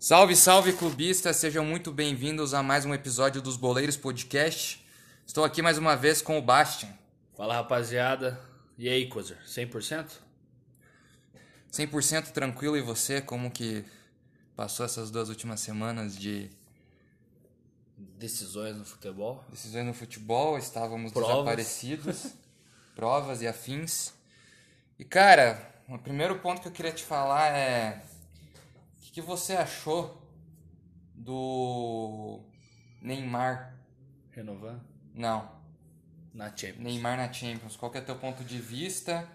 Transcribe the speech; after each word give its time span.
Salve, 0.00 0.34
salve 0.34 0.72
clubistas, 0.72 1.36
sejam 1.36 1.64
muito 1.64 1.92
bem-vindos 1.92 2.54
a 2.54 2.62
mais 2.62 2.84
um 2.84 2.92
episódio 2.92 3.40
dos 3.40 3.56
Boleiros 3.56 3.96
Podcast. 3.96 4.84
Estou 5.26 5.44
aqui 5.44 5.62
mais 5.62 5.78
uma 5.78 5.94
vez 5.94 6.20
com 6.20 6.38
o 6.38 6.42
Bastian. 6.42 6.88
Fala 7.36 7.54
rapaziada, 7.54 8.40
e 8.76 8.88
aí, 8.88 9.08
Cozer, 9.08 9.38
100%? 9.46 10.10
100% 11.70 12.32
tranquilo 12.32 12.76
e 12.76 12.80
você, 12.80 13.20
como 13.20 13.50
que 13.50 13.84
passou 14.56 14.84
essas 14.84 15.10
duas 15.10 15.28
últimas 15.28 15.60
semanas 15.60 16.16
de 16.18 16.50
Decisões 17.98 18.76
no 18.76 18.84
futebol? 18.84 19.44
decisões 19.50 19.84
no 19.84 19.92
futebol? 19.94 20.56
Estávamos 20.56 21.12
Provas. 21.12 21.34
desaparecidos, 21.34 22.32
provas 22.94 23.42
e 23.42 23.46
afins. 23.48 24.12
E 24.98 25.04
cara, 25.04 25.74
o 25.88 25.98
primeiro 25.98 26.38
ponto 26.38 26.60
que 26.62 26.68
eu 26.68 26.72
queria 26.72 26.92
te 26.92 27.02
falar 27.04 27.48
é 27.48 28.02
o 28.96 29.00
que, 29.02 29.10
que 29.12 29.20
você 29.20 29.54
achou 29.56 30.20
do 31.14 32.40
Neymar? 33.02 33.74
Renovando? 34.30 34.80
Não, 35.14 35.50
Na 36.32 36.46
Champions. 36.56 36.78
Neymar 36.84 37.16
na 37.16 37.32
Champions. 37.32 37.76
Qual 37.76 37.90
que 37.90 37.98
é 37.98 38.00
teu 38.00 38.16
ponto 38.16 38.44
de 38.44 38.58
vista? 38.60 39.28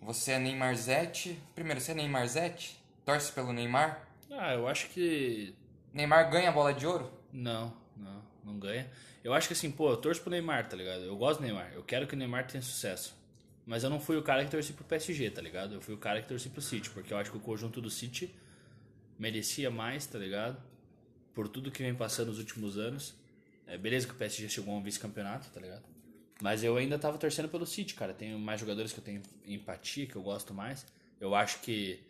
Você 0.00 0.32
é 0.32 0.38
Neymar 0.38 0.76
Zete? 0.76 1.40
Primeiro, 1.54 1.80
você 1.80 1.90
é 1.92 1.94
Neymar 1.94 2.26
Zete? 2.28 2.80
Torce 3.04 3.32
pelo 3.32 3.52
Neymar? 3.52 4.06
Ah, 4.30 4.52
eu 4.54 4.68
acho 4.68 4.88
que. 4.90 5.54
Neymar 5.92 6.30
ganha 6.30 6.50
a 6.50 6.52
bola 6.52 6.72
de 6.72 6.86
ouro? 6.86 7.10
Não, 7.32 7.72
não, 7.96 8.22
não 8.44 8.58
ganha. 8.58 8.90
Eu 9.22 9.32
acho 9.32 9.48
que 9.48 9.54
assim, 9.54 9.70
pô, 9.70 9.90
eu 9.90 9.96
torço 9.96 10.20
pro 10.20 10.30
Neymar, 10.30 10.68
tá 10.68 10.76
ligado? 10.76 11.02
Eu 11.02 11.16
gosto 11.16 11.40
do 11.40 11.44
Neymar, 11.44 11.72
eu 11.74 11.82
quero 11.82 12.06
que 12.06 12.14
o 12.14 12.16
Neymar 12.16 12.46
tenha 12.46 12.62
sucesso. 12.62 13.16
Mas 13.66 13.82
eu 13.82 13.90
não 13.90 13.98
fui 13.98 14.16
o 14.16 14.22
cara 14.22 14.44
que 14.44 14.50
torci 14.50 14.72
pro 14.72 14.84
PSG, 14.84 15.30
tá 15.30 15.40
ligado? 15.40 15.74
Eu 15.74 15.80
fui 15.80 15.94
o 15.94 15.98
cara 15.98 16.20
que 16.20 16.28
torci 16.28 16.50
pro 16.50 16.60
City, 16.60 16.90
porque 16.90 17.12
eu 17.12 17.16
acho 17.16 17.30
que 17.30 17.36
o 17.36 17.40
conjunto 17.40 17.80
do 17.80 17.88
City 17.88 18.34
merecia 19.18 19.70
mais, 19.70 20.06
tá 20.06 20.18
ligado? 20.18 20.62
Por 21.32 21.48
tudo 21.48 21.70
que 21.70 21.82
vem 21.82 21.94
passando 21.94 22.28
nos 22.28 22.38
últimos 22.38 22.76
anos. 22.76 23.14
É, 23.66 23.78
beleza 23.78 24.06
que 24.06 24.12
o 24.12 24.16
PSG 24.16 24.48
chegou 24.50 24.74
a 24.74 24.78
um 24.78 24.82
vice-campeonato, 24.82 25.48
tá 25.50 25.60
ligado? 25.60 25.82
Mas 26.42 26.62
eu 26.62 26.76
ainda 26.76 26.98
tava 26.98 27.16
torcendo 27.16 27.48
pelo 27.48 27.64
City, 27.64 27.94
cara. 27.94 28.12
Tem 28.12 28.38
mais 28.38 28.60
jogadores 28.60 28.92
que 28.92 28.98
eu 28.98 29.04
tenho 29.04 29.22
empatia, 29.46 30.06
que 30.06 30.16
eu 30.16 30.22
gosto 30.22 30.52
mais. 30.52 30.84
Eu 31.18 31.34
acho 31.34 31.60
que 31.60 32.00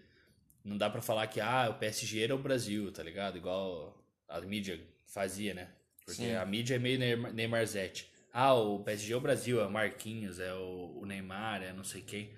não 0.64 0.76
dá 0.76 0.90
pra 0.90 1.00
falar 1.00 1.26
que 1.28 1.40
ah, 1.40 1.68
o 1.70 1.74
PSG 1.74 2.24
era 2.24 2.34
o 2.34 2.38
Brasil, 2.38 2.90
tá 2.90 3.02
ligado? 3.02 3.38
Igual 3.38 3.96
a 4.28 4.40
mídia 4.40 4.80
fazia, 5.06 5.54
né? 5.54 5.70
Porque 6.04 6.22
Sim. 6.22 6.34
a 6.34 6.44
mídia 6.44 6.74
é 6.76 6.78
meio 6.78 6.98
Neymar- 6.98 7.32
Neymarzete. 7.32 8.10
Ah, 8.32 8.54
o 8.54 8.80
PSG 8.82 9.12
é 9.12 9.16
o 9.16 9.20
Brasil, 9.20 9.60
é 9.60 9.66
o 9.66 9.70
Marquinhos, 9.70 10.40
é 10.40 10.52
o, 10.54 10.98
o 11.00 11.06
Neymar, 11.06 11.62
é 11.62 11.72
não 11.72 11.84
sei 11.84 12.02
quem. 12.02 12.34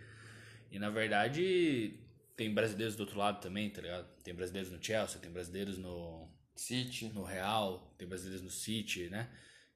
E 0.71 0.79
na 0.79 0.91
verdade 0.91 1.99
tem 2.37 2.53
brasileiros 2.53 2.97
do 2.97 3.01
outro 3.01 3.19
lado 3.19 3.41
também, 3.41 3.71
tá 3.71 3.81
ligado? 3.81 4.07
Tem 4.23 4.35
brasileiros 4.35 4.71
no 4.71 4.83
Chelsea, 4.83 5.21
tem 5.21 5.31
brasileiros 5.31 5.79
no, 5.79 6.29
City. 6.55 7.09
no 7.09 7.25
Real, 7.25 7.95
tem 7.97 8.07
brasileiros 8.07 8.43
no 8.43 8.51
City, 8.51 9.09
né? 9.09 9.31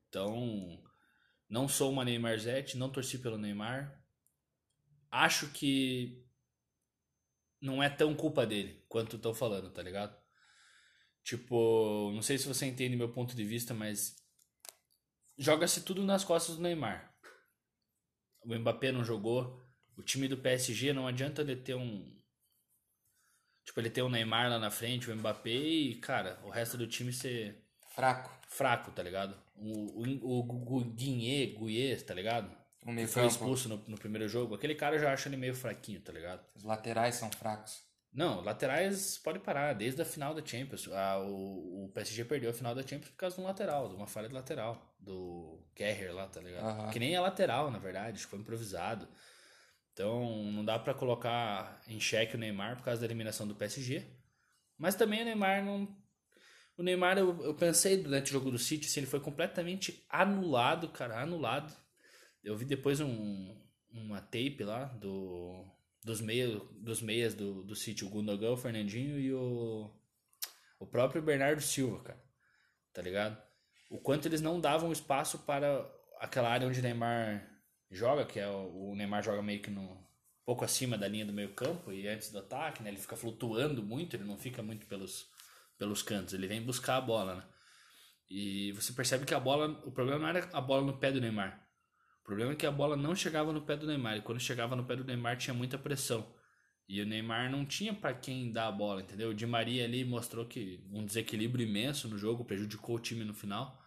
Então, 0.08 0.83
não 1.48 1.67
sou 1.69 1.91
uma 1.91 2.05
Neymarzete, 2.05 2.77
não 2.77 2.91
torci 2.91 3.19
pelo 3.19 3.39
Neymar. 3.39 3.98
Acho 5.11 5.48
que 5.48 6.22
não 7.61 7.83
é 7.83 7.89
tão 7.89 8.14
culpa 8.14 8.47
dele 8.47 8.84
quanto 8.89 9.17
estão 9.17 9.34
falando, 9.34 9.70
tá 9.70 9.83
ligado? 9.83 10.19
Tipo, 11.22 12.10
não 12.12 12.22
sei 12.22 12.38
se 12.38 12.48
você 12.48 12.66
entende 12.66 12.96
meu 12.96 13.12
ponto 13.12 13.34
de 13.36 13.44
vista, 13.44 13.74
mas 13.74 14.16
joga-se 15.38 15.82
tudo 15.82 16.02
nas 16.02 16.24
costas 16.24 16.56
do 16.56 16.62
Neymar. 16.62 17.14
O 18.42 18.54
Mbappé 18.54 18.90
não 18.90 19.04
jogou, 19.04 19.62
o 19.96 20.02
time 20.02 20.27
do 20.27 20.38
PSG 20.38 20.92
não 20.92 21.06
adianta 21.06 21.42
ele 21.42 21.56
ter 21.56 21.74
um 21.74 22.18
Tipo, 23.64 23.80
ele 23.80 23.90
ter 23.90 24.02
o 24.02 24.08
Neymar 24.08 24.50
lá 24.50 24.58
na 24.58 24.70
frente, 24.70 25.11
o 25.11 25.17
Mbappé 25.17 25.50
e, 25.50 25.95
cara, 25.96 26.40
o 26.45 26.50
resto 26.50 26.77
do 26.77 26.86
time 26.89 27.12
ser 27.12 27.62
Fraco. 27.95 28.30
fraco, 28.48 28.90
tá 28.90 29.02
ligado? 29.02 29.36
O, 29.55 30.02
o, 30.02 30.39
o 30.40 30.84
Guinê, 30.84 31.46
Guiê, 31.46 31.96
tá 31.96 32.14
ligado? 32.14 32.50
O 32.84 32.90
meio 32.90 33.06
Que 33.06 33.12
foi 33.12 33.22
campo. 33.22 33.34
expulso 33.34 33.68
no, 33.68 33.77
no 33.86 33.98
primeiro 33.98 34.27
jogo. 34.27 34.55
Aquele 34.55 34.74
cara 34.74 34.96
eu 34.96 35.00
já 35.00 35.12
acho 35.12 35.28
ele 35.28 35.36
meio 35.36 35.55
fraquinho, 35.55 36.00
tá 36.00 36.12
ligado? 36.12 36.45
Os 36.56 36.64
laterais 36.64 37.14
são 37.14 37.30
fracos. 37.30 37.84
Não, 38.12 38.40
laterais 38.40 39.18
pode 39.18 39.38
parar, 39.38 39.72
desde 39.72 40.02
a 40.02 40.04
final 40.04 40.34
da 40.34 40.44
Champions. 40.44 40.88
Ah, 40.92 41.20
o, 41.20 41.84
o 41.84 41.88
PSG 41.94 42.24
perdeu 42.24 42.50
a 42.50 42.52
final 42.52 42.74
da 42.74 42.82
Champions 42.82 43.10
por 43.10 43.16
causa 43.16 43.36
de 43.36 43.42
um 43.42 43.44
lateral, 43.44 43.88
de 43.88 43.94
uma 43.94 44.06
falha 44.06 44.28
de 44.28 44.34
lateral. 44.34 44.96
Do 44.98 45.64
Kerrer 45.74 46.14
lá, 46.14 46.26
tá 46.26 46.40
ligado? 46.40 46.64
Aham. 46.64 46.90
Que 46.90 46.98
nem 46.98 47.14
é 47.14 47.20
lateral, 47.20 47.70
na 47.70 47.78
verdade, 47.78 48.16
acho 48.16 48.24
que 48.24 48.30
foi 48.30 48.40
improvisado. 48.40 49.08
Então 49.92 50.44
não 50.52 50.64
dá 50.64 50.78
pra 50.78 50.92
colocar 50.92 51.80
em 51.86 52.00
xeque 52.00 52.34
o 52.34 52.38
Neymar 52.38 52.76
por 52.76 52.84
causa 52.84 53.00
da 53.00 53.06
eliminação 53.06 53.46
do 53.46 53.54
PSG. 53.54 54.04
Mas 54.77 54.94
também 54.94 55.22
o 55.22 55.24
Neymar 55.24 55.64
não. 55.64 55.96
O 56.77 56.82
Neymar, 56.82 57.18
eu, 57.18 57.42
eu 57.44 57.54
pensei 57.54 57.98
durante 57.98 58.30
o 58.30 58.32
jogo 58.32 58.50
do 58.50 58.58
City, 58.58 58.86
se 58.86 58.98
ele 58.98 59.06
foi 59.06 59.20
completamente 59.20 60.04
anulado, 60.08 60.88
cara, 60.88 61.20
anulado. 61.20 61.72
Eu 62.42 62.56
vi 62.56 62.64
depois 62.64 63.00
um, 63.00 63.54
uma 63.92 64.20
tape 64.20 64.64
lá 64.64 64.84
do, 64.84 65.66
dos, 66.02 66.20
meio, 66.20 66.61
dos 66.80 67.00
meias 67.02 67.34
do, 67.34 67.62
do 67.62 67.74
City, 67.74 68.05
o 68.05 68.08
Gundogan, 68.08 68.52
o 68.52 68.56
Fernandinho 68.56 69.18
e 69.18 69.33
o, 69.33 69.90
o 70.78 70.86
próprio 70.86 71.22
Bernardo 71.22 71.61
Silva, 71.61 72.02
cara. 72.02 72.22
Tá 72.92 73.02
ligado? 73.02 73.40
O 73.90 73.98
quanto 73.98 74.27
eles 74.27 74.40
não 74.40 74.60
davam 74.60 74.92
espaço 74.92 75.39
para 75.40 75.89
aquela 76.18 76.50
área 76.50 76.66
onde 76.66 76.80
o 76.80 76.83
Neymar 76.83 77.48
joga, 77.90 78.24
que 78.24 78.39
é 78.39 78.48
o, 78.48 78.90
o 78.90 78.94
Neymar 78.94 79.22
joga 79.22 79.42
meio 79.42 79.62
que 79.62 79.70
no 79.70 80.00
pouco 80.44 80.64
acima 80.64 80.98
da 80.98 81.06
linha 81.06 81.27
do 81.27 81.33
meio 81.33 81.55
campo 81.55 81.92
e 81.92 82.08
antes 82.08 82.30
do 82.30 82.39
ataque, 82.39 82.83
né? 82.83 82.90
Ele 82.90 82.98
fica 82.98 83.16
flutuando 83.16 83.83
muito, 83.83 84.16
ele 84.16 84.24
não 84.24 84.36
fica 84.36 84.62
muito 84.62 84.86
pelos 84.86 85.28
pelos 85.80 86.02
cantos, 86.02 86.34
ele 86.34 86.46
vem 86.46 86.62
buscar 86.62 86.96
a 86.96 87.00
bola, 87.00 87.36
né? 87.36 87.42
E 88.28 88.70
você 88.72 88.92
percebe 88.92 89.24
que 89.24 89.34
a 89.34 89.40
bola, 89.40 89.80
o 89.84 89.90
problema 89.90 90.20
não 90.20 90.28
era 90.28 90.48
a 90.52 90.60
bola 90.60 90.83
no 90.84 90.98
pé 90.98 91.10
do 91.10 91.20
Neymar. 91.20 91.66
O 92.20 92.25
problema 92.25 92.53
é 92.53 92.57
que 92.57 92.67
a 92.67 92.70
bola 92.70 92.97
não 92.97 93.14
chegava 93.14 93.53
no 93.53 93.63
pé 93.63 93.77
do 93.77 93.86
Neymar. 93.86 94.17
E 94.19 94.23
quando 94.23 94.41
chegava 94.41 94.77
no 94.77 94.85
pé 94.85 94.97
do 94.97 95.05
Neymar 95.05 95.36
tinha 95.36 95.55
muita 95.55 95.79
pressão. 95.79 96.35
E 96.89 97.01
o 97.01 97.07
Neymar 97.07 97.48
não 97.51 97.64
tinha 97.64 97.95
pra 97.95 98.13
quem 98.13 98.51
dar 98.51 98.67
a 98.67 98.73
bola, 98.73 99.01
entendeu? 99.01 99.31
O 99.31 99.35
Di 99.35 99.47
Maria 99.47 99.85
ali 99.85 100.05
mostrou 100.05 100.45
que 100.45 100.85
um 100.91 101.05
desequilíbrio 101.05 101.64
imenso 101.64 102.08
no 102.08 102.19
jogo, 102.19 102.45
prejudicou 102.45 102.97
o 102.97 102.98
time 103.01 103.25
no 103.25 103.33
final, 103.33 103.81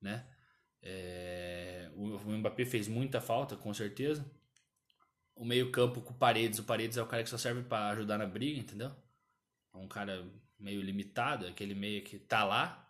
né? 0.00 0.24
É, 0.80 1.90
o, 1.96 2.16
Mbappé 2.18 2.64
fez 2.64 2.86
muita 2.86 3.20
falta, 3.20 3.56
com 3.56 3.74
certeza. 3.74 4.24
O 5.34 5.44
meio-campo 5.44 6.00
com 6.00 6.12
o 6.12 6.16
Paredes, 6.16 6.60
o 6.60 6.64
Paredes 6.64 6.96
é 6.96 7.02
o 7.02 7.06
cara 7.06 7.24
que 7.24 7.30
só 7.30 7.36
serve 7.36 7.62
pra 7.64 7.88
ajudar 7.88 8.16
na 8.16 8.26
briga, 8.26 8.60
entendeu? 8.60 8.94
É 9.74 9.76
um 9.76 9.88
cara 9.88 10.24
meio 10.56 10.80
limitado, 10.80 11.46
aquele 11.46 11.74
meio 11.74 12.04
que 12.04 12.16
tá 12.16 12.44
lá, 12.44 12.85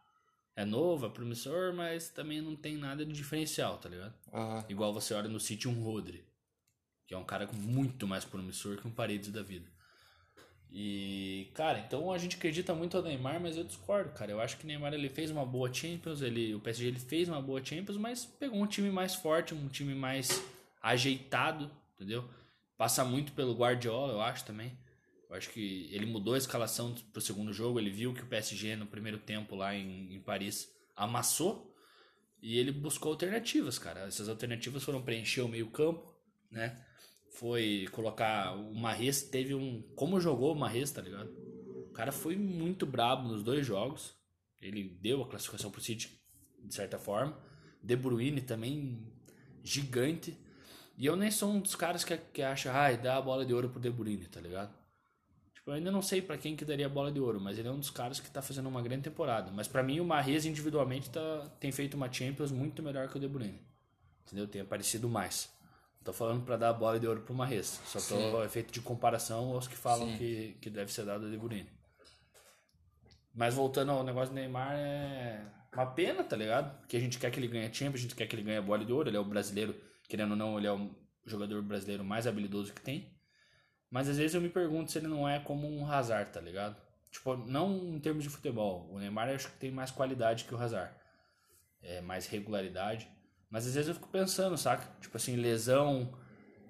é 0.56 0.64
novo, 0.64 1.04
é 1.04 1.08
promissor, 1.10 1.74
mas 1.74 2.08
também 2.08 2.40
não 2.40 2.56
tem 2.56 2.76
nada 2.76 3.04
de 3.04 3.12
diferencial, 3.12 3.76
tá 3.76 3.90
ligado? 3.90 4.14
Aham. 4.32 4.64
Igual 4.68 4.92
você 4.94 5.12
olha 5.12 5.28
no 5.28 5.38
City 5.38 5.68
um 5.68 5.82
Rodri, 5.82 6.24
que 7.06 7.14
é 7.14 7.18
um 7.18 7.24
cara 7.24 7.46
muito 7.52 8.06
mais 8.06 8.24
promissor 8.24 8.78
que 8.78 8.88
um 8.88 8.90
Paredes 8.90 9.30
da 9.30 9.42
vida. 9.42 9.70
E, 10.70 11.50
cara, 11.54 11.78
então 11.78 12.10
a 12.10 12.18
gente 12.18 12.36
acredita 12.36 12.74
muito 12.74 12.96
no 12.96 13.02
Neymar, 13.04 13.40
mas 13.40 13.56
eu 13.56 13.64
discordo, 13.64 14.10
cara. 14.10 14.32
Eu 14.32 14.40
acho 14.40 14.56
que 14.56 14.64
o 14.64 14.66
Neymar 14.66 14.92
ele 14.94 15.08
fez 15.08 15.30
uma 15.30 15.44
boa 15.44 15.72
Champions, 15.72 16.22
ele, 16.22 16.54
o 16.54 16.60
PSG 16.60 16.88
ele 16.88 16.98
fez 16.98 17.28
uma 17.28 17.40
boa 17.40 17.64
Champions, 17.64 17.96
mas 17.98 18.24
pegou 18.24 18.58
um 18.58 18.66
time 18.66 18.90
mais 18.90 19.14
forte, 19.14 19.54
um 19.54 19.68
time 19.68 19.94
mais 19.94 20.42
ajeitado, 20.82 21.70
entendeu? 21.94 22.28
Passa 22.76 23.04
muito 23.04 23.32
pelo 23.32 23.54
Guardiola, 23.54 24.14
eu 24.14 24.20
acho 24.20 24.44
também. 24.44 24.76
Eu 25.28 25.36
acho 25.36 25.50
que 25.50 25.88
ele 25.92 26.06
mudou 26.06 26.34
a 26.34 26.38
escalação 26.38 26.94
pro 27.12 27.20
segundo 27.20 27.52
jogo, 27.52 27.80
ele 27.80 27.90
viu 27.90 28.14
que 28.14 28.22
o 28.22 28.26
PSG 28.26 28.76
no 28.76 28.86
primeiro 28.86 29.18
tempo 29.18 29.56
lá 29.56 29.74
em, 29.74 30.14
em 30.14 30.20
Paris 30.20 30.72
amassou 30.94 31.74
e 32.40 32.58
ele 32.58 32.70
buscou 32.70 33.12
alternativas, 33.12 33.78
cara. 33.78 34.02
Essas 34.06 34.28
alternativas 34.28 34.84
foram 34.84 35.02
preencher 35.02 35.40
o 35.40 35.48
meio-campo, 35.48 36.14
né? 36.50 36.80
Foi 37.32 37.88
colocar 37.92 38.54
o 38.54 38.74
Marres, 38.74 39.22
teve 39.22 39.54
um. 39.54 39.82
Como 39.94 40.20
jogou 40.20 40.52
o 40.52 40.58
Marres, 40.58 40.90
tá 40.90 41.02
ligado? 41.02 41.30
O 41.88 41.92
cara 41.92 42.12
foi 42.12 42.36
muito 42.36 42.86
brabo 42.86 43.28
nos 43.28 43.42
dois 43.42 43.66
jogos. 43.66 44.14
Ele 44.60 44.96
deu 45.00 45.22
a 45.22 45.28
classificação 45.28 45.70
pro 45.70 45.80
City, 45.80 46.18
de 46.62 46.74
certa 46.74 46.98
forma. 46.98 47.36
De 47.82 47.96
Bruyne 47.96 48.40
também 48.40 49.12
gigante. 49.62 50.38
E 50.96 51.04
eu 51.04 51.16
nem 51.16 51.30
sou 51.30 51.50
um 51.50 51.60
dos 51.60 51.74
caras 51.74 52.04
que, 52.04 52.16
que 52.16 52.42
acha, 52.42 52.72
ai, 52.72 52.96
dá 52.96 53.16
a 53.16 53.22
bola 53.22 53.44
de 53.44 53.52
ouro 53.52 53.68
pro 53.68 53.80
De 53.80 53.90
Bruyne, 53.90 54.26
tá 54.26 54.40
ligado? 54.40 54.74
Eu 55.66 55.72
ainda 55.72 55.90
não 55.90 56.00
sei 56.00 56.22
pra 56.22 56.38
quem 56.38 56.54
que 56.54 56.64
daria 56.64 56.86
a 56.86 56.88
bola 56.88 57.10
de 57.10 57.18
ouro, 57.18 57.40
mas 57.40 57.58
ele 57.58 57.66
é 57.66 57.70
um 57.70 57.78
dos 57.78 57.90
caras 57.90 58.20
que 58.20 58.30
tá 58.30 58.40
fazendo 58.40 58.68
uma 58.68 58.80
grande 58.80 59.02
temporada. 59.02 59.50
Mas 59.50 59.66
pra 59.66 59.82
mim 59.82 59.98
o 59.98 60.04
Marres 60.04 60.44
individualmente 60.44 61.10
tá, 61.10 61.50
tem 61.58 61.72
feito 61.72 61.94
uma 61.94 62.10
Champions 62.10 62.52
muito 62.52 62.82
melhor 62.84 63.08
que 63.08 63.16
o 63.16 63.20
De 63.20 63.26
Bruyne. 63.26 63.60
Entendeu? 64.24 64.46
Tem 64.46 64.60
aparecido 64.60 65.08
mais. 65.08 65.50
Não 65.98 66.04
tô 66.04 66.12
falando 66.12 66.44
pra 66.44 66.56
dar 66.56 66.68
a 66.68 66.72
bola 66.72 67.00
de 67.00 67.06
ouro 67.08 67.22
pro 67.22 67.34
Marres. 67.34 67.80
Só 67.84 67.98
tô 67.98 68.16
Sim. 68.16 68.44
efeito 68.44 68.72
de 68.72 68.80
comparação 68.80 69.54
aos 69.54 69.66
que 69.66 69.76
falam 69.76 70.06
Sim. 70.06 70.18
que, 70.18 70.56
que 70.60 70.70
deve 70.70 70.92
ser 70.92 71.04
dado 71.04 71.26
a 71.26 71.30
De 71.30 71.36
Bruyne. 71.36 71.68
Mas 73.34 73.52
voltando 73.54 73.90
ao 73.90 74.04
negócio 74.04 74.32
do 74.32 74.36
Neymar, 74.36 74.72
é 74.72 75.44
uma 75.74 75.86
pena, 75.86 76.22
tá 76.22 76.36
ligado? 76.36 76.78
Porque 76.78 76.96
a 76.96 77.00
gente 77.00 77.18
quer 77.18 77.30
que 77.32 77.40
ele 77.40 77.48
ganhe 77.48 77.74
Champions, 77.74 77.98
a 77.98 78.02
gente 78.02 78.14
quer 78.14 78.26
que 78.26 78.36
ele 78.36 78.42
ganhe 78.42 78.58
a 78.58 78.62
bola 78.62 78.84
de 78.84 78.92
ouro. 78.92 79.10
Ele 79.10 79.16
é 79.16 79.20
o 79.20 79.24
brasileiro, 79.24 79.74
querendo 80.08 80.30
ou 80.30 80.36
não, 80.36 80.56
ele 80.56 80.68
é 80.68 80.72
o 80.72 80.90
jogador 81.24 81.60
brasileiro 81.60 82.04
mais 82.04 82.26
habilidoso 82.26 82.72
que 82.72 82.80
tem. 82.80 83.15
Mas 83.90 84.08
às 84.08 84.16
vezes 84.18 84.34
eu 84.34 84.40
me 84.40 84.48
pergunto 84.48 84.90
se 84.90 84.98
ele 84.98 85.06
não 85.06 85.28
é 85.28 85.38
como 85.38 85.68
um 85.68 85.90
Hazard, 85.90 86.32
tá 86.32 86.40
ligado? 86.40 86.76
Tipo, 87.10 87.36
não 87.36 87.94
em 87.94 87.98
termos 88.00 88.24
de 88.24 88.30
futebol. 88.30 88.88
O 88.90 88.98
Neymar 88.98 89.28
eu 89.28 89.36
acho 89.36 89.48
que 89.48 89.58
tem 89.58 89.70
mais 89.70 89.90
qualidade 89.90 90.44
que 90.44 90.54
o 90.54 90.58
Hazard. 90.58 90.92
É, 91.82 92.00
mais 92.00 92.26
regularidade. 92.26 93.08
Mas 93.50 93.66
às 93.66 93.74
vezes 93.74 93.88
eu 93.88 93.94
fico 93.94 94.08
pensando, 94.08 94.56
saca? 94.56 94.88
Tipo 95.00 95.16
assim, 95.16 95.36
lesão, 95.36 96.12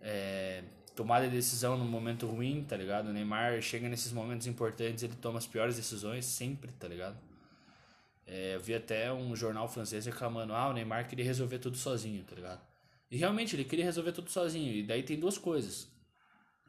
é, 0.02 0.62
tomada 0.94 1.26
de 1.26 1.34
decisão 1.34 1.76
no 1.76 1.84
momento 1.84 2.26
ruim, 2.26 2.64
tá 2.64 2.76
ligado? 2.76 3.08
O 3.08 3.12
Neymar 3.12 3.60
chega 3.62 3.88
nesses 3.88 4.12
momentos 4.12 4.46
importantes, 4.46 5.02
ele 5.02 5.14
toma 5.16 5.38
as 5.38 5.46
piores 5.46 5.76
decisões 5.76 6.24
sempre, 6.24 6.72
tá 6.72 6.86
ligado? 6.86 7.18
É, 8.26 8.56
eu 8.56 8.60
vi 8.60 8.74
até 8.74 9.12
um 9.12 9.34
jornal 9.36 9.68
francês 9.68 10.04
reclamando, 10.04 10.52
ah, 10.52 10.68
o 10.68 10.72
Neymar 10.72 11.08
queria 11.08 11.24
resolver 11.24 11.58
tudo 11.58 11.76
sozinho, 11.76 12.24
tá 12.24 12.34
ligado? 12.34 12.60
E 13.10 13.16
realmente 13.16 13.54
ele 13.54 13.64
queria 13.64 13.84
resolver 13.84 14.12
tudo 14.12 14.30
sozinho. 14.30 14.72
E 14.72 14.82
daí 14.82 15.02
tem 15.02 15.18
duas 15.18 15.38
coisas. 15.38 15.88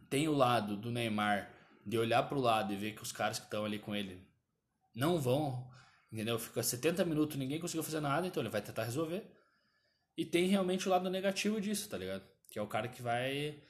Tem 0.10 0.28
o 0.28 0.34
lado 0.34 0.78
do 0.78 0.92
Neymar 0.92 1.52
de 1.86 1.98
olhar 1.98 2.24
pro 2.24 2.40
lado 2.40 2.74
e 2.74 2.78
ver 2.78 2.96
que 2.96 3.04
os 3.04 3.12
caras 3.12 3.40
que 3.40 3.46
estão 3.46 3.66
ali 3.66 3.80
com 3.80 3.96
ele 3.96 4.22
não 4.94 5.20
vão, 5.20 5.70
entendeu? 6.12 6.38
Fica 6.40 6.62
70 6.62 7.06
minutos, 7.06 7.38
ninguém 7.38 7.60
conseguiu 7.60 7.84
fazer 7.84 8.00
nada, 8.00 8.28
então 8.28 8.42
ele 8.42 8.50
vai 8.50 8.62
tentar 8.62 8.84
resolver. 8.84 9.24
E 10.18 10.26
tem 10.26 10.48
realmente 10.48 10.88
o 10.88 10.92
lado 10.92 11.10
negativo 11.10 11.62
disso, 11.62 11.88
tá 11.88 11.98
ligado? 11.98 12.24
Que 12.50 12.58
é 12.58 12.62
o 12.62 12.68
cara 12.68 12.88
que 12.88 13.02
vai 13.02 13.62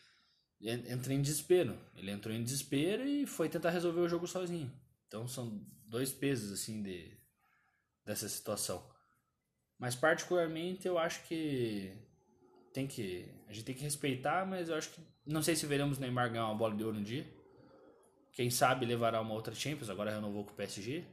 entra 0.61 1.13
em 1.13 1.21
desespero. 1.21 1.77
Ele 1.95 2.11
entrou 2.11 2.33
em 2.33 2.43
desespero 2.43 3.05
e 3.07 3.27
foi 3.27 3.49
tentar 3.49 3.69
resolver 3.69 3.99
o 3.99 4.09
jogo 4.09 4.27
sozinho. 4.27 4.71
Então 5.07 5.27
são 5.27 5.63
dois 5.85 6.11
pesos 6.11 6.51
assim 6.51 6.81
de 6.81 7.15
dessa 8.05 8.27
situação. 8.27 8.83
Mas 9.77 9.95
particularmente 9.95 10.87
eu 10.87 10.97
acho 10.97 11.23
que 11.27 11.93
tem 12.77 12.85
que 12.85 13.27
a 13.47 13.53
gente 13.53 13.65
tem 13.65 13.75
que 13.75 13.81
respeitar, 13.81 14.45
mas 14.45 14.69
eu 14.69 14.75
acho 14.75 14.91
que 14.91 15.01
não 15.25 15.41
sei 15.41 15.55
se 15.55 15.65
veremos 15.65 15.97
Neymar 15.97 16.29
ganhar 16.29 16.45
uma 16.45 16.53
bola 16.53 16.75
de 16.75 16.83
ouro 16.83 16.99
um 16.99 17.01
dia. 17.03 17.25
Quem 18.33 18.51
sabe 18.51 18.85
levará 18.85 19.19
uma 19.19 19.33
outra 19.33 19.55
Champions, 19.55 19.89
agora 19.89 20.11
renovou 20.11 20.45
com 20.45 20.51
o 20.51 20.55
PSG. 20.55 21.03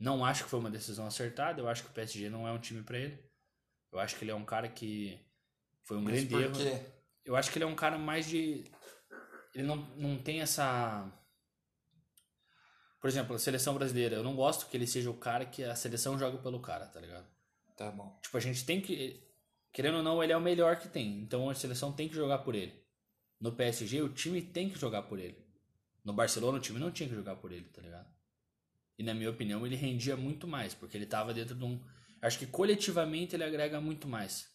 Não 0.00 0.24
acho 0.24 0.42
que 0.42 0.50
foi 0.50 0.58
uma 0.58 0.70
decisão 0.70 1.06
acertada, 1.06 1.60
eu 1.60 1.68
acho 1.68 1.84
que 1.84 1.90
o 1.90 1.92
PSG 1.92 2.28
não 2.28 2.48
é 2.48 2.50
um 2.50 2.58
time 2.58 2.82
para 2.82 2.98
ele. 2.98 3.22
Eu 3.92 4.00
acho 4.00 4.16
que 4.16 4.24
ele 4.24 4.32
é 4.32 4.34
um 4.34 4.44
cara 4.44 4.68
que 4.68 5.20
foi 5.84 5.96
um 5.96 6.02
Mas 6.02 6.24
grande 6.24 6.44
erro. 6.44 6.56
Quê? 6.56 6.84
Eu 7.24 7.36
acho 7.36 7.52
que 7.52 7.58
ele 7.58 7.64
é 7.64 7.68
um 7.68 7.76
cara 7.76 7.96
mais 7.96 8.26
de. 8.26 8.64
Ele 9.54 9.64
não, 9.68 9.76
não 9.96 10.18
tem 10.20 10.40
essa. 10.40 11.08
Por 13.00 13.08
exemplo, 13.08 13.36
a 13.36 13.38
seleção 13.38 13.74
brasileira. 13.74 14.16
Eu 14.16 14.24
não 14.24 14.34
gosto 14.34 14.66
que 14.66 14.76
ele 14.76 14.88
seja 14.88 15.08
o 15.08 15.16
cara 15.16 15.46
que 15.46 15.62
a 15.62 15.76
seleção 15.76 16.18
joga 16.18 16.38
pelo 16.38 16.60
cara, 16.60 16.86
tá 16.86 16.98
ligado? 17.00 17.28
Tá 17.76 17.92
bom. 17.92 18.18
Tipo, 18.20 18.36
a 18.36 18.40
gente 18.40 18.66
tem 18.66 18.80
que. 18.80 19.29
Querendo 19.72 19.98
ou 19.98 20.02
não, 20.02 20.22
ele 20.22 20.32
é 20.32 20.36
o 20.36 20.40
melhor 20.40 20.76
que 20.78 20.88
tem. 20.88 21.20
Então 21.20 21.48
a 21.48 21.54
seleção 21.54 21.92
tem 21.92 22.08
que 22.08 22.14
jogar 22.14 22.38
por 22.38 22.54
ele. 22.54 22.74
No 23.40 23.52
PSG, 23.52 24.02
o 24.02 24.08
time 24.08 24.42
tem 24.42 24.68
que 24.68 24.78
jogar 24.78 25.02
por 25.02 25.18
ele. 25.18 25.38
No 26.04 26.12
Barcelona, 26.12 26.58
o 26.58 26.60
time 26.60 26.78
não 26.78 26.90
tinha 26.90 27.08
que 27.08 27.14
jogar 27.14 27.36
por 27.36 27.52
ele, 27.52 27.68
tá 27.68 27.80
ligado? 27.80 28.08
E 28.98 29.02
na 29.02 29.14
minha 29.14 29.30
opinião, 29.30 29.64
ele 29.64 29.76
rendia 29.76 30.16
muito 30.16 30.46
mais, 30.46 30.74
porque 30.74 30.96
ele 30.96 31.06
tava 31.06 31.32
dentro 31.32 31.54
de 31.54 31.64
um. 31.64 31.80
Acho 32.20 32.38
que 32.38 32.46
coletivamente 32.46 33.34
ele 33.34 33.44
agrega 33.44 33.80
muito 33.80 34.06
mais. 34.06 34.50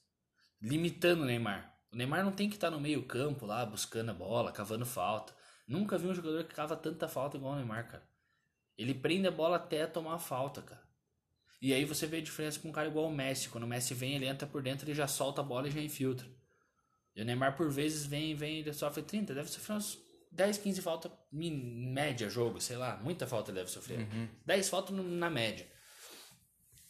Limitando 0.62 1.24
o 1.24 1.26
Neymar. 1.26 1.76
O 1.92 1.96
Neymar 1.96 2.24
não 2.24 2.32
tem 2.32 2.48
que 2.48 2.56
estar 2.56 2.70
no 2.70 2.80
meio 2.80 3.04
campo 3.06 3.46
lá, 3.46 3.66
buscando 3.66 4.12
a 4.12 4.14
bola, 4.14 4.52
cavando 4.52 4.86
falta. 4.86 5.34
Nunca 5.68 5.98
vi 5.98 6.08
um 6.08 6.14
jogador 6.14 6.44
que 6.44 6.54
cava 6.54 6.76
tanta 6.76 7.08
falta 7.08 7.38
igual 7.38 7.54
o 7.54 7.56
Neymar, 7.56 7.90
cara. 7.90 8.08
Ele 8.78 8.94
prende 8.94 9.28
a 9.28 9.32
bola 9.32 9.56
até 9.56 9.88
tomar 9.88 10.16
a 10.16 10.20
falta, 10.20 10.62
cara. 10.62 10.85
E 11.62 11.74
aí 11.74 11.86
você 11.86 12.06
vê 12.06 12.18
a 12.18 12.22
diferença 12.22 12.60
com 12.60 12.70
um 12.70 12.72
cara 12.72 12.88
igual 12.88 13.08
o 13.08 13.14
Messi. 13.14 13.50
Quando 13.50 13.64
o 13.64 13.68
Messi 13.68 13.94
vem, 13.94 14.16
ele 14.16 14.26
entra 14.26 14.48
por 14.48 14.62
dentro, 14.62 14.88
ele 14.88 14.96
já 14.96 15.08
solta 15.08 15.42
a 15.42 15.44
bola 15.44 15.68
e 15.68 15.72
já 15.72 15.82
infiltra. 15.82 16.28
E 17.16 17.22
o 17.22 17.26
Neymar, 17.26 17.56
por 17.56 17.72
vezes, 17.72 18.06
vem, 18.06 18.36
vem, 18.36 18.60
ele 18.60 18.74
sofre 18.74 19.02
30. 19.02 19.34
Deve 19.34 19.50
sofrer 19.50 19.78
uns 19.78 19.98
10, 20.32 20.58
15 20.58 20.82
faltas 20.82 21.12
média 21.32 22.30
jogo, 22.30 22.60
sei 22.60 22.76
lá. 22.76 22.98
Muita 22.98 23.26
falta 23.26 23.52
ele 23.52 23.60
deve 23.60 23.72
sofrer. 23.72 24.00
Uhum. 24.00 24.28
10 24.46 24.70
faltas 24.70 24.96
na 24.96 25.30
média. 25.30 25.66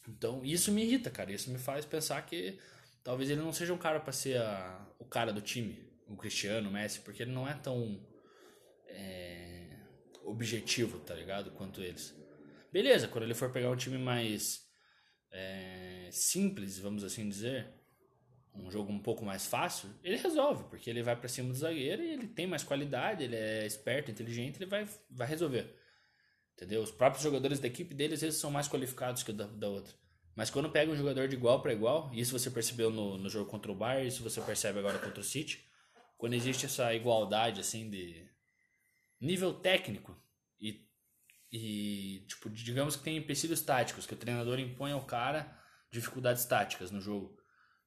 Então, 0.07 0.44
isso 0.44 0.71
me 0.71 0.83
irrita, 0.83 1.09
cara. 1.09 1.31
Isso 1.31 1.51
me 1.51 1.59
faz 1.59 1.85
pensar 1.85 2.21
que 2.23 2.59
talvez 3.03 3.29
ele 3.29 3.41
não 3.41 3.53
seja 3.53 3.73
um 3.73 3.77
cara 3.77 4.00
para 4.00 4.12
ser 4.12 4.38
a, 4.38 4.88
o 5.00 5.06
cara 5.06 5.31
do 5.31 5.41
time, 5.41 5.77
o 6.07 6.15
Cristiano, 6.15 6.69
o 6.69 6.71
Messi, 6.71 7.01
porque 7.01 7.21
ele 7.23 7.31
não 7.31 7.47
é 7.47 7.53
tão 7.53 8.00
é, 8.88 9.77
objetivo, 10.23 11.00
tá 11.00 11.13
ligado? 11.13 11.51
Quanto 11.51 11.81
eles. 11.81 12.15
Beleza, 12.75 13.07
quando 13.07 13.24
ele 13.24 13.33
for 13.33 13.54
pegar 13.54 13.72
um 13.72 13.75
time 13.77 13.98
mais 13.98 14.68
é, 15.31 16.10
simples, 16.12 16.77
vamos 16.77 17.06
assim 17.06 17.30
dizer, 17.30 17.74
um 18.54 18.69
jogo 18.69 18.92
um 18.92 19.00
pouco 19.00 19.24
mais 19.24 19.45
fácil, 19.45 19.89
ele 20.04 20.18
resolve, 20.18 20.66
porque 20.66 20.89
ele 20.89 21.01
vai 21.01 21.16
para 21.16 21.30
cima 21.30 21.48
do 21.48 21.56
zagueiro 21.56 22.04
e 22.04 22.12
ele 22.12 22.27
tem 22.27 22.45
mais 22.45 22.66
qualidade, 22.66 23.24
ele 23.24 23.38
é 23.38 23.66
esperto, 23.66 24.12
inteligente, 24.12 24.57
ele 24.57 24.66
vai, 24.66 24.86
vai 25.10 25.25
resolver. 25.25 25.74
Entendeu? 26.54 26.81
Os 26.81 26.92
próprios 26.92 27.24
jogadores 27.24 27.62
da 27.62 27.68
equipe 27.68 27.95
deles, 27.95 28.22
eles 28.22 28.36
são 28.36 28.51
mais 28.51 28.68
qualificados 28.68 29.24
que 29.24 29.31
o 29.31 29.33
da, 29.33 29.48
da 29.48 29.69
outra. 29.69 29.94
Mas 30.36 30.50
quando 30.50 30.69
pega 30.69 30.92
um 30.92 30.98
jogador 30.98 31.30
de 31.30 31.36
igual 31.38 31.62
para 31.62 31.72
igual, 31.72 32.13
isso 32.13 32.38
você 32.38 32.51
percebeu 32.51 32.89
no, 32.89 33.18
no 33.18 33.30
jogo 33.30 33.50
contra 33.50 33.72
o 33.72 33.75
Bayern, 33.75 34.06
isso 34.06 34.22
você 34.22 34.42
percebe 34.42 34.80
agora 34.80 35.00
contra 35.00 35.22
o 35.22 35.24
City, 35.24 35.66
quando 36.18 36.33
existe 36.33 36.66
essa 36.66 36.94
igualdade 36.94 37.62
assim 37.62 37.89
de 37.89 38.30
nível 39.22 39.54
técnico 39.54 40.13
e, 40.60 40.86
e 41.55 42.25
tipo, 42.27 42.49
digamos 42.49 42.95
que 42.95 43.03
tem 43.03 43.17
empecilhos 43.17 43.61
táticos, 43.61 44.05
que 44.05 44.13
o 44.13 44.17
treinador 44.17 44.59
impõe 44.59 44.91
ao 44.91 45.05
cara 45.05 45.57
dificuldades 45.91 46.45
táticas 46.45 46.91
no 46.91 46.99
jogo. 46.99 47.37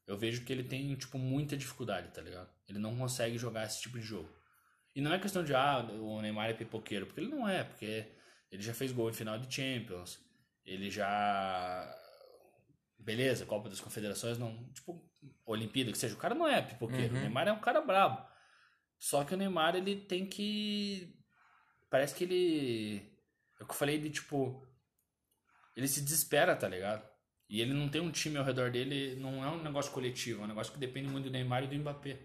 Eu 0.06 0.16
vejo 0.16 0.44
que 0.44 0.52
ele 0.52 0.64
tem 0.64 0.94
tipo 0.96 1.18
muita 1.18 1.56
dificuldade, 1.56 2.10
tá 2.12 2.22
ligado? 2.22 2.48
Ele 2.66 2.78
não 2.78 2.96
consegue 2.96 3.36
jogar 3.36 3.64
esse 3.64 3.80
tipo 3.82 3.98
de 3.98 4.04
jogo. 4.04 4.30
E 4.94 5.00
não 5.00 5.12
é 5.12 5.18
questão 5.18 5.44
de 5.44 5.54
ah, 5.54 5.80
o 5.80 6.20
Neymar 6.22 6.50
é 6.50 6.54
pipoqueiro, 6.54 7.06
porque 7.06 7.20
ele 7.20 7.30
não 7.30 7.46
é, 7.46 7.62
porque 7.62 8.10
ele 8.50 8.62
já 8.62 8.72
fez 8.72 8.90
gol 8.90 9.10
em 9.10 9.12
final 9.12 9.38
de 9.38 9.54
Champions. 9.54 10.18
Ele 10.64 10.90
já 10.90 11.94
beleza, 12.98 13.46
Copa 13.46 13.68
das 13.68 13.80
Confederações, 13.80 14.38
não, 14.38 14.70
tipo, 14.72 15.02
Olimpíada, 15.46 15.92
que 15.92 15.98
seja, 15.98 16.14
o 16.14 16.18
cara 16.18 16.34
não 16.34 16.46
é 16.46 16.60
pipoqueiro, 16.60 17.14
uhum. 17.14 17.20
o 17.20 17.22
Neymar 17.22 17.48
é 17.48 17.52
um 17.52 17.60
cara 17.60 17.80
brabo. 17.80 18.26
Só 18.98 19.24
que 19.24 19.34
o 19.34 19.36
Neymar, 19.36 19.76
ele 19.76 19.96
tem 19.96 20.26
que, 20.26 21.16
parece 21.88 22.14
que 22.14 22.24
ele, 22.24 23.17
é 23.58 23.64
o 23.64 23.66
que 23.66 23.72
eu 23.72 23.76
falei 23.76 23.98
de, 23.98 24.10
tipo, 24.10 24.66
ele 25.76 25.88
se 25.88 26.00
desespera, 26.00 26.56
tá 26.56 26.68
ligado? 26.68 27.08
E 27.48 27.60
ele 27.60 27.72
não 27.72 27.88
tem 27.88 28.00
um 28.00 28.10
time 28.10 28.36
ao 28.36 28.44
redor 28.44 28.70
dele, 28.70 29.16
não 29.16 29.42
é 29.42 29.48
um 29.48 29.62
negócio 29.62 29.90
coletivo, 29.92 30.42
é 30.42 30.44
um 30.44 30.48
negócio 30.48 30.72
que 30.72 30.78
depende 30.78 31.08
muito 31.08 31.24
do 31.24 31.30
Neymar 31.30 31.64
e 31.64 31.66
do 31.66 31.74
Mbappé. 31.76 32.18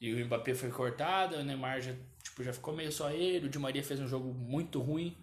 E 0.00 0.12
o 0.12 0.26
Mbappé 0.26 0.54
foi 0.54 0.70
cortado, 0.70 1.36
o 1.36 1.42
Neymar 1.42 1.80
já, 1.80 1.94
tipo, 2.22 2.44
já 2.44 2.52
ficou 2.52 2.74
meio 2.74 2.92
só 2.92 3.10
ele, 3.10 3.46
o 3.46 3.48
Di 3.48 3.58
Maria 3.58 3.82
fez 3.82 3.98
um 3.98 4.06
jogo 4.06 4.32
muito 4.32 4.80
ruim 4.80 5.16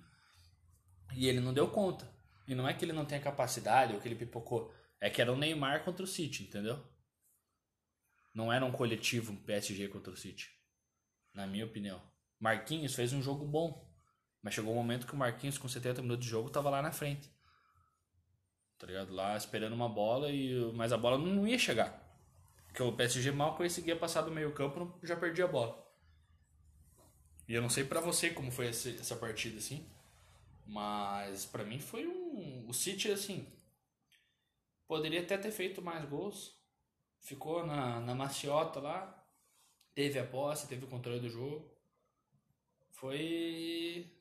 e 1.16 1.28
ele 1.28 1.40
não 1.40 1.54
deu 1.54 1.70
conta. 1.70 2.12
E 2.48 2.54
não 2.54 2.68
é 2.68 2.74
que 2.74 2.84
ele 2.84 2.92
não 2.92 3.06
tenha 3.06 3.22
capacidade 3.22 3.94
ou 3.94 4.02
que 4.02 4.08
ele 4.08 4.16
pipocou. 4.16 4.74
É 5.00 5.10
que 5.10 5.22
era 5.22 5.32
o 5.32 5.38
Neymar 5.38 5.84
contra 5.84 6.04
o 6.04 6.08
City, 6.08 6.44
entendeu? 6.44 6.84
Não 8.34 8.52
era 8.52 8.66
um 8.66 8.72
coletivo 8.72 9.36
PSG 9.38 9.88
contra 9.88 10.12
o 10.12 10.18
City. 10.18 10.50
Na 11.34 11.48
minha 11.48 11.66
opinião. 11.66 12.02
Marquinhos 12.40 12.96
fez 12.96 13.14
um 13.14 13.22
jogo 13.22 13.46
bom. 13.46 13.93
Mas 14.44 14.54
chegou 14.54 14.74
um 14.74 14.76
momento 14.76 15.08
que 15.08 15.14
o 15.14 15.18
Marquinhos, 15.18 15.58
com 15.58 15.70
70 15.70 16.02
minutos 16.02 16.26
de 16.26 16.30
jogo, 16.30 16.50
tava 16.50 16.70
lá 16.70 16.82
na 16.82 16.92
frente. 16.92 17.32
Tá 18.78 18.86
ligado? 18.86 19.14
Lá 19.14 19.38
esperando 19.38 19.74
uma 19.74 19.88
bola, 19.88 20.30
e 20.30 20.70
mas 20.74 20.92
a 20.92 20.98
bola 20.98 21.18
não 21.18 21.48
ia 21.48 21.58
chegar. 21.58 22.04
Porque 22.68 22.84
o 22.84 22.92
PSG 22.92 23.32
mal 23.32 23.56
conseguia 23.56 23.96
passar 23.96 24.24
do 24.24 24.32
meio 24.32 24.52
campo, 24.54 24.94
já 25.02 25.16
perdia 25.16 25.46
a 25.46 25.48
bola. 25.48 25.82
E 27.48 27.54
eu 27.54 27.62
não 27.62 27.70
sei 27.70 27.86
para 27.86 28.02
você 28.02 28.32
como 28.32 28.52
foi 28.52 28.68
essa 28.68 29.16
partida, 29.16 29.58
assim. 29.58 29.88
Mas 30.66 31.46
para 31.46 31.64
mim 31.64 31.80
foi 31.80 32.06
um. 32.06 32.68
O 32.68 32.74
City, 32.74 33.12
assim. 33.12 33.48
Poderia 34.88 35.22
até 35.22 35.38
ter 35.38 35.52
feito 35.52 35.82
mais 35.82 36.04
gols. 36.10 36.58
Ficou 37.20 37.66
na, 37.66 38.02
na 38.02 38.14
maciota 38.14 38.80
lá. 38.82 39.26
Teve 39.94 40.20
a 40.20 40.26
posse, 40.26 40.68
teve 40.68 40.84
o 40.86 40.90
controle 40.90 41.20
do 41.20 41.30
jogo. 41.30 41.72
Foi 42.92 44.12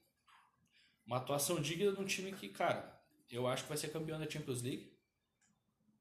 uma 1.12 1.18
atuação 1.18 1.60
digna 1.60 1.92
de 1.92 2.00
um 2.00 2.06
time 2.06 2.32
que, 2.32 2.48
cara, 2.48 2.98
eu 3.30 3.46
acho 3.46 3.64
que 3.64 3.68
vai 3.68 3.76
ser 3.76 3.92
campeão 3.92 4.18
da 4.18 4.28
Champions 4.28 4.62
League. 4.62 4.90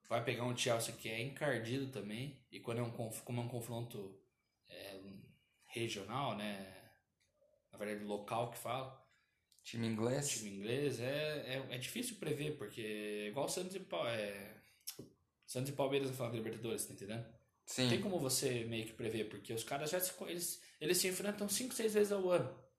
Vai 0.07 0.23
pegar 0.23 0.45
um 0.45 0.55
Chelsea 0.55 0.95
que 0.95 1.09
é 1.09 1.21
encardido 1.21 1.91
também. 1.91 2.41
E 2.49 2.61
quando 2.61 2.77
é 2.77 2.81
um, 2.81 2.91
como 2.91 3.41
é 3.41 3.43
um 3.43 3.49
confronto 3.49 4.17
é, 4.69 5.01
regional, 5.65 6.37
né? 6.37 6.65
Na 7.73 7.77
verdade, 7.77 8.05
local 8.05 8.51
que 8.51 8.57
fala 8.57 9.05
Time 9.63 9.85
inglês? 9.85 10.29
Time 10.29 10.49
inglês 10.49 11.01
é, 11.01 11.65
é, 11.69 11.75
é 11.75 11.77
difícil 11.77 12.15
prever, 12.15 12.57
porque 12.57 12.81
é 12.81 13.27
igual 13.27 13.49
Santos 13.49 13.75
e, 13.75 13.85
é, 14.07 14.55
Santos 15.45 15.71
e 15.71 15.75
Palmeiras 15.75 16.07
no 16.07 16.15
final 16.15 16.31
da 16.31 16.37
Libertadores, 16.37 16.85
tá 16.85 16.93
entendendo? 16.93 17.25
Sim. 17.65 17.89
Tem 17.89 18.01
como 18.01 18.17
você 18.17 18.63
meio 18.63 18.85
que 18.85 18.93
prever, 18.93 19.29
porque 19.29 19.53
os 19.53 19.63
caras 19.63 19.91
já 19.91 19.99
se, 19.99 20.13
eles, 20.23 20.61
eles 20.79 20.97
se 20.97 21.09
enfrentam 21.09 21.49
5, 21.49 21.73
6 21.73 21.93
vezes 21.93 22.11
ao 22.13 22.29
ano. 22.29 22.70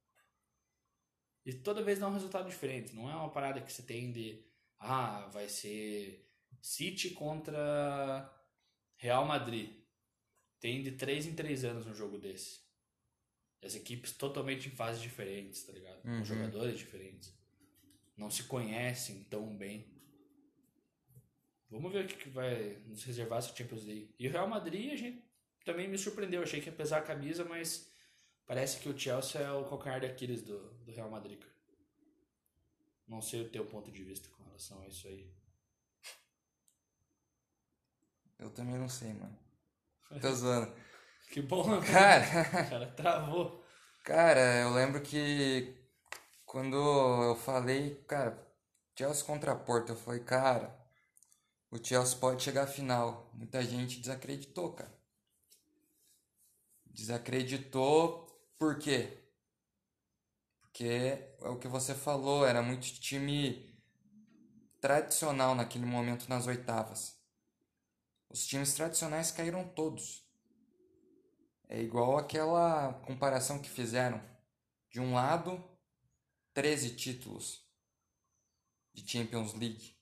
E 1.44 1.52
toda 1.52 1.82
vez 1.82 1.98
dá 1.98 2.08
um 2.08 2.12
resultado 2.12 2.48
diferente. 2.48 2.94
Não 2.94 3.10
é 3.10 3.14
uma 3.14 3.30
parada 3.30 3.60
que 3.60 3.72
você 3.72 3.82
tem 3.82 4.12
de. 4.12 4.42
Ah, 4.78 5.28
vai 5.32 5.48
ser 5.48 6.28
City 6.60 7.10
contra 7.10 8.32
Real 8.96 9.24
Madrid. 9.24 9.70
Tem 10.60 10.82
de 10.82 10.92
3 10.92 11.26
em 11.26 11.34
3 11.34 11.64
anos 11.64 11.86
um 11.86 11.94
jogo 11.94 12.18
desse. 12.18 12.60
As 13.62 13.74
equipes 13.74 14.12
totalmente 14.12 14.68
em 14.68 14.72
fases 14.72 15.02
diferentes, 15.02 15.62
tá 15.64 15.72
ligado? 15.72 16.04
Uhum. 16.04 16.18
Com 16.18 16.24
jogadores 16.24 16.78
diferentes. 16.78 17.32
Não 18.16 18.30
se 18.30 18.44
conhecem 18.44 19.24
tão 19.24 19.56
bem. 19.56 19.86
Vamos 21.68 21.92
ver 21.92 22.04
o 22.04 22.08
que, 22.08 22.28
vai 22.28 22.76
nos 22.86 23.02
reservar 23.04 23.38
essa 23.38 23.56
Champions 23.56 23.84
League. 23.84 24.14
E 24.18 24.28
o 24.28 24.30
Real 24.30 24.46
Madrid, 24.46 24.92
a 24.92 24.96
gente 24.96 25.24
também 25.64 25.88
me 25.88 25.98
surpreendeu. 25.98 26.42
Achei 26.42 26.60
que 26.60 26.68
ia 26.68 26.72
pesar 26.72 26.98
a 26.98 27.02
camisa, 27.02 27.44
mas 27.44 27.91
parece 28.46 28.78
que 28.80 28.88
o 28.88 28.98
Chelsea 28.98 29.40
é 29.40 29.50
o 29.52 29.68
calcanhar 29.68 30.00
de 30.00 30.06
Aquiles 30.06 30.42
do, 30.42 30.58
do 30.84 30.92
Real 30.92 31.10
Madrid. 31.10 31.38
cara. 31.38 31.52
Não 33.08 33.20
sei 33.20 33.42
o 33.42 33.50
teu 33.50 33.66
ponto 33.66 33.90
de 33.90 34.02
vista 34.04 34.28
com 34.30 34.42
relação 34.44 34.80
a 34.82 34.88
isso 34.88 35.06
aí. 35.08 35.30
Eu 38.38 38.50
também 38.50 38.76
não 38.76 38.88
sei, 38.88 39.12
mano. 39.14 39.38
Tô 40.20 40.32
zoando. 40.34 40.72
Que 41.32 41.40
bom, 41.40 41.66
né? 41.66 41.80
Cara, 41.90 42.22
O 42.66 42.70
cara 42.70 42.86
travou. 42.92 43.64
cara, 44.04 44.60
eu 44.60 44.70
lembro 44.74 45.00
que 45.00 45.74
quando 46.44 46.76
eu 46.76 47.34
falei, 47.36 47.94
cara, 48.06 48.46
Chelsea 48.98 49.24
contra 49.24 49.56
Porto, 49.56 49.88
eu 49.92 49.96
falei, 49.96 50.20
cara, 50.20 50.78
o 51.70 51.82
Chelsea 51.82 52.18
pode 52.18 52.42
chegar 52.42 52.64
à 52.64 52.66
final. 52.66 53.30
Muita 53.32 53.62
gente 53.64 53.98
desacreditou, 53.98 54.74
cara. 54.74 54.92
Desacreditou 56.84 58.26
por 58.62 58.78
quê? 58.78 59.18
Porque 60.60 60.84
é 60.84 61.48
o 61.48 61.58
que 61.58 61.66
você 61.66 61.96
falou, 61.96 62.46
era 62.46 62.62
muito 62.62 62.84
time 63.00 63.76
tradicional 64.80 65.52
naquele 65.52 65.84
momento 65.84 66.28
nas 66.28 66.46
oitavas. 66.46 67.20
Os 68.30 68.46
times 68.46 68.72
tradicionais 68.72 69.32
caíram 69.32 69.68
todos. 69.68 70.24
É 71.68 71.82
igual 71.82 72.16
aquela 72.16 72.94
comparação 73.04 73.58
que 73.58 73.68
fizeram. 73.68 74.22
De 74.88 75.00
um 75.00 75.12
lado, 75.12 75.60
13 76.54 76.94
títulos 76.94 77.68
de 78.94 79.04
Champions 79.04 79.54
League. 79.54 79.96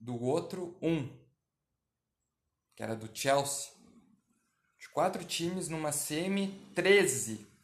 Do 0.00 0.18
outro, 0.22 0.78
um. 0.80 1.06
Que 2.74 2.82
era 2.82 2.96
do 2.96 3.14
Chelsea. 3.14 3.74
De 4.78 4.88
quatro 4.88 5.22
times 5.22 5.68
numa 5.68 5.92
semi, 5.92 6.66
13 6.74 7.55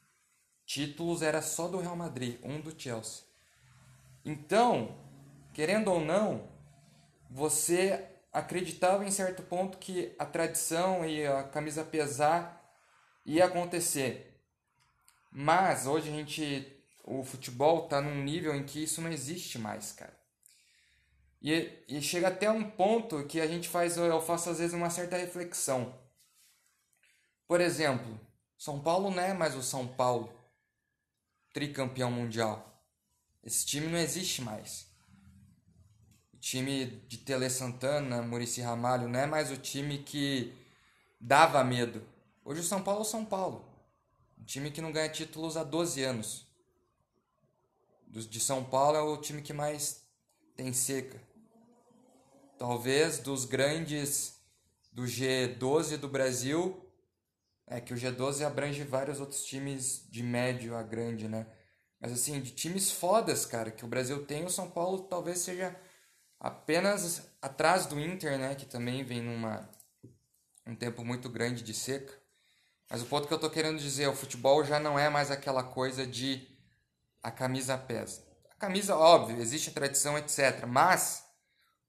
títulos 0.72 1.20
era 1.20 1.42
só 1.42 1.68
do 1.68 1.76
Real 1.76 1.94
Madrid, 1.94 2.40
um 2.42 2.58
do 2.58 2.72
Chelsea. 2.80 3.24
Então, 4.24 4.96
querendo 5.52 5.92
ou 5.92 6.00
não, 6.00 6.48
você 7.30 8.08
acreditava 8.32 9.04
em 9.04 9.10
certo 9.10 9.42
ponto 9.42 9.76
que 9.76 10.16
a 10.18 10.24
tradição 10.24 11.04
e 11.04 11.26
a 11.26 11.42
camisa 11.42 11.84
pesar 11.84 12.58
ia 13.26 13.44
acontecer. 13.44 14.42
Mas 15.30 15.86
hoje 15.86 16.08
a 16.08 16.12
gente 16.12 16.66
o 17.04 17.22
futebol 17.22 17.86
tá 17.86 18.00
num 18.00 18.22
nível 18.22 18.54
em 18.54 18.64
que 18.64 18.82
isso 18.82 19.02
não 19.02 19.12
existe 19.12 19.58
mais, 19.58 19.92
cara. 19.92 20.16
E, 21.42 21.84
e 21.86 22.00
chega 22.00 22.28
até 22.28 22.50
um 22.50 22.70
ponto 22.70 23.26
que 23.26 23.42
a 23.42 23.46
gente 23.46 23.68
faz, 23.68 23.98
eu 23.98 24.22
faço 24.22 24.48
às 24.48 24.58
vezes 24.58 24.72
uma 24.72 24.88
certa 24.88 25.18
reflexão. 25.18 26.00
Por 27.46 27.60
exemplo, 27.60 28.18
São 28.56 28.80
Paulo 28.80 29.10
não 29.10 29.22
é 29.22 29.34
mais 29.34 29.54
o 29.54 29.62
São 29.62 29.86
Paulo, 29.86 30.41
tricampeão 31.52 32.11
mundial. 32.11 32.73
Esse 33.44 33.66
time 33.66 33.87
não 33.87 33.99
existe 33.99 34.40
mais. 34.40 34.87
O 36.32 36.37
time 36.38 36.87
de 37.09 37.18
Tele 37.18 37.49
Santana, 37.50 38.23
Murici 38.23 38.61
Ramalho, 38.61 39.09
não 39.09 39.18
é 39.18 39.26
mais 39.26 39.50
o 39.50 39.56
time 39.56 39.99
que 39.99 40.52
dava 41.21 41.62
medo. 41.62 42.02
Hoje 42.44 42.61
o 42.61 42.64
São 42.64 42.82
Paulo 42.82 43.00
é 43.00 43.02
o 43.02 43.06
São 43.06 43.25
Paulo. 43.25 43.64
Um 44.38 44.44
time 44.44 44.71
que 44.71 44.80
não 44.80 44.90
ganha 44.90 45.09
títulos 45.09 45.56
há 45.56 45.62
12 45.62 46.02
anos. 46.02 46.47
De 48.09 48.40
São 48.40 48.64
Paulo 48.64 48.97
é 48.97 49.02
o 49.02 49.16
time 49.16 49.40
que 49.40 49.52
mais 49.52 50.04
tem 50.56 50.73
seca. 50.73 51.21
Talvez 52.59 53.18
dos 53.18 53.44
grandes 53.44 54.40
do 54.92 55.04
G12 55.04 55.97
do 55.97 56.09
Brasil, 56.09 56.85
é 57.72 57.80
que 57.80 57.94
o 57.94 57.96
G12 57.96 58.46
abrange 58.46 58.84
vários 58.84 59.18
outros 59.18 59.44
times 59.44 60.06
de 60.10 60.22
médio 60.22 60.76
a 60.76 60.82
grande, 60.82 61.26
né? 61.26 61.46
Mas 61.98 62.12
assim, 62.12 62.40
de 62.40 62.50
times 62.50 62.90
fodas, 62.90 63.46
cara, 63.46 63.70
que 63.70 63.84
o 63.84 63.88
Brasil 63.88 64.26
tem, 64.26 64.44
o 64.44 64.50
São 64.50 64.70
Paulo 64.70 65.04
talvez 65.04 65.38
seja 65.38 65.74
apenas 66.38 67.22
atrás 67.40 67.86
do 67.86 67.98
Inter, 67.98 68.38
né? 68.38 68.54
Que 68.54 68.66
também 68.66 69.02
vem 69.02 69.22
numa 69.22 69.68
um 70.66 70.76
tempo 70.76 71.04
muito 71.04 71.30
grande 71.30 71.62
de 71.62 71.72
seca. 71.72 72.12
Mas 72.90 73.00
o 73.00 73.06
ponto 73.06 73.26
que 73.26 73.32
eu 73.32 73.38
tô 73.38 73.48
querendo 73.48 73.78
dizer, 73.78 74.06
o 74.06 74.14
futebol 74.14 74.62
já 74.64 74.78
não 74.78 74.98
é 74.98 75.08
mais 75.08 75.30
aquela 75.30 75.62
coisa 75.62 76.06
de 76.06 76.46
a 77.22 77.30
camisa 77.30 77.78
pesa. 77.78 78.22
A 78.50 78.54
camisa, 78.56 78.96
óbvio, 78.96 79.40
existe 79.40 79.70
a 79.70 79.72
tradição, 79.72 80.18
etc. 80.18 80.66
Mas 80.66 81.24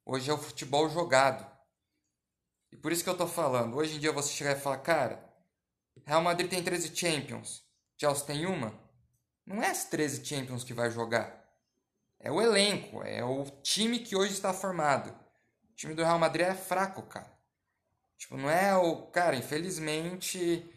hoje 0.06 0.30
é 0.30 0.34
o 0.34 0.38
futebol 0.38 0.90
jogado. 0.90 1.46
E 2.72 2.78
por 2.78 2.92
isso 2.92 3.04
que 3.04 3.10
eu 3.10 3.18
tô 3.18 3.28
falando. 3.28 3.76
Hoje 3.76 3.98
em 3.98 4.00
dia 4.00 4.14
você 4.14 4.32
chegar 4.32 4.56
e 4.56 4.62
falar, 4.62 4.78
cara, 4.78 5.33
Real 6.06 6.22
Madrid 6.22 6.50
tem 6.50 6.64
13 6.64 6.96
Champions, 6.96 7.64
Chelsea 7.98 8.26
tem 8.26 8.46
uma. 8.46 8.74
Não 9.46 9.62
é 9.62 9.70
as 9.70 9.86
13 9.86 10.26
Champions 10.26 10.64
que 10.64 10.74
vai 10.74 10.90
jogar. 10.90 11.44
É 12.20 12.32
o 12.32 12.42
elenco, 12.42 13.04
é 13.04 13.24
o 13.24 13.46
time 13.62 14.00
que 14.00 14.16
hoje 14.16 14.34
está 14.34 14.54
formado. 14.54 15.10
O 15.72 15.76
time 15.76 15.94
do 15.94 16.04
Real 16.04 16.20
Madrid 16.20 16.46
é 16.48 16.56
fraco, 16.56 17.02
cara. 17.04 17.32
Tipo, 18.18 18.38
não 18.38 18.50
é 18.50 18.76
o. 18.76 19.08
Cara, 19.08 19.36
infelizmente, 19.36 20.70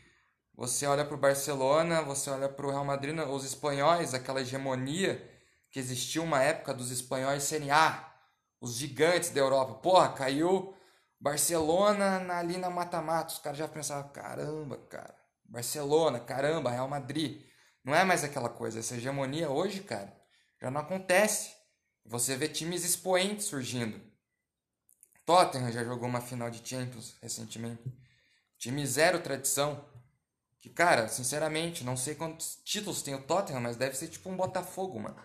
você 0.54 0.86
olha 0.86 1.04
pro 1.04 1.16
Barcelona, 1.16 2.02
você 2.02 2.30
olha 2.30 2.48
pro 2.48 2.70
Real 2.70 2.84
Madrid, 2.84 3.16
os 3.28 3.44
espanhóis, 3.44 4.14
aquela 4.14 4.40
hegemonia 4.40 5.22
que 5.70 5.78
existiu 5.78 6.24
uma 6.24 6.42
época 6.42 6.72
dos 6.74 6.90
espanhóis 6.90 7.42
serem, 7.44 7.70
ah, 7.70 8.12
os 8.60 8.74
gigantes 8.76 9.30
da 9.30 9.40
Europa. 9.40 9.74
Porra, 9.74 10.08
caiu 10.12 10.74
Barcelona 11.20 12.18
na- 12.20 12.38
ali 12.38 12.56
na 12.56 12.70
mata-mata. 12.70 13.32
Os 13.32 13.38
caras 13.38 13.58
já 13.58 13.68
pensavam, 13.68 14.10
caramba, 14.12 14.78
cara. 14.88 15.15
Barcelona, 15.48 16.20
caramba, 16.20 16.70
Real 16.70 16.88
Madrid. 16.88 17.42
Não 17.84 17.94
é 17.94 18.04
mais 18.04 18.24
aquela 18.24 18.48
coisa. 18.48 18.80
Essa 18.80 18.96
hegemonia 18.96 19.50
hoje, 19.50 19.80
cara, 19.80 20.12
já 20.60 20.70
não 20.70 20.80
acontece. 20.80 21.54
Você 22.04 22.36
vê 22.36 22.48
times 22.48 22.84
expoentes 22.84 23.46
surgindo. 23.46 24.00
Tottenham 25.24 25.72
já 25.72 25.84
jogou 25.84 26.08
uma 26.08 26.20
final 26.20 26.50
de 26.50 26.66
Champions 26.66 27.16
recentemente. 27.20 27.82
Time 28.58 28.86
zero 28.86 29.20
tradição. 29.20 29.84
Que, 30.60 30.70
cara, 30.70 31.08
sinceramente, 31.08 31.84
não 31.84 31.96
sei 31.96 32.14
quantos 32.14 32.58
títulos 32.64 33.02
tem 33.02 33.14
o 33.14 33.22
Tottenham, 33.22 33.60
mas 33.60 33.76
deve 33.76 33.96
ser 33.96 34.08
tipo 34.08 34.28
um 34.28 34.36
Botafogo, 34.36 34.98
mano. 34.98 35.16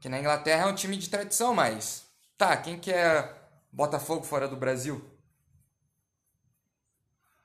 Que 0.00 0.08
na 0.08 0.18
Inglaterra 0.18 0.62
é 0.62 0.66
um 0.66 0.74
time 0.74 0.96
de 0.96 1.08
tradição, 1.08 1.54
mas. 1.54 2.04
Tá, 2.36 2.56
quem 2.56 2.78
que 2.78 2.90
é 2.92 3.34
Botafogo 3.70 4.24
fora 4.24 4.48
do 4.48 4.56
Brasil? 4.56 5.11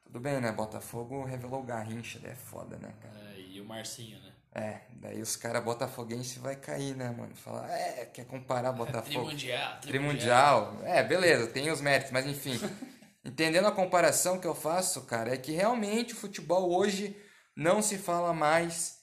Tudo 0.08 0.22
bem, 0.22 0.40
né? 0.40 0.54
Botafogo 0.54 1.26
revelou 1.26 1.60
o 1.60 1.64
Garrincha, 1.64 2.18
daí 2.20 2.32
é 2.32 2.36
foda, 2.36 2.78
né, 2.78 2.94
cara? 3.02 3.14
É, 3.36 3.42
e 3.42 3.60
o 3.60 3.66
Marcinho, 3.66 4.18
né? 4.22 4.32
É, 4.56 4.82
daí 4.96 5.22
os 5.22 5.36
caras 5.36 5.62
botafoguense 5.64 6.40
vai 6.40 6.56
cair, 6.56 6.96
né, 6.96 7.10
mano? 7.12 7.36
Falar, 7.36 7.70
é, 7.70 8.06
quer 8.06 8.26
comparar 8.26 8.72
Botafogo. 8.74 9.26
Trimundial, 9.26 9.80
Trimundial. 9.82 10.80
É, 10.84 11.04
beleza, 11.04 11.48
tem 11.48 11.70
os 11.70 11.82
méritos, 11.82 12.14
mas 12.14 12.26
enfim. 12.26 12.58
entendendo 13.24 13.68
a 13.68 13.72
comparação 13.72 14.40
que 14.40 14.48
eu 14.48 14.56
faço, 14.56 15.02
cara, 15.06 15.34
é 15.34 15.38
que 15.38 15.52
realmente 15.52 16.14
o 16.14 16.18
futebol 16.18 16.74
hoje 16.74 17.16
não 17.54 17.82
se 17.82 17.98
fala 17.98 18.34
mais 18.34 19.00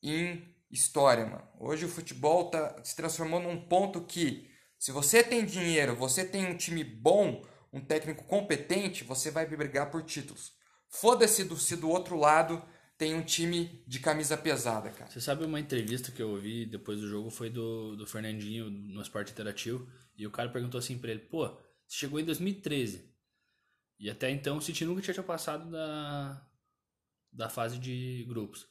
em 0.00 0.54
história, 0.70 1.26
mano. 1.26 1.48
Hoje 1.58 1.84
o 1.84 1.88
futebol 1.88 2.48
tá, 2.48 2.76
se 2.84 2.94
transformou 2.94 3.40
num 3.40 3.60
ponto 3.66 4.02
que, 4.02 4.48
se 4.78 4.92
você 4.92 5.24
tem 5.24 5.44
dinheiro, 5.44 5.96
você 5.96 6.24
tem 6.24 6.46
um 6.46 6.56
time 6.56 6.84
bom, 6.84 7.42
um 7.74 7.80
técnico 7.80 8.24
competente, 8.24 9.02
você 9.02 9.32
vai 9.32 9.44
brigar 9.44 9.90
por 9.90 10.04
títulos. 10.04 10.52
Foda-se 10.88 11.42
do, 11.42 11.56
se 11.56 11.76
do 11.76 11.90
outro 11.90 12.16
lado 12.16 12.62
tem 12.96 13.16
um 13.16 13.22
time 13.24 13.82
de 13.84 13.98
camisa 13.98 14.36
pesada, 14.36 14.90
cara. 14.90 15.10
Você 15.10 15.20
sabe 15.20 15.44
uma 15.44 15.58
entrevista 15.58 16.12
que 16.12 16.22
eu 16.22 16.30
ouvi 16.30 16.64
depois 16.64 17.00
do 17.00 17.08
jogo 17.08 17.30
foi 17.30 17.50
do, 17.50 17.96
do 17.96 18.06
Fernandinho 18.06 18.70
no 18.70 19.02
Esporte 19.02 19.32
Interativo 19.32 19.90
e 20.16 20.24
o 20.24 20.30
cara 20.30 20.50
perguntou 20.50 20.78
assim 20.78 20.96
pra 20.96 21.10
ele, 21.10 21.20
pô, 21.20 21.48
você 21.48 21.96
chegou 21.98 22.20
em 22.20 22.24
2013 22.24 23.12
e 23.98 24.08
até 24.08 24.30
então 24.30 24.58
o 24.58 24.62
City 24.62 24.84
nunca 24.84 25.02
tinha 25.02 25.22
passado 25.24 25.68
da, 25.68 26.48
da 27.32 27.48
fase 27.48 27.76
de 27.76 28.24
grupos. 28.28 28.68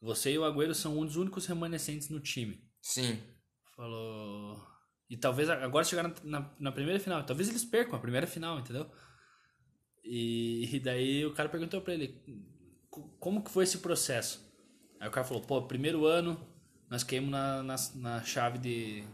Você 0.00 0.32
e 0.32 0.38
o 0.38 0.44
Agüero 0.44 0.76
são 0.76 0.96
um 0.96 1.04
dos 1.04 1.16
únicos 1.16 1.44
remanescentes 1.46 2.08
no 2.08 2.20
time. 2.20 2.64
Sim. 2.80 3.20
Falou... 3.74 4.64
E 5.08 5.16
talvez 5.16 5.48
agora 5.48 5.84
chegaram 5.84 6.12
na, 6.22 6.50
na, 6.58 6.72
primeira 6.72 7.00
final. 7.00 7.24
Talvez 7.24 7.48
eles 7.48 7.64
percam 7.64 7.96
a 7.96 8.00
primeira 8.00 8.26
final, 8.26 8.58
entendeu? 8.58 8.90
E, 10.04 10.68
e 10.76 10.80
daí 10.80 11.24
o 11.24 11.32
cara 11.32 11.48
perguntou 11.48 11.80
pra 11.80 11.94
ele 11.94 12.14
co- 12.90 13.08
como 13.18 13.42
que 13.42 13.50
foi 13.50 13.64
esse 13.64 13.78
processo. 13.78 14.46
Aí 15.00 15.08
o 15.08 15.10
cara 15.10 15.26
falou, 15.26 15.42
pô, 15.42 15.62
primeiro 15.62 16.04
ano 16.06 16.38
nós 16.90 17.02
caímos 17.04 17.30
na, 17.30 17.62
na, 17.62 17.76
na 17.94 18.22
chave 18.22 18.58
de. 18.58 19.04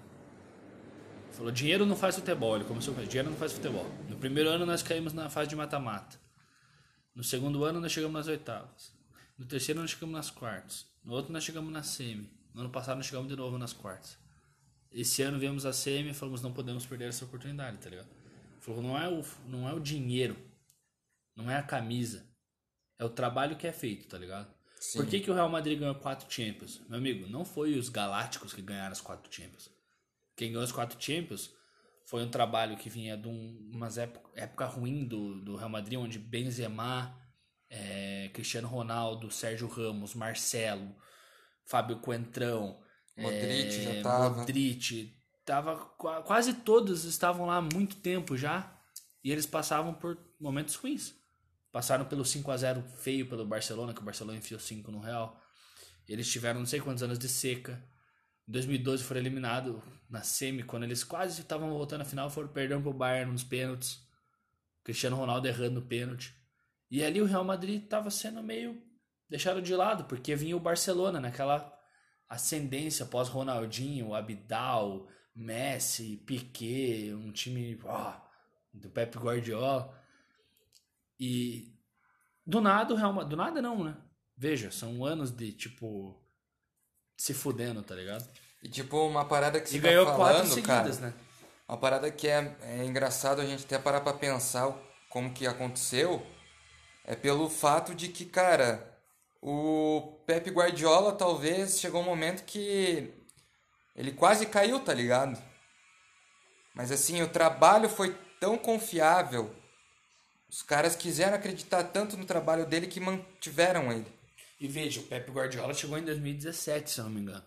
Falou, 1.32 1.50
dinheiro 1.50 1.84
não 1.84 1.96
faz 1.96 2.14
futebol. 2.16 2.56
Ele 2.56 2.64
começou 2.64 2.94
com 2.94 3.02
dinheiro 3.02 3.30
não 3.30 3.36
faz 3.36 3.52
futebol. 3.52 3.86
No 4.08 4.16
primeiro 4.16 4.48
ano 4.50 4.64
nós 4.66 4.82
caímos 4.82 5.12
na 5.12 5.28
fase 5.30 5.48
de 5.48 5.56
mata-mata. 5.56 6.18
No 7.14 7.22
segundo 7.22 7.64
ano 7.64 7.80
nós 7.80 7.92
chegamos 7.92 8.14
nas 8.14 8.26
oitavas. 8.28 8.92
No 9.38 9.44
terceiro 9.44 9.80
nós 9.80 9.90
chegamos 9.90 10.14
nas 10.14 10.30
quartas. 10.30 10.86
No 11.04 11.12
outro 11.12 11.32
nós 11.32 11.44
chegamos 11.44 11.72
na 11.72 11.82
semi. 11.82 12.30
No 12.52 12.62
ano 12.62 12.70
passado 12.70 12.96
nós 12.96 13.06
chegamos 13.06 13.28
de 13.28 13.36
novo 13.36 13.58
nas 13.58 13.72
quartas. 13.72 14.16
Esse 14.94 15.22
ano 15.22 15.40
viemos 15.40 15.66
a 15.66 15.72
semi 15.72 16.10
e 16.10 16.14
falamos, 16.14 16.40
não 16.40 16.52
podemos 16.52 16.86
perder 16.86 17.08
essa 17.08 17.24
oportunidade, 17.24 17.78
tá 17.78 17.90
ligado? 17.90 18.08
Falou, 18.60 18.80
não 18.80 18.96
é 18.96 19.08
o, 19.08 19.24
não 19.48 19.68
é 19.68 19.74
o 19.74 19.80
dinheiro, 19.80 20.36
não 21.34 21.50
é 21.50 21.56
a 21.56 21.62
camisa, 21.62 22.24
é 22.96 23.04
o 23.04 23.08
trabalho 23.08 23.56
que 23.56 23.66
é 23.66 23.72
feito, 23.72 24.06
tá 24.06 24.16
ligado? 24.16 24.54
Sim. 24.78 24.98
Por 24.98 25.06
que, 25.08 25.18
que 25.18 25.30
o 25.30 25.34
Real 25.34 25.48
Madrid 25.48 25.80
ganhou 25.80 25.96
quatro 25.96 26.32
Champions? 26.32 26.80
Meu 26.88 26.98
amigo, 26.98 27.26
não 27.26 27.44
foi 27.44 27.76
os 27.76 27.88
Galácticos 27.88 28.52
que 28.52 28.62
ganharam 28.62 28.92
as 28.92 29.00
quatro 29.00 29.32
Champions. 29.34 29.68
Quem 30.36 30.50
ganhou 30.50 30.62
as 30.62 30.70
quatro 30.70 31.02
Champions 31.02 31.52
foi 32.06 32.22
um 32.22 32.30
trabalho 32.30 32.76
que 32.76 32.88
vinha 32.88 33.16
de 33.16 33.26
um, 33.26 33.70
umas 33.72 33.98
época, 33.98 34.30
época 34.34 34.66
ruim 34.66 35.04
do, 35.04 35.42
do 35.42 35.56
Real 35.56 35.70
Madrid, 35.70 35.98
onde 35.98 36.18
Benzema, 36.18 37.18
é, 37.68 38.30
Cristiano 38.32 38.68
Ronaldo, 38.68 39.30
Sérgio 39.30 39.66
Ramos, 39.66 40.14
Marcelo, 40.14 40.94
Fábio 41.64 41.98
Coentrão, 41.98 42.83
Modric 43.16 43.76
é, 43.76 43.94
já 43.94 44.02
tava. 44.02 44.36
Modric, 44.38 45.16
tava, 45.44 45.76
quase 46.24 46.54
todos 46.54 47.04
estavam 47.04 47.46
lá 47.46 47.56
há 47.56 47.62
muito 47.62 47.96
tempo 47.96 48.36
já 48.36 48.76
e 49.22 49.30
eles 49.30 49.46
passavam 49.46 49.94
por 49.94 50.18
momentos 50.40 50.74
ruins. 50.74 51.14
Passaram 51.72 52.04
pelo 52.04 52.24
5 52.24 52.50
a 52.50 52.56
0 52.56 52.84
feio 52.96 53.28
pelo 53.28 53.44
Barcelona, 53.44 53.92
que 53.92 54.00
o 54.00 54.04
Barcelona 54.04 54.38
enfiou 54.38 54.60
5 54.60 54.92
no 54.92 55.00
Real. 55.00 55.40
Eles 56.08 56.30
tiveram 56.30 56.60
não 56.60 56.66
sei 56.66 56.80
quantos 56.80 57.02
anos 57.02 57.18
de 57.18 57.28
seca. 57.28 57.82
Em 58.46 58.52
2012 58.52 59.02
foram 59.02 59.20
eliminados 59.20 59.82
na 60.08 60.22
semi, 60.22 60.62
quando 60.62 60.84
eles 60.84 61.02
quase 61.02 61.40
estavam 61.40 61.70
voltando 61.70 62.02
à 62.02 62.04
final, 62.04 62.30
foram 62.30 62.48
perdendo 62.48 62.82
pro 62.82 62.92
Bayern 62.92 63.32
nos 63.32 63.42
pênaltis. 63.42 64.00
Cristiano 64.84 65.16
Ronaldo 65.16 65.48
errando 65.48 65.80
o 65.80 65.86
pênalti. 65.86 66.34
E 66.90 67.02
ali 67.02 67.20
o 67.20 67.24
Real 67.24 67.42
Madrid 67.42 67.82
estava 67.82 68.10
sendo 68.10 68.42
meio 68.42 68.80
deixado 69.28 69.62
de 69.62 69.74
lado, 69.74 70.04
porque 70.04 70.36
vinha 70.36 70.56
o 70.56 70.60
Barcelona 70.60 71.18
naquela 71.18 71.73
ascendência 72.34 73.06
pós 73.06 73.28
Ronaldinho, 73.28 74.14
Abidal, 74.14 75.06
Messi, 75.34 76.16
Piquet, 76.26 77.14
um 77.14 77.32
time 77.32 77.78
oh, 77.84 78.12
do 78.72 78.90
Pep 78.90 79.16
Guardiola. 79.16 79.92
E 81.18 81.72
do 82.46 82.60
nada 82.60 82.92
o 82.92 82.96
Real 82.96 83.12
Madrid. 83.12 83.30
Do 83.30 83.36
nada 83.36 83.62
não, 83.62 83.84
né? 83.84 83.96
Veja, 84.36 84.70
são 84.70 85.04
anos 85.04 85.30
de 85.30 85.52
tipo. 85.52 86.20
Se 87.16 87.32
fudendo, 87.32 87.82
tá 87.82 87.94
ligado? 87.94 88.28
E 88.62 88.68
tipo, 88.68 89.06
uma 89.06 89.24
parada 89.24 89.60
que 89.60 89.68
você 89.68 89.76
e 89.76 89.80
tá 89.80 89.88
ganhou 89.88 90.04
falando, 90.04 90.18
quatro 90.18 90.46
seguidas, 90.48 90.98
cara, 90.98 91.10
né? 91.10 91.14
Uma 91.68 91.78
parada 91.78 92.10
que 92.10 92.26
é, 92.26 92.56
é 92.62 92.84
engraçado 92.84 93.40
a 93.40 93.46
gente 93.46 93.64
até 93.64 93.78
parar 93.78 94.00
pra 94.00 94.12
pensar 94.12 94.76
como 95.08 95.32
que 95.32 95.46
aconteceu. 95.46 96.26
É 97.04 97.14
pelo 97.14 97.48
fato 97.48 97.94
de 97.94 98.08
que, 98.08 98.24
cara, 98.24 98.98
o 99.40 100.13
Pep 100.26 100.50
Guardiola 100.50 101.12
talvez 101.12 101.78
chegou 101.78 102.00
um 102.00 102.04
momento 102.04 102.44
que 102.44 103.12
ele 103.94 104.12
quase 104.12 104.46
caiu, 104.46 104.80
tá 104.80 104.92
ligado? 104.92 105.40
Mas 106.74 106.90
assim, 106.90 107.22
o 107.22 107.28
trabalho 107.28 107.88
foi 107.88 108.16
tão 108.40 108.58
confiável 108.58 109.54
os 110.54 110.62
caras 110.62 110.94
quiseram 110.94 111.34
acreditar 111.34 111.82
tanto 111.82 112.16
no 112.16 112.24
trabalho 112.24 112.64
dele 112.64 112.86
que 112.86 113.00
mantiveram 113.00 113.92
ele. 113.92 114.06
E 114.60 114.68
veja, 114.68 115.00
o 115.00 115.02
Pep 115.02 115.28
Guardiola 115.32 115.74
chegou 115.74 115.98
em 115.98 116.04
2017, 116.04 116.92
se 116.92 117.00
eu 117.00 117.04
não 117.06 117.10
me 117.10 117.22
engano. 117.22 117.44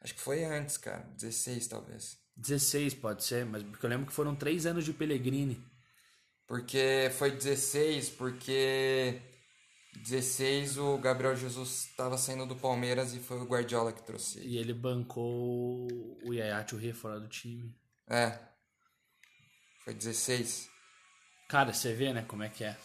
Acho 0.00 0.14
que 0.14 0.20
foi 0.20 0.44
antes, 0.44 0.76
cara. 0.76 1.04
16, 1.16 1.66
talvez. 1.66 2.16
16 2.36 2.94
pode 2.94 3.24
ser, 3.24 3.44
mas 3.44 3.64
porque 3.64 3.84
eu 3.84 3.90
lembro 3.90 4.06
que 4.06 4.12
foram 4.12 4.36
três 4.36 4.64
anos 4.64 4.84
de 4.84 4.92
Pellegrini. 4.92 5.60
Porque 6.46 7.10
foi 7.18 7.32
16, 7.32 8.10
porque 8.10 9.20
16 10.02 10.78
o 10.78 10.98
Gabriel 10.98 11.36
Jesus 11.36 11.88
estava 11.90 12.16
saindo 12.18 12.46
do 12.46 12.56
Palmeiras 12.56 13.14
e 13.14 13.18
foi 13.18 13.38
o 13.38 13.44
Guardiola 13.44 13.92
que 13.92 14.02
trouxe. 14.02 14.40
E 14.40 14.56
ele 14.58 14.72
bancou 14.72 15.88
o 16.24 16.32
Yaya 16.32 16.62
Touré 16.64 16.92
fora 16.92 17.20
do 17.20 17.28
time. 17.28 17.74
É. 18.08 18.38
Foi 19.84 19.94
16. 19.94 20.68
Cara, 21.48 21.72
você 21.72 21.92
vê, 21.94 22.12
né, 22.12 22.24
como 22.26 22.42
é 22.42 22.48
que 22.48 22.64
é. 22.64 22.76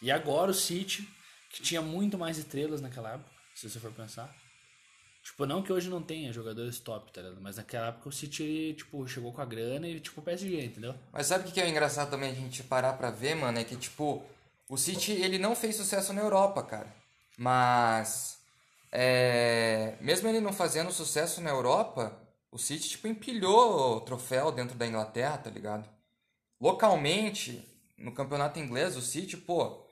E 0.00 0.10
agora 0.10 0.50
o 0.50 0.54
City, 0.54 1.08
que 1.50 1.62
tinha 1.62 1.82
muito 1.82 2.16
mais 2.16 2.38
estrelas 2.38 2.80
naquela 2.80 3.14
época, 3.14 3.30
se 3.54 3.68
você 3.68 3.78
for 3.78 3.92
pensar. 3.92 4.34
Tipo, 5.22 5.44
não 5.44 5.62
que 5.62 5.72
hoje 5.72 5.90
não 5.90 6.02
tenha 6.02 6.32
jogadores 6.32 6.78
top, 6.78 7.12
tá 7.12 7.20
ligado? 7.20 7.40
Mas 7.40 7.56
naquela 7.56 7.88
época 7.88 8.08
o 8.08 8.12
City, 8.12 8.74
tipo, 8.78 9.06
chegou 9.06 9.32
com 9.32 9.42
a 9.42 9.44
grana 9.44 9.86
e, 9.86 10.00
tipo, 10.00 10.22
PSG, 10.22 10.64
entendeu? 10.64 10.94
Mas 11.12 11.26
sabe 11.26 11.48
o 11.48 11.52
que 11.52 11.60
é 11.60 11.68
engraçado 11.68 12.10
também 12.10 12.30
a 12.30 12.34
gente 12.34 12.62
parar 12.62 12.94
pra 12.94 13.10
ver, 13.10 13.34
mano? 13.34 13.58
É 13.58 13.64
que, 13.64 13.76
tipo, 13.76 14.24
o 14.68 14.76
City, 14.76 15.12
ele 15.12 15.38
não 15.38 15.56
fez 15.56 15.76
sucesso 15.76 16.12
na 16.12 16.20
Europa, 16.20 16.62
cara. 16.62 16.94
Mas, 17.38 18.38
é... 18.92 19.96
mesmo 20.00 20.28
ele 20.28 20.40
não 20.40 20.52
fazendo 20.52 20.92
sucesso 20.92 21.40
na 21.40 21.50
Europa, 21.50 22.20
o 22.50 22.58
City, 22.58 22.88
tipo, 22.90 23.08
empilhou 23.08 23.96
o 23.96 24.00
troféu 24.00 24.52
dentro 24.52 24.76
da 24.76 24.86
Inglaterra, 24.86 25.38
tá 25.38 25.50
ligado? 25.50 25.88
Localmente, 26.60 27.66
no 27.96 28.12
campeonato 28.12 28.58
inglês, 28.58 28.96
o 28.96 29.02
City, 29.02 29.36
pô, 29.36 29.84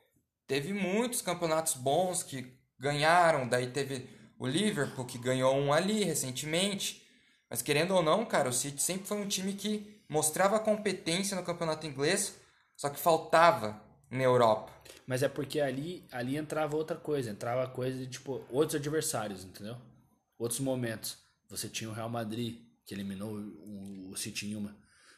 teve 0.46 0.72
muitos 0.72 1.22
campeonatos 1.22 1.74
bons 1.74 2.22
que 2.22 2.54
ganharam, 2.78 3.48
daí 3.48 3.70
teve 3.70 4.08
o 4.38 4.46
Liverpool 4.46 5.04
que 5.04 5.18
ganhou 5.18 5.56
um 5.56 5.72
ali 5.72 6.04
recentemente. 6.04 7.06
Mas 7.48 7.62
querendo 7.62 7.94
ou 7.94 8.02
não, 8.02 8.24
cara, 8.24 8.48
o 8.48 8.52
City 8.52 8.82
sempre 8.82 9.06
foi 9.06 9.18
um 9.18 9.28
time 9.28 9.54
que 9.54 10.02
mostrava 10.08 10.60
competência 10.60 11.36
no 11.36 11.42
campeonato 11.42 11.86
inglês, 11.86 12.36
só 12.76 12.90
que 12.90 12.98
faltava 12.98 13.80
na 14.10 14.22
Europa. 14.22 14.72
Mas 15.06 15.22
é 15.22 15.28
porque 15.28 15.60
ali, 15.60 16.04
ali 16.10 16.36
entrava 16.36 16.76
outra 16.76 16.96
coisa, 16.96 17.30
entrava 17.30 17.68
coisa 17.68 17.98
de 17.98 18.06
tipo 18.06 18.44
outros 18.50 18.74
adversários, 18.74 19.44
entendeu? 19.44 19.76
Outros 20.38 20.60
momentos. 20.60 21.18
Você 21.48 21.68
tinha 21.68 21.88
o 21.88 21.92
Real 21.92 22.08
Madrid, 22.08 22.58
que 22.84 22.94
eliminou 22.94 23.32
o, 23.32 24.10
o 24.10 24.16
City 24.16 24.48
em 24.48 24.56
uma. 24.56 24.76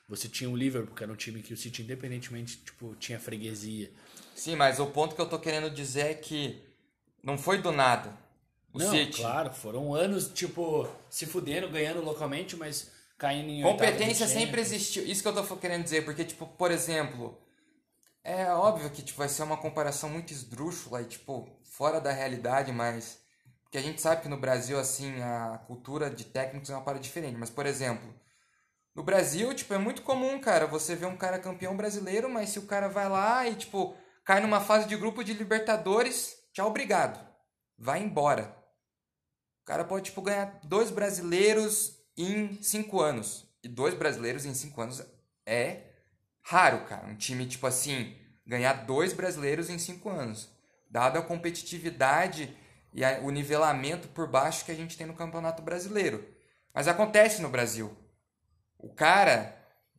Você 0.09 0.29
tinha 0.29 0.49
o 0.49 0.57
Liverpool, 0.57 0.95
que 0.95 1.03
era 1.03 1.13
um 1.13 1.17
time 1.17 1.43
que 1.43 1.53
o 1.53 1.57
City, 1.57 1.83
independentemente, 1.83 2.59
tipo, 2.59 2.95
tinha 2.97 3.19
freguesia. 3.19 3.91
Sim, 4.35 4.57
mas 4.57 4.79
o 4.79 4.87
ponto 4.87 5.15
que 5.15 5.21
eu 5.21 5.29
tô 5.29 5.39
querendo 5.39 5.71
dizer 5.71 6.07
é 6.07 6.15
que 6.15 6.63
não 7.23 7.37
foi 7.37 7.61
do 7.61 7.73
nada. 7.73 8.17
O 8.73 8.79
não, 8.79 8.91
City. 8.91 9.21
claro, 9.21 9.53
foram 9.53 9.95
anos, 9.95 10.29
tipo, 10.29 10.89
se 11.11 11.27
fudendo, 11.27 11.69
ganhando 11.69 12.03
localmente, 12.03 12.57
mas 12.57 12.91
caindo 13.19 13.51
em 13.51 13.63
Competência 13.63 14.27
sempre 14.27 14.61
existiu. 14.61 15.05
Isso 15.05 15.23
que 15.23 15.29
eu 15.29 15.35
tô 15.35 15.57
querendo 15.57 15.85
dizer, 15.85 16.05
porque, 16.05 16.25
tipo, 16.25 16.47
por 16.47 16.71
exemplo, 16.71 17.39
é 18.29 18.53
óbvio 18.53 18.91
que 18.91 19.03
tipo, 19.03 19.19
vai 19.19 19.29
ser 19.29 19.43
uma 19.43 19.57
comparação 19.57 20.11
muito 20.11 20.33
esdrúxula 20.33 21.01
e, 21.01 21.07
tipo, 21.07 21.49
fora 21.65 22.01
da 22.01 22.13
realidade, 22.13 22.71
mas. 22.73 23.19
Porque 23.63 23.79
a 23.79 23.83
gente 23.83 24.01
sabe 24.01 24.23
que 24.23 24.29
no 24.29 24.39
Brasil, 24.39 24.79
assim, 24.79 25.21
a 25.23 25.59
cultura 25.67 26.11
de 26.11 26.25
técnicos 26.25 26.71
é 26.71 26.75
uma 26.75 26.85
parada 26.85 27.03
diferente. 27.03 27.39
Mas, 27.39 27.51
por 27.51 27.67
exemplo, 27.67 28.15
no 28.95 29.03
Brasil, 29.03 29.55
tipo, 29.55 29.73
é 29.73 29.79
muito 29.79 30.03
comum, 30.03 30.39
cara, 30.41 30.67
você 30.67 30.95
ver 30.95 31.07
um 31.07 31.17
cara 31.17 31.39
campeão 31.39 31.77
brasileiro, 31.77 32.29
mas 32.29 32.51
se 32.51 32.59
o 32.59 32.67
cara 32.67 32.89
vai 32.89 33.09
lá 33.09 33.47
e, 33.47 33.55
tipo, 33.55 33.97
cai 34.25 34.41
numa 34.41 34.61
fase 34.61 34.87
de 34.89 34.97
grupo 34.97 35.23
de 35.25 35.33
Libertadores, 35.35 36.37
tchau, 36.53 36.69
obrigado. 36.69 37.19
Vai 37.79 38.03
embora. 38.03 38.55
O 39.63 39.65
cara 39.65 39.85
pode, 39.85 40.07
tipo, 40.07 40.23
ganhar 40.23 40.61
dois 40.65 40.91
brasileiros 40.91 41.99
em 42.17 42.63
cinco 42.63 43.01
anos. 43.01 43.47
E 43.63 43.69
dois 43.69 43.95
brasileiros 43.95 44.45
em 44.45 44.55
cinco 44.55 44.81
anos 44.81 45.03
é 45.47 45.88
raro, 46.49 46.85
cara. 46.87 47.07
Um 47.07 47.15
time, 47.15 47.47
tipo 47.47 47.67
assim, 47.67 48.17
ganhar 48.47 48.73
dois 48.73 49.13
brasileiros 49.13 49.69
em 49.69 49.79
cinco 49.79 50.09
anos. 50.09 50.49
Dado 50.91 51.19
a 51.19 51.23
competitividade 51.23 52.57
e 52.95 53.05
o 53.23 53.31
nivelamento 53.31 54.09
por 54.09 54.27
baixo 54.27 54.65
que 54.65 54.73
a 54.73 54.75
gente 54.75 54.97
tem 54.97 55.07
no 55.07 55.15
Campeonato 55.15 55.63
Brasileiro. 55.63 56.27
Mas 56.73 56.89
acontece 56.89 57.43
no 57.43 57.51
Brasil. 57.51 57.95
O 58.79 58.89
cara, 58.89 59.55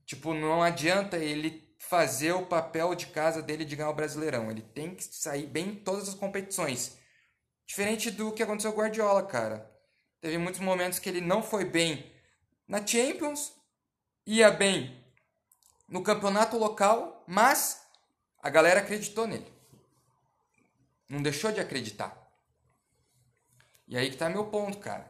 tipo, 0.06 0.34
não 0.34 0.64
adianta 0.64 1.18
ele 1.18 1.70
fazer 1.78 2.32
o 2.32 2.48
papel 2.48 2.96
de 2.96 3.08
casa 3.08 3.44
dele 3.44 3.64
de 3.64 3.76
ganhar 3.76 3.92
o 3.92 3.96
Brasileirão. 3.96 4.50
Ele 4.50 4.62
tem 4.62 4.96
que 4.96 5.04
sair 5.04 5.46
bem 5.46 5.70
em 5.70 5.76
todas 5.76 6.10
as 6.10 6.16
competições. 6.16 6.98
Diferente 7.68 8.10
do 8.10 8.32
que 8.32 8.42
aconteceu 8.42 8.74
com 8.74 8.80
o 8.80 8.84
Guardiola, 8.84 9.24
cara. 9.24 9.72
Teve 10.20 10.40
muitos 10.40 10.62
momentos 10.62 10.98
que 10.98 11.10
ele 11.10 11.22
não 11.22 11.44
foi 11.44 11.64
bem 11.64 12.12
na 12.68 12.86
Champions, 12.86 13.54
ia 14.26 14.50
bem 14.50 14.99
no 15.90 16.04
campeonato 16.04 16.58
local, 16.58 17.24
mas 17.28 17.82
a 18.42 18.50
galera 18.50 18.80
acreditou 18.80 19.28
nele. 19.28 19.52
Não 21.10 21.22
deixou 21.22 21.52
de 21.52 21.60
acreditar. 21.60 22.16
E 23.88 23.98
aí 23.98 24.10
que 24.10 24.18
tá 24.18 24.30
meu 24.30 24.46
ponto, 24.46 24.78
cara. 24.78 25.10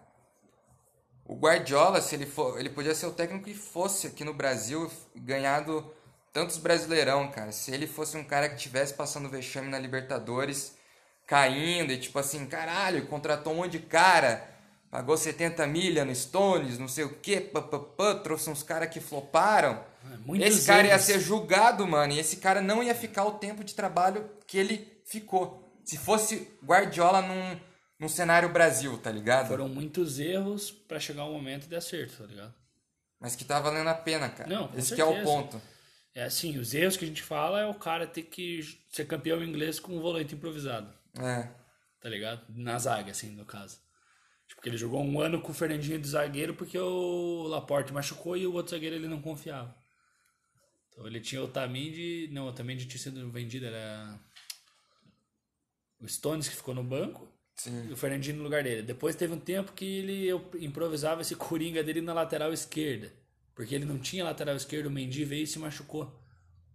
O 1.26 1.36
Guardiola, 1.36 2.02
se 2.02 2.16
ele 2.16 2.26
for, 2.26 2.60
ele 2.60 2.70
podia 2.70 2.96
ser 2.96 3.06
o 3.06 3.12
técnico 3.12 3.46
que 3.46 3.54
fosse 3.54 4.08
aqui 4.08 4.24
no 4.24 4.34
Brasil, 4.34 4.90
ganhado 5.16 5.94
tantos 6.34 6.58
brasileirão, 6.58 7.30
cara. 7.30 7.52
Se 7.52 7.72
ele 7.72 7.86
fosse 7.86 8.18
um 8.18 8.24
cara 8.24 8.50
que 8.50 8.56
tivesse 8.56 8.94
passando 8.94 9.30
vexame 9.30 9.68
na 9.68 9.78
Libertadores, 9.78 10.76
caindo 11.28 11.92
e 11.92 12.00
tipo 12.00 12.18
assim, 12.18 12.48
caralho, 12.48 13.06
contratou 13.06 13.54
um 13.54 13.58
monte 13.58 13.74
de 13.74 13.80
cara, 13.80 14.50
pagou 14.90 15.16
70 15.16 15.68
milha 15.68 16.04
no 16.04 16.16
Stones, 16.16 16.80
não 16.80 16.88
sei 16.88 17.04
o 17.04 17.14
que, 17.20 17.52
trouxe 18.24 18.50
uns 18.50 18.64
caras 18.64 18.90
que 18.90 19.00
floparam. 19.00 19.84
É, 20.06 20.18
muitos 20.18 20.48
esse 20.48 20.68
cara 20.68 20.88
ia 20.88 20.94
erros. 20.94 21.04
ser 21.06 21.20
julgado, 21.20 21.86
mano, 21.88 22.14
e 22.14 22.20
esse 22.20 22.38
cara 22.38 22.62
não 22.62 22.82
ia 22.84 22.96
ficar 22.96 23.26
o 23.26 23.34
tempo 23.34 23.64
de 23.64 23.74
trabalho 23.76 24.30
que 24.48 24.58
ele 24.58 25.02
ficou. 25.06 25.80
Se 25.84 25.98
fosse 25.98 26.48
Guardiola 26.64 27.22
num, 27.22 27.60
num 28.00 28.08
cenário 28.10 28.50
Brasil, 28.50 28.98
tá 28.98 29.12
ligado? 29.12 29.48
Foram 29.48 29.68
muitos 29.68 30.20
erros 30.20 30.72
pra 30.72 31.00
chegar 31.00 31.26
um 31.26 31.34
momento 31.34 31.68
de 31.68 31.76
acerto, 31.76 32.18
tá 32.18 32.26
ligado? 32.26 32.54
Mas 33.20 33.36
que 33.36 33.44
tá 33.44 33.60
valendo 33.60 33.88
a 33.90 33.94
pena, 33.96 34.30
cara. 34.30 34.50
Não, 34.50 34.72
esse 34.76 34.96
que 34.96 35.02
é 35.02 35.06
o 35.06 35.10
certeza. 35.10 35.26
ponto. 35.26 35.62
É 36.16 36.24
assim, 36.24 36.58
os 36.58 36.74
erros 36.74 36.96
que 36.98 37.06
a 37.06 37.08
gente 37.08 37.22
fala 37.24 37.60
é 37.62 37.66
o 37.66 37.74
cara 37.74 38.08
ter 38.08 38.24
que 38.24 38.62
ser 38.92 39.06
campeão 39.06 39.44
inglês 39.44 39.80
com 39.80 39.96
um 39.98 40.02
volante 40.02 40.34
improvisado, 40.36 40.92
É. 41.18 41.50
tá 42.02 42.10
ligado? 42.10 42.42
Na 42.50 42.78
zaga, 42.80 43.12
assim, 43.12 43.30
no 43.32 43.46
caso. 43.46 43.78
Tipo, 44.48 44.62
que 44.62 44.70
ele 44.70 44.78
jogou 44.78 45.04
um 45.04 45.20
ano 45.22 45.42
com 45.42 45.52
o 45.52 45.56
Fernandinho 45.56 46.00
de 46.00 46.08
zagueiro 46.08 46.56
porque 46.56 46.78
o 46.80 47.44
Laporte 47.48 47.94
machucou 47.94 48.36
e 48.36 48.48
o 48.48 48.54
outro 48.54 48.72
zagueiro 48.72 48.96
ele 48.96 49.08
não 49.08 49.22
confiava. 49.22 49.76
Então 51.00 51.08
ele 51.08 51.22
tinha 51.22 51.42
o 51.42 51.46
Otamendi, 51.46 52.28
não, 52.30 52.44
o 52.44 52.50
Otamendi 52.50 52.86
tinha 52.86 53.00
sido 53.00 53.32
vendido, 53.32 53.66
era 53.66 54.20
o 56.02 56.06
Stones 56.06 56.50
que 56.50 56.58
ficou 56.58 56.76
no 56.76 56.84
banco 56.84 57.34
e 57.58 57.62
Sim. 57.62 57.94
o 57.94 57.96
Fernandinho 57.96 58.36
no 58.36 58.44
lugar 58.44 58.64
dele. 58.64 58.82
Depois 58.82 59.16
teve 59.16 59.34
um 59.34 59.40
tempo 59.40 59.72
que 59.72 59.86
ele 59.86 60.30
improvisava 60.60 61.22
esse 61.22 61.36
coringa 61.38 61.82
dele 61.82 62.02
na 62.02 62.14
lateral 62.14 62.52
esquerda. 62.52 63.14
Porque 63.56 63.74
ele 63.74 63.86
não 63.86 63.98
tinha 63.98 64.26
lateral 64.26 64.58
esquerdo, 64.58 64.88
o 64.88 64.92
Mendy 64.92 65.24
veio 65.24 65.44
e 65.44 65.48
se 65.48 65.58
machucou. 65.58 66.22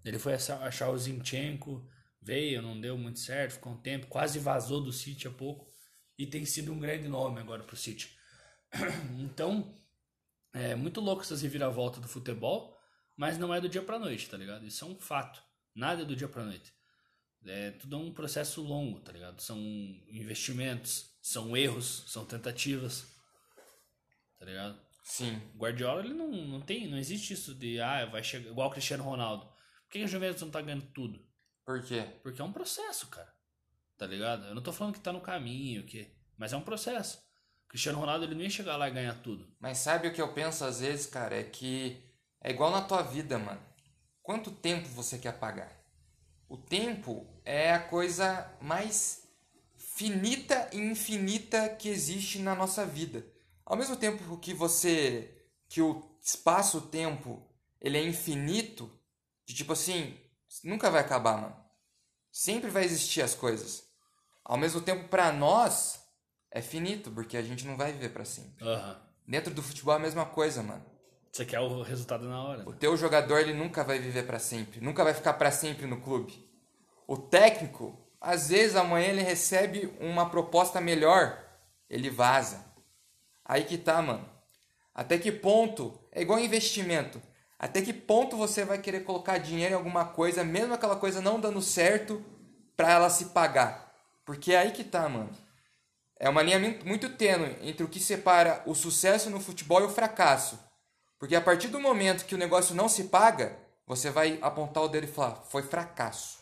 Ele 0.03 0.19
foi 0.19 0.33
achar 0.33 0.63
achar 0.63 0.89
o 0.89 0.97
Zinchenko, 0.97 1.87
veio, 2.21 2.63
não 2.63 2.81
deu 2.81 2.97
muito 2.97 3.19
certo, 3.19 3.53
ficou 3.53 3.75
um 3.75 3.77
tempo, 3.77 4.07
quase 4.07 4.39
vazou 4.39 4.81
do 4.83 4.93
City 4.93 5.29
há 5.29 5.31
pouco. 5.31 5.71
E 6.19 6.27
tem 6.27 6.47
sido 6.47 6.73
um 6.73 6.79
grande 6.79 7.09
nome 7.09 7.41
agora 7.41 7.63
pro 7.63 7.77
City. 7.77 8.17
Então, 9.19 9.75
é 10.55 10.75
muito 10.75 11.03
louco 11.03 11.21
essas 11.21 11.43
reviravoltas 11.43 12.01
do 12.01 12.09
futebol, 12.09 12.74
mas 13.17 13.39
não 13.39 13.55
é 13.55 13.61
do 13.61 13.69
dia 13.69 13.83
pra 13.83 13.99
noite, 13.99 14.29
tá 14.29 14.37
ligado? 14.37 14.67
Isso 14.67 14.85
é 14.85 14.89
um 14.89 14.99
fato. 14.99 15.43
Nada 15.75 16.03
é 16.03 16.05
do 16.05 16.17
dia 16.17 16.29
pra 16.29 16.45
noite. 16.45 16.73
É 17.47 17.73
tudo 17.73 17.99
um 17.99 18.13
processo 18.13 18.63
longo, 18.63 19.01
tá 19.01 19.13
ligado? 19.13 19.41
São 19.41 19.59
investimentos, 20.09 21.11
são 21.21 21.57
erros, 21.57 22.05
são 22.09 22.25
tentativas. 22.25 23.07
Tá 24.39 24.47
ligado? 24.47 24.81
Sim. 25.03 25.37
O 25.55 25.59
Guardiola, 25.59 26.03
ele 26.03 26.15
não, 26.15 26.31
não 26.31 26.61
tem, 26.61 26.89
não 26.89 26.97
existe 26.97 27.35
isso 27.35 27.55
de, 27.55 27.79
ah, 27.81 28.07
vai 28.07 28.25
chegar 28.25 28.51
igual 28.51 28.69
o 28.69 28.73
Cristiano 28.73 29.05
Ronaldo. 29.05 29.45
Por 29.45 29.91
que 29.91 29.99
que 29.99 30.05
a 30.05 30.09
Juventus 30.09 30.43
não 30.43 30.51
tá 30.51 30.63
ganhando 30.63 30.87
tudo? 30.93 31.23
Por 31.65 31.83
quê? 31.83 32.07
Porque 32.23 32.41
é 32.41 32.45
um 32.45 32.53
processo, 32.53 33.07
cara. 33.09 33.33
Tá 33.99 34.07
ligado? 34.07 34.47
Eu 34.47 34.55
não 34.55 34.63
tô 34.63 34.73
falando 34.73 34.95
que 34.95 35.01
tá 35.01 35.13
no 35.13 35.21
caminho, 35.21 35.85
que, 35.85 36.11
mas 36.37 36.53
é 36.53 36.57
um 36.57 36.63
processo. 36.63 37.19
O 37.67 37.69
Cristiano 37.69 37.99
Ronaldo, 37.99 38.25
ele 38.25 38.35
não 38.35 38.43
ia 38.43 38.51
chegar 38.51 38.77
lá 38.77 38.89
e 38.89 38.93
ganhar 38.93 39.15
tudo. 39.23 39.55
Mas 39.61 39.79
sabe 39.79 40.09
o 40.09 40.15
que 40.15 40.21
eu 40.21 40.33
penso 40.33 40.65
às 40.65 40.81
vezes, 40.81 41.07
cara? 41.07 41.37
É 41.37 41.45
que 41.45 42.03
é 42.45 42.51
igual 42.51 42.71
na 42.71 42.83
tua 42.83 43.03
vida, 43.03 43.39
mano. 43.39 43.61
Quanto 44.23 44.51
tempo 44.51 44.87
você 44.89 45.19
quer 45.19 45.39
pagar? 45.39 45.73
O 46.47 46.59
tempo 46.59 47.27
é 47.43 47.73
a 47.73 47.81
coisa 47.81 48.55
mais 48.61 49.27
finita 49.77 50.69
e 50.71 50.79
infinita 50.79 51.71
que 51.71 51.89
existe 51.89 52.39
na 52.39 52.55
nossa 52.55 52.85
vida. 52.85 53.25
Ao 53.65 53.77
mesmo 53.77 53.97
tempo 53.97 54.37
que 54.37 54.53
você 54.53 55.31
que 55.69 55.81
o 55.81 56.05
espaço-tempo 56.21 57.43
ele 57.81 57.97
é 57.97 58.07
infinito, 58.07 58.91
de 59.47 59.55
tipo 59.55 59.73
assim, 59.73 60.17
nunca 60.63 60.91
vai 60.91 61.01
acabar, 61.01 61.41
mano. 61.41 61.57
Sempre 62.31 62.71
vai 62.71 62.85
existir 62.85 63.23
as 63.23 63.35
coisas. 63.35 63.85
Ao 64.45 64.59
mesmo 64.59 64.83
tempo 64.83 65.09
para 65.09 65.33
nós 65.33 65.99
é 66.51 66.61
finito, 66.61 67.11
porque 67.11 67.39
a 67.39 67.43
gente 67.43 67.65
não 67.65 67.77
vai 67.77 67.93
viver 67.93 68.11
para 68.11 68.25
sempre. 68.27 68.63
Aham. 68.67 69.01
Dentro 69.27 69.55
do 69.55 69.63
futebol 69.63 69.95
é 69.95 69.97
a 69.97 70.01
mesma 70.01 70.27
coisa, 70.27 70.63
mano. 70.63 70.94
Você 71.35 71.45
quer 71.45 71.59
o 71.59 71.83
resultado 71.83 72.29
na 72.29 72.41
hora. 72.41 72.63
O 72.65 72.71
né? 72.71 72.77
teu 72.79 72.97
jogador 72.97 73.41
ele 73.41 73.53
nunca 73.53 73.83
vai 73.83 73.99
viver 73.99 74.25
pra 74.25 74.39
sempre, 74.39 74.81
nunca 74.81 75.03
vai 75.03 75.13
ficar 75.13 75.33
pra 75.33 75.51
sempre 75.51 75.85
no 75.85 76.01
clube. 76.01 76.49
O 77.09 77.17
técnico, 77.17 77.99
às 78.21 78.51
vezes 78.51 78.77
amanhã 78.77 79.09
ele 79.09 79.21
recebe 79.21 79.93
uma 79.99 80.31
proposta 80.31 80.81
melhor, 80.81 81.37
ele 81.91 82.09
vaza. 82.09 82.65
Aí 83.45 83.65
que 83.65 83.77
tá, 83.77 84.01
mano. 84.01 84.25
Até 84.95 85.19
que 85.19 85.33
ponto? 85.33 85.99
É 86.13 86.23
igual 86.23 86.39
investimento. 86.39 87.21
Até 87.59 87.83
que 87.83 87.93
ponto 87.93 88.37
você 88.37 88.65
vai 88.65 88.79
querer 88.79 89.01
colocar 89.01 89.39
dinheiro 89.39 89.73
em 89.73 89.77
alguma 89.77 90.05
coisa, 90.05 90.45
mesmo 90.45 90.73
aquela 90.73 90.95
coisa 90.95 91.21
não 91.21 91.41
dando 91.41 91.61
certo, 91.61 92.25
pra 92.77 92.93
ela 92.93 93.11
se 93.11 93.27
pagar? 93.27 93.93
Porque 94.25 94.53
é 94.53 94.59
aí 94.59 94.71
que 94.71 94.85
tá, 94.85 95.09
mano. 95.09 95.37
É 96.17 96.29
uma 96.29 96.43
linha 96.43 96.61
muito- 96.61 96.87
muito 96.87 97.09
tênue 97.09 97.57
entre 97.61 97.83
o 97.83 97.89
que 97.89 97.99
separa 97.99 98.63
o 98.67 98.73
sucesso 98.73 99.29
no 99.31 99.41
futebol 99.41 99.81
e 99.81 99.87
o 99.87 99.91
fracasso. 99.91 100.63
Porque 101.19 101.35
a 101.37 101.41
partir 101.41 101.69
do 101.69 101.81
momento 101.81 102.25
que 102.25 102.35
o 102.35 102.39
negócio 102.39 102.75
não 102.75 102.89
se 102.89 103.05
paga, 103.05 103.59
você 103.87 104.11
vai 104.11 104.39
apontar 104.43 104.83
o 104.83 104.89
dedo 104.89 105.05
e 105.05 105.13
falar, 105.13 105.37
foi 105.37 105.63
fracasso. 105.63 106.39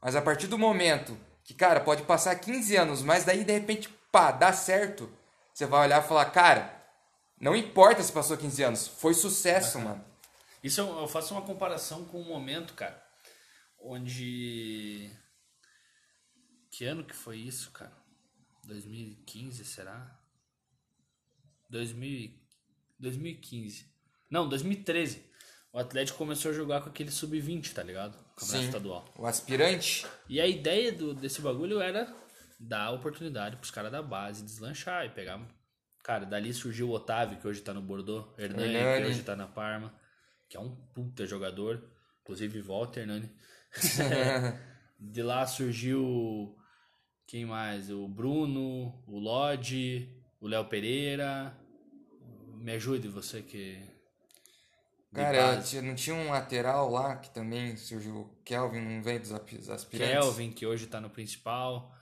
Mas 0.00 0.16
a 0.16 0.22
partir 0.22 0.46
do 0.46 0.58
momento 0.58 1.18
que, 1.44 1.54
cara, 1.54 1.80
pode 1.80 2.02
passar 2.02 2.34
15 2.36 2.76
anos, 2.76 3.02
mas 3.02 3.24
daí 3.24 3.44
de 3.44 3.52
repente, 3.52 3.88
pá, 4.10 4.30
dá 4.30 4.52
certo, 4.52 5.10
você 5.52 5.66
vai 5.66 5.86
olhar 5.86 6.02
e 6.02 6.08
falar, 6.08 6.26
cara, 6.26 6.82
não 7.40 7.56
importa 7.56 8.02
se 8.02 8.12
passou 8.12 8.36
15 8.36 8.62
anos, 8.62 8.86
foi 8.86 9.14
sucesso, 9.14 9.78
mano. 9.80 10.04
Isso 10.62 10.80
eu, 10.80 11.00
eu 11.00 11.08
faço 11.08 11.34
uma 11.34 11.42
comparação 11.42 12.04
com 12.04 12.20
um 12.20 12.28
momento, 12.28 12.74
cara, 12.74 13.02
onde. 13.80 15.10
Que 16.70 16.84
ano 16.84 17.04
que 17.04 17.14
foi 17.14 17.38
isso, 17.38 17.70
cara? 17.72 17.92
2015, 18.64 19.64
será? 19.64 20.18
2000, 21.68 22.08
e- 22.08 22.41
2015. 23.02 23.86
Não, 24.30 24.48
2013. 24.48 25.30
O 25.72 25.78
Atlético 25.78 26.18
começou 26.18 26.50
a 26.50 26.54
jogar 26.54 26.82
com 26.82 26.88
aquele 26.90 27.10
sub-20, 27.10 27.72
tá 27.72 27.82
ligado? 27.82 28.12
Campeonato 28.36 28.58
Sim. 28.62 28.66
estadual. 28.66 29.04
O 29.18 29.26
aspirante, 29.26 30.06
E 30.28 30.40
a 30.40 30.46
ideia 30.46 30.92
do, 30.92 31.12
desse 31.14 31.40
bagulho 31.40 31.80
era 31.80 32.14
dar 32.60 32.92
oportunidade 32.92 33.56
pros 33.56 33.70
caras 33.70 33.90
da 33.90 34.02
base 34.02 34.44
deslanchar 34.44 35.04
e 35.06 35.10
pegar. 35.10 35.40
Cara, 36.04 36.24
dali 36.26 36.52
surgiu 36.52 36.88
o 36.88 36.92
Otávio, 36.92 37.38
que 37.38 37.46
hoje 37.46 37.60
tá 37.60 37.72
no 37.72 37.80
Bordeaux, 37.80 38.28
Hernani, 38.38 38.74
Hernani. 38.74 39.04
que 39.04 39.10
hoje 39.10 39.22
tá 39.22 39.34
na 39.36 39.46
Parma, 39.46 39.94
que 40.48 40.56
é 40.56 40.60
um 40.60 40.74
puta 40.94 41.26
jogador. 41.26 41.82
Inclusive, 42.22 42.60
volta, 42.60 43.00
Hernani. 43.00 43.30
De 44.98 45.22
lá 45.22 45.46
surgiu. 45.46 46.56
Quem 47.26 47.46
mais? 47.46 47.90
O 47.90 48.06
Bruno, 48.06 49.02
o 49.06 49.18
Lodge, 49.18 50.08
o 50.40 50.46
Léo 50.46 50.66
Pereira. 50.66 51.56
Me 52.62 52.72
ajude, 52.72 53.08
você 53.08 53.42
que. 53.42 53.82
cara, 55.12 55.60
tinha- 55.62 55.82
não 55.82 55.94
tinha 55.94 56.16
um 56.16 56.30
lateral 56.30 56.90
lá 56.90 57.16
que 57.16 57.28
também 57.34 57.76
surgiu, 57.76 58.20
o 58.20 58.42
Kelvin 58.44 58.80
não 58.80 59.02
veio 59.02 59.20
dos 59.20 59.32
aspirantes? 59.32 60.12
Kelvin, 60.14 60.52
que 60.52 60.66
hoje 60.66 60.86
tá 60.86 61.00
no 61.00 61.10
principal. 61.10 61.92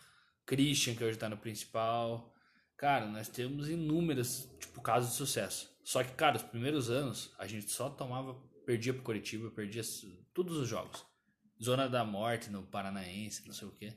Christian, 0.47 0.95
que 0.95 1.05
hoje 1.05 1.17
tá 1.19 1.29
no 1.29 1.37
principal. 1.37 2.33
Cara, 2.77 3.07
nós 3.07 3.29
temos 3.29 3.69
inúmeros, 3.69 4.49
tipo, 4.59 4.81
casos 4.81 5.11
de 5.11 5.17
sucesso. 5.17 5.71
Só 5.85 6.03
que, 6.05 6.13
cara, 6.13 6.37
os 6.37 6.43
primeiros 6.43 6.89
anos, 6.91 7.33
a 7.39 7.47
gente 7.47 7.71
só 7.71 7.89
tomava, 7.91 8.35
perdia 8.65 8.93
pro 8.95 9.03
Curitiba, 9.03 9.51
perdia 9.51 9.83
todos 10.33 10.57
os 10.57 10.69
jogos. 10.69 11.05
Zona 11.63 11.89
da 11.89 12.05
morte 12.05 12.49
no 12.51 12.63
Paranaense, 12.63 13.47
não 13.47 13.53
sei 13.55 13.69
o 13.69 13.73
quê. 13.73 13.93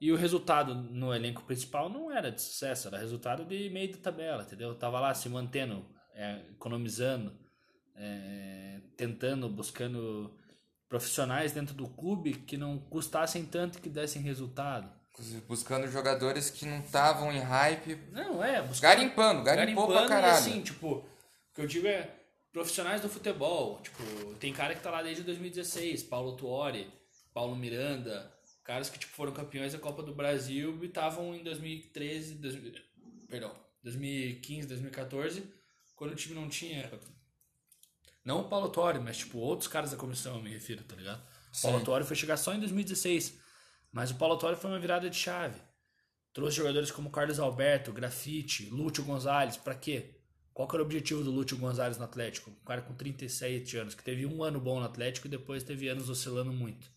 E 0.00 0.12
o 0.12 0.16
resultado 0.16 0.74
no 0.74 1.14
elenco 1.14 1.42
principal 1.44 1.88
não 1.88 2.10
era 2.10 2.30
de 2.30 2.40
sucesso, 2.40 2.88
era 2.88 2.98
resultado 2.98 3.44
de 3.44 3.70
meio 3.70 3.88
de 3.88 3.98
tabela, 3.98 4.42
entendeu? 4.42 4.74
Tava 4.74 5.00
lá 5.00 5.14
se 5.14 5.28
mantendo, 5.28 5.86
é, 6.14 6.40
economizando, 6.50 7.32
é, 7.94 8.80
tentando, 8.96 9.48
buscando 9.48 10.36
profissionais 10.88 11.52
dentro 11.52 11.74
do 11.74 11.88
clube 11.88 12.34
que 12.34 12.56
não 12.56 12.78
custassem 12.78 13.44
tanto 13.44 13.78
e 13.78 13.80
que 13.80 13.88
dessem 13.88 14.20
resultado. 14.22 14.90
Buscando 15.48 15.90
jogadores 15.90 16.50
que 16.50 16.66
não 16.66 16.80
estavam 16.80 17.32
em 17.32 17.40
hype. 17.40 17.96
Não, 18.12 18.44
é, 18.44 18.60
buscar 18.60 18.94
Garimpando, 18.94 19.42
garimpou 19.42 19.86
pra 19.86 19.94
Garimpando 19.94 20.04
e 20.04 20.08
caralho. 20.08 20.38
assim, 20.38 20.60
tipo, 20.60 20.88
o 20.88 21.04
que 21.54 21.62
eu 21.62 21.66
digo 21.66 21.86
é 21.86 22.10
profissionais 22.52 23.00
do 23.00 23.08
futebol. 23.08 23.80
Tipo, 23.80 24.34
tem 24.34 24.52
cara 24.52 24.74
que 24.74 24.82
tá 24.82 24.90
lá 24.90 25.02
desde 25.02 25.22
2016, 25.22 26.02
Paulo 26.02 26.36
Tuori, 26.36 26.92
Paulo 27.32 27.56
Miranda, 27.56 28.30
caras 28.66 28.90
que 28.90 28.98
tipo, 28.98 29.12
foram 29.14 29.32
campeões 29.32 29.72
da 29.72 29.78
Copa 29.78 30.02
do 30.02 30.14
Brasil 30.14 30.78
e 30.82 30.86
estavam 30.86 31.34
em 31.34 31.42
2013, 31.42 32.34
2000, 32.34 32.72
perdão, 33.28 33.54
2015, 33.82 34.66
2014, 34.68 35.44
quando 35.94 36.12
o 36.12 36.16
time 36.16 36.34
não 36.34 36.48
tinha. 36.48 36.90
Não 38.24 38.40
o 38.40 38.48
Paulo 38.48 38.68
Tuori, 38.68 38.98
mas 38.98 39.18
tipo, 39.18 39.38
outros 39.38 39.68
caras 39.68 39.92
da 39.92 39.96
comissão, 39.96 40.36
eu 40.36 40.42
me 40.42 40.50
refiro, 40.50 40.82
tá 40.82 40.96
ligado? 40.96 41.22
O 41.56 41.62
Paulo 41.62 41.78
Sim. 41.78 41.84
Tuori 41.84 42.04
foi 42.04 42.16
chegar 42.16 42.36
só 42.36 42.52
em 42.52 42.58
2016. 42.58 43.38
Mas 43.92 44.10
o 44.10 44.16
Paulo 44.16 44.36
Tuori 44.36 44.56
foi 44.56 44.70
uma 44.70 44.80
virada 44.80 45.08
de 45.08 45.16
chave. 45.16 45.58
Trouxe 46.32 46.56
jogadores 46.56 46.90
como 46.90 47.08
Carlos 47.08 47.38
Alberto, 47.38 47.92
Grafite, 47.92 48.68
Lúcio 48.68 49.04
Gonzalez. 49.04 49.56
Pra 49.56 49.74
quê? 49.74 50.16
Qual 50.52 50.68
que 50.68 50.74
era 50.74 50.82
o 50.82 50.86
objetivo 50.86 51.22
do 51.22 51.30
Lúcio 51.30 51.56
Gonzalez 51.56 51.96
no 51.96 52.04
Atlético? 52.04 52.50
Um 52.50 52.64
cara 52.64 52.82
com 52.82 52.94
37 52.94 53.78
anos, 53.78 53.94
que 53.94 54.02
teve 54.02 54.26
um 54.26 54.42
ano 54.42 54.60
bom 54.60 54.80
no 54.80 54.84
Atlético 54.84 55.28
e 55.28 55.30
depois 55.30 55.62
teve 55.62 55.88
anos 55.88 56.10
oscilando 56.10 56.52
muito. 56.52 56.90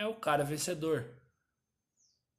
É 0.00 0.06
o 0.06 0.14
cara 0.14 0.42
vencedor. 0.42 1.14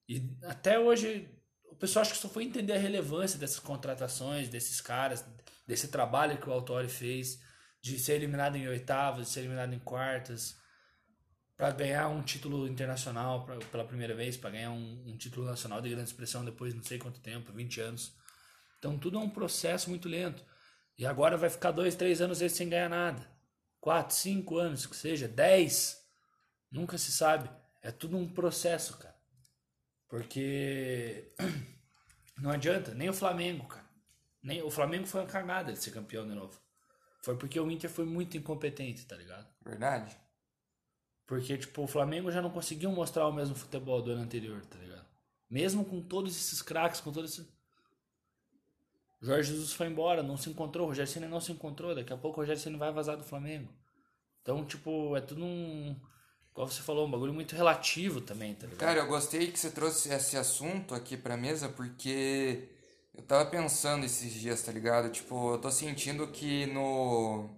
E 0.09 0.35
até 0.45 0.79
hoje 0.79 1.29
o 1.65 1.75
pessoal 1.75 2.01
acho 2.01 2.13
que 2.13 2.17
só 2.17 2.27
foi 2.27 2.43
entender 2.43 2.73
a 2.73 2.79
relevância 2.79 3.37
dessas 3.37 3.59
contratações, 3.59 4.49
desses 4.49 4.81
caras, 4.81 5.23
desse 5.67 5.87
trabalho 5.89 6.41
que 6.41 6.49
o 6.49 6.51
Autori 6.51 6.89
fez, 6.89 7.39
de 7.79 7.99
ser 7.99 8.13
eliminado 8.13 8.55
em 8.55 8.67
oitavas, 8.67 9.27
de 9.27 9.33
ser 9.33 9.41
eliminado 9.41 9.75
em 9.75 9.79
quartas, 9.79 10.59
para 11.55 11.69
ganhar 11.69 12.07
um 12.07 12.23
título 12.23 12.67
internacional 12.67 13.45
pra, 13.45 13.55
pela 13.57 13.85
primeira 13.85 14.15
vez, 14.15 14.35
para 14.35 14.49
ganhar 14.49 14.71
um, 14.71 15.03
um, 15.05 15.15
título 15.15 15.45
nacional 15.45 15.83
de 15.83 15.89
grande 15.89 16.09
expressão 16.09 16.43
depois 16.43 16.73
não 16.73 16.81
sei 16.81 16.97
quanto 16.97 17.19
tempo, 17.19 17.53
20 17.53 17.79
anos. 17.79 18.17
Então 18.79 18.97
tudo 18.97 19.19
é 19.19 19.21
um 19.21 19.29
processo 19.29 19.87
muito 19.87 20.09
lento. 20.09 20.43
E 20.97 21.05
agora 21.05 21.37
vai 21.37 21.49
ficar 21.51 21.69
dois, 21.69 21.93
três 21.93 22.21
anos 22.21 22.39
sem 22.39 22.69
ganhar 22.69 22.89
nada. 22.89 23.29
Quatro, 23.79 24.15
cinco 24.15 24.57
anos, 24.57 24.87
que 24.87 24.95
seja, 24.95 25.27
dez. 25.27 26.00
Nunca 26.71 26.97
se 26.97 27.11
sabe. 27.11 27.49
É 27.81 27.91
tudo 27.91 28.17
um 28.17 28.27
processo, 28.27 28.97
cara. 28.97 29.15
Porque 30.07 31.33
não 32.37 32.51
adianta, 32.51 32.93
nem 32.93 33.09
o 33.09 33.13
Flamengo, 33.13 33.67
cara. 33.67 33.85
Nem, 34.41 34.61
o 34.63 34.71
Flamengo 34.71 35.05
foi 35.05 35.21
uma 35.21 35.27
cagada 35.27 35.71
de 35.71 35.79
ser 35.79 35.91
campeão 35.91 36.27
de 36.27 36.33
novo. 36.33 36.59
Foi 37.21 37.37
porque 37.37 37.59
o 37.59 37.69
Inter 37.69 37.89
foi 37.89 38.05
muito 38.05 38.35
incompetente, 38.35 39.05
tá 39.05 39.15
ligado? 39.15 39.47
Verdade. 39.63 40.17
Porque, 41.27 41.57
tipo, 41.57 41.83
o 41.83 41.87
Flamengo 41.87 42.31
já 42.31 42.41
não 42.41 42.49
conseguiu 42.49 42.91
mostrar 42.91 43.27
o 43.27 43.31
mesmo 43.31 43.55
futebol 43.55 44.01
do 44.01 44.11
ano 44.11 44.23
anterior, 44.23 44.65
tá 44.65 44.77
ligado? 44.79 45.05
Mesmo 45.49 45.85
com 45.85 46.01
todos 46.01 46.35
esses 46.35 46.61
craques, 46.61 46.99
com 46.99 47.11
todos 47.11 47.31
esses... 47.31 47.47
Jorge 49.21 49.51
Jesus 49.51 49.71
foi 49.71 49.87
embora, 49.87 50.23
não 50.23 50.35
se 50.35 50.49
encontrou, 50.49 50.85
o 50.85 50.89
Rogério 50.89 51.11
Ceni 51.11 51.27
não 51.27 51.39
se 51.39 51.51
encontrou, 51.51 51.93
daqui 51.93 52.11
a 52.11 52.17
pouco 52.17 52.39
o 52.39 52.41
Rogério 52.41 52.59
Ceni 52.59 52.75
vai 52.75 52.91
vazar 52.91 53.15
do 53.15 53.23
Flamengo. 53.23 53.71
Então, 54.41 54.65
tipo, 54.65 55.15
é 55.15 55.21
tudo 55.21 55.45
um 55.45 55.95
como 56.53 56.69
você 56.69 56.81
falou, 56.81 57.07
um 57.07 57.11
bagulho 57.11 57.33
muito 57.33 57.55
relativo 57.55 58.21
também, 58.21 58.53
tá 58.53 58.67
ligado? 58.67 58.79
Cara, 58.79 58.99
eu 58.99 59.07
gostei 59.07 59.51
que 59.51 59.59
você 59.59 59.71
trouxe 59.71 60.13
esse 60.13 60.35
assunto 60.35 60.93
aqui 60.93 61.15
pra 61.15 61.37
mesa, 61.37 61.69
porque 61.69 62.69
eu 63.15 63.23
tava 63.23 63.45
pensando 63.49 64.05
esses 64.05 64.33
dias, 64.33 64.61
tá 64.61 64.71
ligado? 64.71 65.09
Tipo, 65.09 65.53
eu 65.53 65.57
tô 65.59 65.71
sentindo 65.71 66.27
que 66.27 66.65
no. 66.67 67.49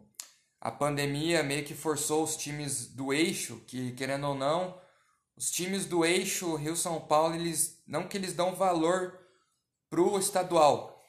A 0.61 0.71
pandemia 0.71 1.43
meio 1.43 1.65
que 1.65 1.73
forçou 1.73 2.23
os 2.23 2.37
times 2.37 2.87
do 2.87 3.11
eixo, 3.11 3.61
que 3.67 3.91
querendo 3.93 4.27
ou 4.27 4.35
não, 4.35 4.79
os 5.35 5.51
times 5.51 5.85
do 5.85 6.05
eixo 6.05 6.55
Rio-São 6.55 7.01
Paulo, 7.01 7.35
eles. 7.35 7.81
Não 7.87 8.07
que 8.07 8.15
eles 8.15 8.33
dão 8.33 8.55
valor 8.55 9.19
pro 9.89 10.17
estadual, 10.17 10.99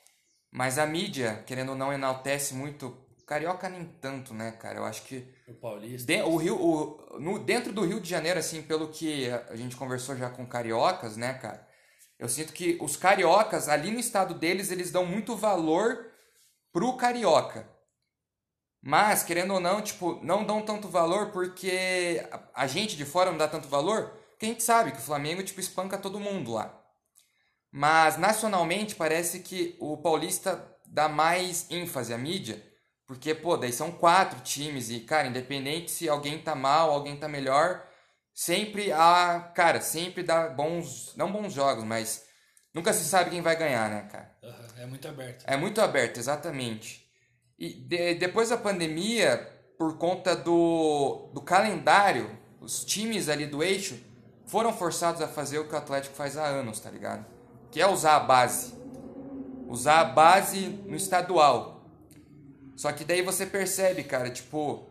mas 0.51 0.79
a 0.79 0.87
mídia, 0.87 1.43
querendo 1.47 1.71
ou 1.71 1.77
não, 1.77 1.93
enaltece 1.93 2.55
muito 2.55 3.04
Carioca 3.27 3.69
nem 3.69 3.85
tanto, 3.85 4.35
né, 4.35 4.53
cara? 4.53 4.79
Eu 4.79 4.85
acho 4.85 5.05
que. 5.05 5.27
O 5.49 5.55
Paulista. 5.55 6.07
De, 6.07 6.23
o 6.23 6.37
Rio, 6.37 6.61
o, 6.61 7.19
no, 7.19 7.39
dentro 7.39 7.73
do 7.73 7.85
Rio 7.85 8.01
de 8.01 8.09
Janeiro, 8.09 8.39
assim, 8.39 8.63
pelo 8.63 8.89
que 8.89 9.31
a 9.49 9.57
gente 9.57 9.77
conversou 9.77 10.17
já 10.17 10.29
com 10.29 10.47
cariocas, 10.47 11.17
né, 11.17 11.35
cara? 11.35 11.67
Eu 12.19 12.29
sinto 12.29 12.53
que 12.53 12.79
os 12.81 12.97
cariocas, 12.97 13.69
ali 13.69 13.91
no 13.91 13.99
estado 13.99 14.35
deles, 14.35 14.71
eles 14.71 14.91
dão 14.91 15.07
muito 15.07 15.35
valor 15.37 16.07
pro 16.73 16.97
carioca. 16.97 17.69
Mas, 18.83 19.23
querendo 19.23 19.55
ou 19.55 19.61
não, 19.61 19.81
tipo, 19.81 20.21
não 20.23 20.45
dão 20.45 20.61
tanto 20.61 20.89
valor 20.89 21.31
porque 21.31 22.27
a, 22.31 22.65
a 22.65 22.67
gente 22.67 22.97
de 22.97 23.07
fora 23.07 23.31
não 23.31 23.39
dá 23.39 23.49
tanto 23.49 23.69
valor, 23.69 24.11
porque 24.31 24.45
a 24.45 24.49
gente 24.49 24.63
sabe 24.63 24.93
que 24.93 24.99
o 24.99 25.03
Flamengo, 25.03 25.43
tipo, 25.43 25.61
espanca 25.61 25.97
todo 25.97 26.21
mundo 26.21 26.53
lá. 26.53 26.79
Mas, 27.73 28.19
nacionalmente, 28.19 28.95
parece 28.95 29.41
que 29.41 29.77
o 29.81 29.97
paulista 29.97 30.63
dá 30.85 31.09
mais 31.09 31.67
ênfase 31.71 32.13
à 32.13 32.19
mídia 32.19 32.74
porque, 33.07 33.35
pô, 33.35 33.57
daí 33.57 33.73
são 33.73 33.93
quatro 33.93 34.41
times 34.41 34.91
e, 34.91 35.01
cara, 35.01 35.29
independente 35.29 35.91
se 35.91 36.09
alguém 36.09 36.39
tá 36.39 36.55
mal, 36.55 36.91
alguém 36.91 37.17
tá 37.17 37.29
melhor, 37.29 37.87
sempre 38.33 38.91
há, 38.93 39.53
cara, 39.55 39.81
sempre 39.81 40.23
dá 40.23 40.49
bons, 40.49 41.15
não 41.17 41.31
bons 41.31 41.53
jogos, 41.53 41.85
mas 41.85 42.25
nunca 42.73 42.93
se 42.93 43.05
sabe 43.05 43.31
quem 43.31 43.43
vai 43.43 43.57
ganhar, 43.57 43.91
né, 43.91 44.09
cara? 44.11 44.35
É 44.79 44.87
muito 44.87 45.07
aberto. 45.07 45.45
É 45.47 45.57
muito 45.57 45.81
aberto, 45.81 46.19
exatamente. 46.19 47.07
E 47.59 47.75
de, 47.75 48.15
depois 48.15 48.49
da 48.49 48.57
pandemia, 48.57 49.37
por 49.79 49.99
conta 49.99 50.35
do, 50.35 51.31
do 51.35 51.43
calendário, 51.43 52.39
os 52.61 52.85
times 52.85 53.29
ali 53.29 53.47
do 53.47 53.63
eixo 53.63 53.99
foram 54.47 54.73
forçados 54.73 55.21
a 55.21 55.29
fazer 55.29 55.59
o 55.59 55.69
que 55.69 55.75
o 55.75 55.79
Atlético 55.79 56.15
faz 56.15 56.37
há 56.37 56.47
anos, 56.47 56.81
tá 56.81 56.91
ligado? 56.91 57.25
Que 57.71 57.81
é 57.81 57.87
usar 57.87 58.17
a 58.17 58.21
base. 58.21 58.75
Usar 59.69 60.01
a 60.01 60.05
base 60.05 60.69
no 60.87 60.97
estadual 60.97 61.74
só 62.77 62.93
que 62.93 63.05
daí 63.05 63.23
você 63.23 63.47
percebe, 63.47 64.05
cara, 64.05 64.31
tipo, 64.31 64.89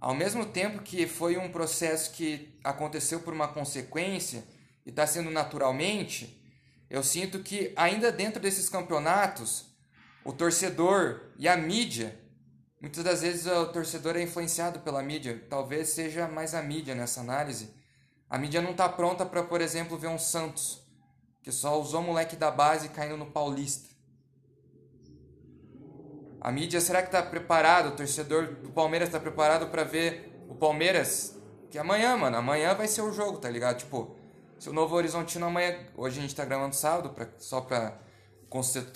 ao 0.00 0.14
mesmo 0.14 0.46
tempo 0.46 0.82
que 0.82 1.06
foi 1.06 1.36
um 1.36 1.50
processo 1.50 2.12
que 2.12 2.54
aconteceu 2.62 3.20
por 3.20 3.32
uma 3.32 3.48
consequência 3.48 4.44
e 4.84 4.90
está 4.90 5.06
sendo 5.06 5.30
naturalmente, 5.30 6.42
eu 6.88 7.02
sinto 7.02 7.40
que 7.40 7.72
ainda 7.74 8.12
dentro 8.12 8.40
desses 8.40 8.68
campeonatos, 8.68 9.66
o 10.24 10.32
torcedor 10.32 11.20
e 11.38 11.48
a 11.48 11.56
mídia, 11.56 12.18
muitas 12.80 13.02
das 13.02 13.22
vezes 13.22 13.46
o 13.46 13.66
torcedor 13.66 14.16
é 14.16 14.22
influenciado 14.22 14.80
pela 14.80 15.02
mídia, 15.02 15.44
talvez 15.48 15.88
seja 15.88 16.28
mais 16.28 16.54
a 16.54 16.62
mídia 16.62 16.94
nessa 16.94 17.20
análise. 17.20 17.74
A 18.28 18.36
mídia 18.36 18.60
não 18.60 18.72
está 18.72 18.88
pronta 18.88 19.24
para, 19.24 19.42
por 19.42 19.60
exemplo, 19.60 19.96
ver 19.96 20.08
um 20.08 20.18
Santos, 20.18 20.82
que 21.42 21.50
só 21.50 21.80
usou 21.80 22.02
moleque 22.02 22.36
da 22.36 22.50
base 22.50 22.88
caindo 22.88 23.16
no 23.16 23.26
Paulista. 23.26 23.95
A 26.46 26.52
mídia, 26.52 26.80
será 26.80 27.02
que 27.02 27.08
está 27.08 27.20
preparado? 27.24 27.88
O 27.88 27.96
torcedor 27.96 28.46
do 28.46 28.70
Palmeiras 28.70 29.08
está 29.08 29.18
preparado 29.18 29.66
para 29.66 29.82
ver 29.82 30.32
o 30.48 30.54
Palmeiras? 30.54 31.36
Que 31.72 31.76
amanhã, 31.76 32.16
mano, 32.16 32.36
amanhã 32.36 32.72
vai 32.72 32.86
ser 32.86 33.02
o 33.02 33.12
jogo, 33.12 33.38
tá 33.38 33.50
ligado? 33.50 33.78
Tipo, 33.78 34.14
se 34.56 34.70
o 34.70 34.72
Novo 34.72 34.94
Horizontino 34.94 35.46
amanhã. 35.46 35.76
Hoje 35.96 36.18
a 36.18 36.20
gente 36.20 36.30
está 36.30 36.44
gravando 36.44 36.76
sábado, 36.76 37.10
pra, 37.10 37.28
só 37.38 37.62
para 37.62 38.00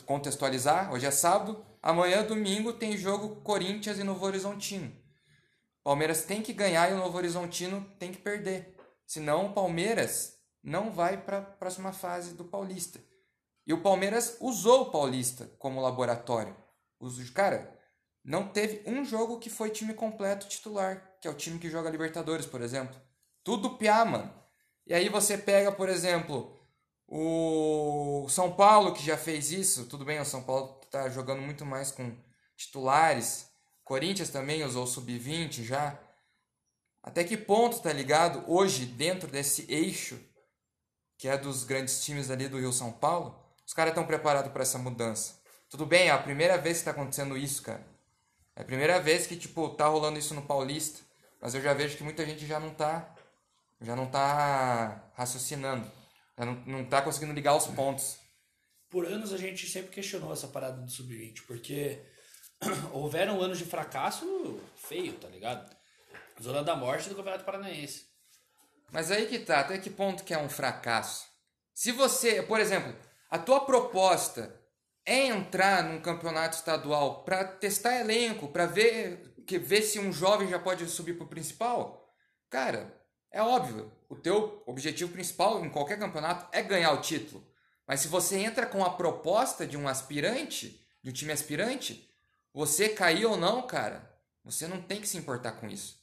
contextualizar. 0.06 0.92
Hoje 0.92 1.06
é 1.06 1.10
sábado. 1.10 1.60
Amanhã, 1.82 2.22
domingo, 2.22 2.72
tem 2.72 2.96
jogo 2.96 3.40
Corinthians 3.42 3.98
e 3.98 4.04
Novo 4.04 4.24
Horizontino. 4.24 4.92
Palmeiras 5.82 6.22
tem 6.22 6.42
que 6.42 6.52
ganhar 6.52 6.88
e 6.88 6.94
o 6.94 6.98
Novo 6.98 7.18
Horizontino 7.18 7.84
tem 7.98 8.12
que 8.12 8.18
perder. 8.18 8.76
Senão 9.04 9.46
o 9.46 9.52
Palmeiras 9.52 10.36
não 10.62 10.92
vai 10.92 11.16
para 11.16 11.38
a 11.38 11.42
próxima 11.42 11.92
fase 11.92 12.32
do 12.32 12.44
Paulista. 12.44 13.00
E 13.66 13.72
o 13.72 13.82
Palmeiras 13.82 14.36
usou 14.40 14.82
o 14.82 14.90
Paulista 14.92 15.50
como 15.58 15.80
laboratório. 15.80 16.54
Os, 17.00 17.30
cara, 17.30 17.76
não 18.22 18.46
teve 18.46 18.82
um 18.86 19.04
jogo 19.04 19.38
que 19.38 19.48
foi 19.48 19.70
time 19.70 19.94
completo 19.94 20.46
titular, 20.46 21.16
que 21.20 21.26
é 21.26 21.30
o 21.30 21.34
time 21.34 21.58
que 21.58 21.70
joga 21.70 21.90
Libertadores, 21.90 22.46
por 22.46 22.60
exemplo. 22.60 22.94
Tudo 23.42 23.78
piá, 23.78 24.04
mano. 24.04 24.32
E 24.86 24.92
aí 24.92 25.08
você 25.08 25.38
pega, 25.38 25.72
por 25.72 25.88
exemplo, 25.88 26.54
o 27.08 28.26
São 28.28 28.52
Paulo, 28.52 28.92
que 28.92 29.02
já 29.02 29.16
fez 29.16 29.50
isso. 29.50 29.86
Tudo 29.86 30.04
bem, 30.04 30.20
o 30.20 30.24
São 30.24 30.42
Paulo 30.42 30.80
tá 30.90 31.08
jogando 31.08 31.40
muito 31.40 31.64
mais 31.64 31.90
com 31.90 32.14
titulares. 32.56 33.48
Corinthians 33.82 34.30
também 34.30 34.62
usou 34.62 34.86
sub-20 34.86 35.64
já. 35.64 35.98
Até 37.02 37.24
que 37.24 37.36
ponto, 37.36 37.80
tá 37.80 37.92
ligado? 37.92 38.44
Hoje, 38.46 38.84
dentro 38.84 39.26
desse 39.26 39.64
eixo, 39.72 40.20
que 41.16 41.28
é 41.28 41.38
dos 41.38 41.64
grandes 41.64 42.04
times 42.04 42.30
ali 42.30 42.46
do 42.46 42.58
Rio 42.58 42.72
São 42.72 42.92
Paulo, 42.92 43.42
os 43.66 43.72
caras 43.72 43.92
estão 43.92 44.06
preparados 44.06 44.52
para 44.52 44.62
essa 44.62 44.78
mudança. 44.78 45.39
Tudo 45.70 45.86
bem, 45.86 46.08
é 46.08 46.10
a 46.10 46.18
primeira 46.18 46.58
vez 46.58 46.78
que 46.78 46.84
tá 46.84 46.90
acontecendo 46.90 47.38
isso, 47.38 47.62
cara. 47.62 47.86
É 48.56 48.62
a 48.62 48.64
primeira 48.64 49.00
vez 49.00 49.26
que, 49.26 49.36
tipo, 49.36 49.68
tá 49.70 49.86
rolando 49.86 50.18
isso 50.18 50.34
no 50.34 50.42
Paulista. 50.42 51.00
Mas 51.40 51.54
eu 51.54 51.62
já 51.62 51.72
vejo 51.72 51.96
que 51.96 52.02
muita 52.02 52.26
gente 52.26 52.44
já 52.44 52.58
não 52.58 52.74
tá. 52.74 53.14
Já 53.80 53.94
não 53.94 54.06
tá 54.06 55.10
raciocinando. 55.14 55.90
Já 56.36 56.44
não, 56.44 56.54
não 56.66 56.84
tá 56.84 57.00
conseguindo 57.00 57.32
ligar 57.32 57.54
os 57.54 57.68
pontos. 57.68 58.18
Por 58.90 59.06
anos 59.06 59.32
a 59.32 59.36
gente 59.36 59.68
sempre 59.68 59.92
questionou 59.92 60.32
essa 60.32 60.48
parada 60.48 60.82
do 60.82 60.90
sub-20, 60.90 61.46
porque 61.46 62.02
houveram 62.92 63.40
anos 63.40 63.56
de 63.56 63.64
fracasso 63.64 64.60
feio, 64.74 65.14
tá 65.14 65.28
ligado? 65.28 65.74
Zona 66.42 66.64
da 66.64 66.74
morte 66.74 67.08
do 67.08 67.14
Campeonato 67.14 67.44
Paranaense. 67.44 68.06
Mas 68.90 69.12
aí 69.12 69.28
que 69.28 69.38
tá, 69.38 69.60
até 69.60 69.78
que 69.78 69.88
ponto 69.88 70.24
que 70.24 70.34
é 70.34 70.38
um 70.38 70.48
fracasso? 70.48 71.28
Se 71.72 71.92
você, 71.92 72.42
por 72.42 72.58
exemplo, 72.58 72.94
a 73.30 73.38
tua 73.38 73.60
proposta 73.64 74.59
é 75.04 75.26
entrar 75.26 75.84
num 75.84 76.00
campeonato 76.00 76.56
estadual 76.56 77.24
para 77.24 77.44
testar 77.44 77.98
elenco, 77.98 78.48
para 78.48 78.66
ver 78.66 79.30
que 79.46 79.58
ver 79.58 79.82
se 79.82 79.98
um 79.98 80.12
jovem 80.12 80.48
já 80.48 80.58
pode 80.58 80.86
subir 80.86 81.14
para 81.14 81.24
o 81.24 81.28
principal, 81.28 82.08
cara, 82.48 82.94
é 83.32 83.42
óbvio. 83.42 83.90
O 84.08 84.14
teu 84.14 84.62
objetivo 84.66 85.12
principal 85.12 85.64
em 85.64 85.70
qualquer 85.70 85.98
campeonato 85.98 86.48
é 86.52 86.62
ganhar 86.62 86.92
o 86.92 87.00
título. 87.00 87.44
Mas 87.86 88.00
se 88.00 88.08
você 88.08 88.38
entra 88.38 88.64
com 88.64 88.84
a 88.84 88.90
proposta 88.90 89.66
de 89.66 89.76
um 89.76 89.88
aspirante, 89.88 90.80
de 91.02 91.10
um 91.10 91.12
time 91.12 91.32
aspirante, 91.32 92.08
você 92.54 92.88
cair 92.88 93.26
ou 93.26 93.36
não, 93.36 93.66
cara, 93.66 94.08
você 94.44 94.68
não 94.68 94.80
tem 94.80 95.00
que 95.00 95.08
se 95.08 95.18
importar 95.18 95.52
com 95.52 95.68
isso. 95.68 96.00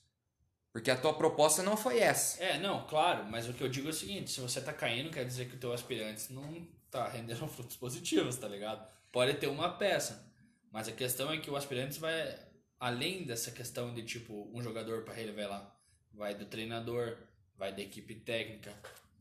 Porque 0.74 0.92
a 0.92 0.98
tua 0.98 1.14
proposta 1.14 1.64
não 1.64 1.78
foi 1.78 2.00
essa. 2.00 2.44
É, 2.44 2.60
não, 2.60 2.86
claro, 2.86 3.24
mas 3.26 3.48
o 3.48 3.54
que 3.54 3.64
eu 3.64 3.70
digo 3.70 3.88
é 3.88 3.92
o 3.92 3.94
seguinte, 3.94 4.30
se 4.30 4.42
você 4.42 4.60
tá 4.60 4.74
caindo, 4.74 5.10
quer 5.10 5.26
dizer 5.26 5.48
que 5.48 5.56
o 5.56 5.60
teu 5.60 5.72
aspirante 5.72 6.32
não 6.32 6.68
tá 6.92 7.08
rendendo 7.08 7.48
frutos 7.50 7.76
positivos, 7.76 8.36
tá 8.36 8.48
ligado? 8.48 8.88
Pode 9.12 9.34
ter 9.36 9.48
uma 9.48 9.70
peça, 9.70 10.26
mas 10.72 10.88
a 10.88 10.92
questão 10.92 11.32
é 11.32 11.38
que 11.38 11.50
o 11.50 11.56
aspirante 11.56 12.00
vai 12.00 12.38
além 12.80 13.24
dessa 13.24 13.52
questão 13.52 13.94
de 13.94 14.04
tipo 14.04 14.50
um 14.54 14.62
jogador 14.62 15.04
para 15.04 15.14
revelar, 15.14 15.76
vai 16.14 16.36
do 16.36 16.46
treinador, 16.46 17.18
vai 17.58 17.74
da 17.74 17.82
equipe 17.82 18.16
técnica, 18.16 18.74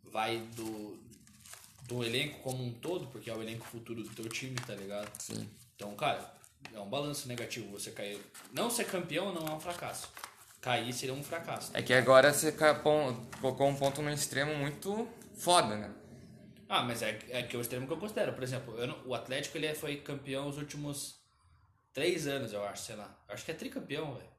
vai 0.04 0.38
do 0.56 0.98
do 1.86 2.02
elenco 2.02 2.40
como 2.40 2.64
um 2.64 2.72
todo, 2.72 3.06
porque 3.06 3.30
é 3.30 3.34
o 3.34 3.40
elenco 3.40 3.64
futuro 3.64 4.02
do 4.02 4.08
teu 4.10 4.28
time, 4.28 4.56
tá 4.66 4.74
ligado? 4.74 5.08
Sim. 5.20 5.48
Então, 5.76 5.94
cara, 5.94 6.34
é 6.74 6.80
um 6.80 6.88
balanço 6.88 7.28
negativo 7.28 7.70
você 7.70 7.92
cair. 7.92 8.20
Não 8.52 8.68
ser 8.68 8.86
campeão 8.86 9.32
não 9.32 9.46
é 9.46 9.52
um 9.52 9.60
fracasso. 9.60 10.08
Cair 10.60 10.92
seria 10.92 11.14
um 11.14 11.22
fracasso. 11.22 11.70
É 11.74 11.82
que 11.82 11.94
agora 11.94 12.32
você 12.32 12.50
colocou 12.50 13.68
um 13.68 13.76
ponto 13.76 14.02
no 14.02 14.10
extremo 14.10 14.52
muito 14.56 15.08
foda, 15.36 15.76
né? 15.76 15.94
Ah, 16.68 16.82
mas 16.82 17.02
é, 17.02 17.10
é 17.30 17.42
que 17.42 17.54
é 17.54 17.58
o 17.58 17.62
extremo 17.62 17.86
que 17.86 17.92
eu 17.92 17.98
considero. 17.98 18.32
Por 18.32 18.42
exemplo, 18.42 18.86
não- 18.86 19.06
o 19.06 19.14
Atlético 19.14 19.56
ele 19.56 19.72
foi 19.74 20.00
campeão 20.00 20.48
os 20.48 20.58
últimos 20.58 21.20
três 21.92 22.26
anos, 22.26 22.52
eu 22.52 22.64
acho, 22.64 22.82
sei 22.84 22.96
lá. 22.96 23.24
Eu 23.28 23.34
acho 23.34 23.44
que 23.44 23.50
é 23.52 23.54
tricampeão, 23.54 24.14
velho. 24.16 24.30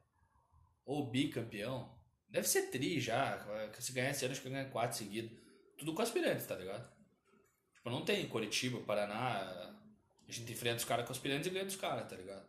Ou 0.84 1.10
bicampeão. 1.10 1.96
Deve 2.28 2.46
ser 2.46 2.70
tri 2.70 3.00
já. 3.00 3.38
Se 3.78 3.92
ganhar 3.92 4.10
esse 4.10 4.24
ano, 4.24 4.32
acho 4.32 4.42
que 4.42 4.50
ganha 4.50 4.68
quatro 4.68 4.96
seguidos. 4.98 5.30
Tudo 5.78 5.94
com 5.94 6.02
aspirantes, 6.02 6.46
tá 6.46 6.54
ligado? 6.56 6.90
Tipo, 7.72 7.88
não 7.90 8.04
tem 8.04 8.28
Curitiba, 8.28 8.80
Paraná. 8.80 9.74
A 10.28 10.30
gente 10.32 10.52
enfrenta 10.52 10.76
os 10.76 10.84
caras 10.84 11.06
com 11.06 11.12
aspirantes 11.12 11.46
e 11.46 11.50
ganha 11.50 11.64
dos 11.64 11.76
caras, 11.76 12.08
tá 12.08 12.16
ligado? 12.16 12.46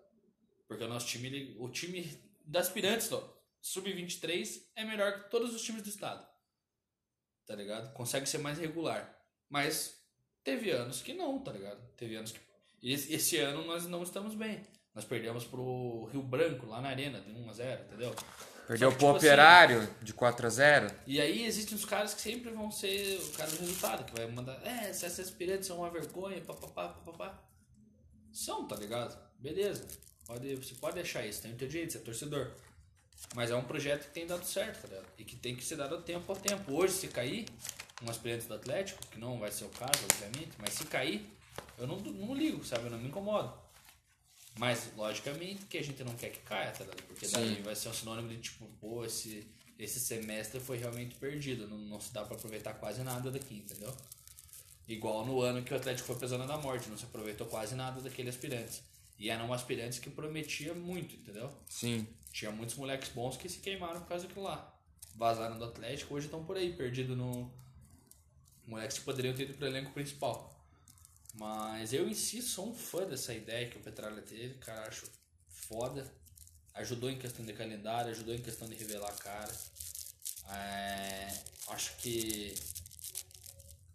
Porque 0.67 0.83
o 0.83 0.87
nosso 0.89 1.07
time, 1.07 1.27
ele- 1.27 1.55
o 1.59 1.69
time 1.69 2.03
das 2.45 2.67
aspirantes, 2.67 3.11
ó, 3.11 3.37
sub-23, 3.61 4.69
é 4.75 4.83
melhor 4.83 5.23
que 5.23 5.29
todos 5.29 5.53
os 5.55 5.61
times 5.61 5.81
do 5.81 5.89
estado. 5.89 6.27
Tá 7.45 7.55
ligado? 7.55 7.93
Consegue 7.93 8.27
ser 8.27 8.39
mais 8.39 8.57
regular. 8.59 9.17
Mas 9.49 9.99
teve 10.43 10.69
anos 10.71 11.01
que 11.01 11.13
não, 11.13 11.39
tá 11.39 11.51
ligado? 11.51 11.81
Teve 11.97 12.15
anos 12.15 12.31
que. 12.31 12.39
Esse, 12.81 13.13
esse 13.13 13.37
ano 13.37 13.65
nós 13.65 13.85
não 13.87 14.03
estamos 14.03 14.35
bem. 14.35 14.61
Nós 14.93 15.05
perdemos 15.05 15.43
pro 15.43 16.05
Rio 16.11 16.21
Branco, 16.21 16.65
lá 16.65 16.81
na 16.81 16.89
Arena, 16.89 17.19
de 17.21 17.31
1x0, 17.31 17.85
entendeu? 17.85 18.15
Perdeu 18.67 18.91
que, 18.91 18.97
pro 18.97 19.07
tipo 19.07 19.17
assim, 19.17 19.27
operário 19.27 19.89
de 20.01 20.13
4 20.13 20.45
a 20.45 20.49
0 20.49 20.91
E 21.07 21.19
aí 21.19 21.43
existem 21.45 21.75
os 21.75 21.85
caras 21.85 22.13
que 22.13 22.21
sempre 22.21 22.51
vão 22.51 22.69
ser 22.69 23.19
o 23.19 23.31
cara 23.31 23.49
do 23.49 23.59
resultado, 23.59 24.05
que 24.05 24.13
vai 24.15 24.27
mandar, 24.27 24.61
é, 24.65 24.93
se 24.93 25.05
essas 25.05 25.27
aspirantes 25.27 25.67
são 25.67 25.77
uma 25.77 25.89
vergonha, 25.89 26.39
papapá, 26.41 26.89
papapá. 26.89 27.43
São, 28.31 28.67
tá 28.67 28.75
ligado? 28.75 29.17
Beleza. 29.39 29.87
Pode, 30.25 30.55
você 30.55 30.75
pode 30.75 30.99
achar 30.99 31.25
isso, 31.25 31.41
tem 31.41 31.53
o 31.53 31.55
teu 31.55 31.67
direito, 31.67 31.93
você 31.93 31.97
é 31.97 32.01
torcedor. 32.01 32.51
Mas 33.35 33.49
é 33.49 33.55
um 33.55 33.63
projeto 33.63 34.05
que 34.05 34.13
tem 34.13 34.27
dado 34.27 34.45
certo, 34.45 34.81
tá 34.81 34.87
ligado? 34.87 35.07
E 35.17 35.25
que 35.25 35.35
tem 35.35 35.55
que 35.55 35.63
ser 35.63 35.75
dado 35.75 36.01
tempo 36.03 36.31
ao 36.31 36.37
tempo. 36.37 36.73
Hoje, 36.73 36.93
se 36.93 37.07
cair, 37.07 37.47
um 38.01 38.09
aspirante 38.09 38.45
do 38.45 38.53
Atlético, 38.53 39.05
que 39.07 39.19
não 39.19 39.39
vai 39.39 39.51
ser 39.51 39.65
o 39.65 39.69
caso, 39.69 40.03
obviamente, 40.03 40.51
mas 40.57 40.73
se 40.73 40.85
cair, 40.85 41.29
eu 41.77 41.87
não, 41.87 41.97
não 41.97 42.33
ligo, 42.33 42.63
sabe? 42.63 42.85
Eu 42.85 42.91
não 42.91 42.97
me 42.97 43.07
incomodo. 43.07 43.53
Mas, 44.57 44.91
logicamente, 44.95 45.65
que 45.65 45.77
a 45.77 45.83
gente 45.83 46.03
não 46.03 46.13
quer 46.15 46.29
que 46.29 46.39
caia, 46.39 46.71
tá 46.71 46.83
ligado? 46.83 47.03
Porque 47.03 47.27
daí 47.27 47.55
Sim. 47.55 47.61
vai 47.61 47.75
ser 47.75 47.89
um 47.89 47.93
sinônimo 47.93 48.27
de 48.27 48.37
tipo, 48.37 48.65
pô, 48.81 49.05
esse, 49.05 49.47
esse 49.77 49.99
semestre 49.99 50.59
foi 50.59 50.77
realmente 50.77 51.15
perdido. 51.15 51.67
Não, 51.67 51.77
não 51.77 51.99
se 51.99 52.11
dá 52.13 52.23
pra 52.23 52.35
aproveitar 52.35 52.73
quase 52.73 53.01
nada 53.01 53.31
daqui, 53.31 53.55
entendeu? 53.55 53.95
Igual 54.87 55.25
no 55.25 55.41
ano 55.41 55.61
que 55.63 55.73
o 55.73 55.77
Atlético 55.77 56.13
foi 56.13 56.27
zona 56.27 56.47
da 56.47 56.57
morte, 56.57 56.89
não 56.89 56.97
se 56.97 57.05
aproveitou 57.05 57.47
quase 57.47 57.75
nada 57.75 58.01
daquele 58.01 58.27
aspirantes. 58.27 58.81
E 59.19 59.29
eram 59.29 59.53
aspirantes 59.53 59.99
que 59.99 60.09
prometia 60.09 60.73
muito, 60.73 61.15
entendeu? 61.15 61.49
Sim. 61.69 62.07
Tinha 62.31 62.51
muitos 62.51 62.75
moleques 62.75 63.09
bons 63.09 63.37
que 63.37 63.47
se 63.47 63.59
queimaram 63.59 64.01
por 64.01 64.07
causa 64.07 64.27
daquilo 64.27 64.45
lá. 64.45 64.73
Vazaram 65.15 65.57
do 65.57 65.65
Atlético, 65.65 66.15
hoje 66.15 66.25
estão 66.25 66.43
por 66.43 66.57
aí, 66.57 66.73
perdidos 66.73 67.15
no. 67.17 67.51
Moleques 68.69 68.99
que 68.99 69.03
poderiam 69.05 69.33
ter 69.33 69.43
ido 69.43 69.53
pro 69.55 69.65
elenco 69.67 69.91
principal. 69.91 70.55
Mas 71.35 71.91
eu 71.93 72.07
em 72.07 72.13
si 72.13 72.41
sou 72.41 72.69
um 72.69 72.73
fã 72.73 73.05
dessa 73.05 73.33
ideia 73.33 73.67
que 73.69 73.77
o 73.77 73.81
Petralha 73.81 74.21
teve, 74.21 74.53
cara, 74.55 74.87
acho 74.87 75.05
foda. 75.49 76.09
Ajudou 76.75 77.09
em 77.09 77.17
questão 77.17 77.43
de 77.45 77.51
calendário, 77.53 78.11
ajudou 78.11 78.33
em 78.33 78.41
questão 78.41 78.67
de 78.67 78.75
revelar 78.75 79.09
a 79.09 79.13
cara. 79.13 79.55
É, 80.51 81.33
acho 81.69 81.95
que 81.97 82.53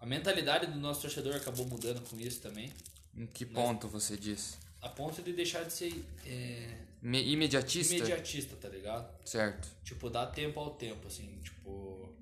a 0.00 0.06
mentalidade 0.06 0.66
do 0.66 0.78
nosso 0.78 1.02
torcedor 1.02 1.34
acabou 1.36 1.66
mudando 1.66 2.00
com 2.08 2.18
isso 2.18 2.40
também. 2.40 2.72
Em 3.16 3.26
que 3.26 3.46
ponto 3.46 3.88
você 3.88 4.16
diz? 4.16 4.56
A 4.82 4.88
ponto 4.88 5.22
de 5.22 5.32
deixar 5.32 5.64
de 5.64 5.72
ser 5.72 6.04
é, 6.26 6.78
Me- 7.00 7.22
imediatista? 7.22 7.94
imediatista, 7.94 8.54
tá 8.56 8.68
ligado? 8.68 9.08
Certo. 9.24 9.68
Tipo, 9.82 10.10
dá 10.10 10.26
tempo 10.26 10.60
ao 10.60 10.74
tempo, 10.74 11.06
assim, 11.08 11.40
tipo. 11.42 12.13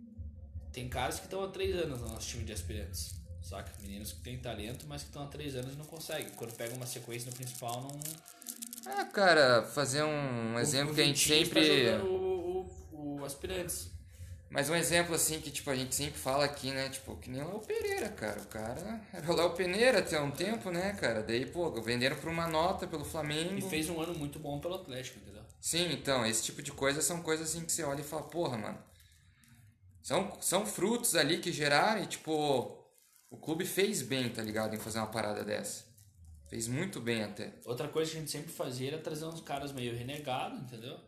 Tem 0.73 0.89
caras 0.89 1.19
que 1.19 1.27
estão 1.27 1.45
há 1.45 1.49
três 1.49 1.77
anos 1.77 2.01
no 2.01 2.09
nosso 2.09 2.29
time 2.29 2.45
de 2.45 2.53
aspirantes. 2.53 3.15
Saca? 3.43 3.73
Meninos 3.81 4.13
que 4.13 4.21
têm 4.21 4.39
talento, 4.39 4.87
mas 4.89 5.03
que 5.03 5.09
estão 5.09 5.25
há 5.25 5.27
três 5.27 5.55
anos 5.55 5.75
e 5.75 5.77
não 5.77 5.85
conseguem. 5.85 6.31
Quando 6.31 6.55
pega 6.55 6.75
uma 6.75 6.87
sequência 6.87 7.31
no 7.31 7.37
principal, 7.37 7.83
não. 7.83 8.01
Ah, 8.87 9.05
cara, 9.05 9.63
fazer 9.63 10.03
um 10.03 10.59
exemplo 10.59 10.93
o 10.93 10.95
que 10.95 11.01
a 11.01 11.05
gente 11.05 11.33
está 11.33 11.61
sempre. 11.61 11.67
jogando 11.67 12.07
O, 12.07 12.73
o, 12.93 13.19
o 13.19 13.25
aspirantes. 13.25 13.91
Mas 14.53 14.69
um 14.69 14.77
exemplo 14.77 15.15
assim 15.15 15.41
que 15.41 15.51
tipo 15.51 15.71
a 15.71 15.75
gente 15.75 15.95
sempre 15.95 16.19
fala 16.19 16.45
aqui, 16.45 16.71
né? 16.71 16.89
Tipo, 16.91 17.17
que 17.17 17.31
nem 17.31 17.43
o 17.43 17.49
Léo 17.49 17.61
Pereira, 17.61 18.09
cara. 18.11 18.41
O 18.41 18.47
cara 18.47 19.01
era 19.13 19.33
o 19.33 19.35
Léo 19.35 19.51
Pereira 19.51 20.01
até 20.01 20.21
um 20.21 20.31
tempo, 20.31 20.71
né, 20.71 20.93
cara? 20.93 21.23
Daí, 21.23 21.47
pô, 21.47 21.71
venderam 21.81 22.17
por 22.17 22.29
uma 22.29 22.47
nota 22.47 22.87
pelo 22.87 23.05
Flamengo. 23.05 23.57
E 23.57 23.63
fez 23.63 23.89
um 23.89 23.99
ano 24.01 24.15
muito 24.15 24.39
bom 24.39 24.61
pelo 24.61 24.75
Atlético, 24.75 25.19
entendeu? 25.21 25.43
Sim, 25.59 25.91
então, 25.93 26.27
esse 26.27 26.43
tipo 26.43 26.61
de 26.61 26.71
coisa 26.71 27.01
são 27.01 27.23
coisas 27.23 27.49
assim 27.49 27.65
que 27.65 27.73
você 27.73 27.83
olha 27.83 28.03
e 28.03 28.05
fala, 28.05 28.25
porra, 28.25 28.59
mano. 28.59 28.79
São, 30.03 30.33
são 30.41 30.67
frutos 30.67 31.15
ali 31.15 31.39
que 31.39 31.53
geraram 31.53 32.03
e, 32.03 32.07
tipo, 32.07 32.77
o 33.31 33.37
clube 33.37 33.65
fez 33.65 34.03
bem, 34.03 34.29
tá 34.29 34.43
ligado? 34.43 34.75
Em 34.75 34.79
fazer 34.79 34.99
uma 34.99 35.07
parada 35.07 35.45
dessa. 35.45 35.85
Fez 36.49 36.69
muito 36.69 37.01
bem 37.01 37.23
até. 37.23 37.53
Outra 37.65 37.89
coisa 37.89 38.11
que 38.11 38.17
a 38.17 38.21
gente 38.21 38.31
sempre 38.31 38.53
fazia 38.53 38.89
era 38.89 38.99
trazer 38.99 39.25
uns 39.25 39.41
caras 39.41 39.73
meio 39.73 39.97
renegados, 39.97 40.61
entendeu? 40.61 40.99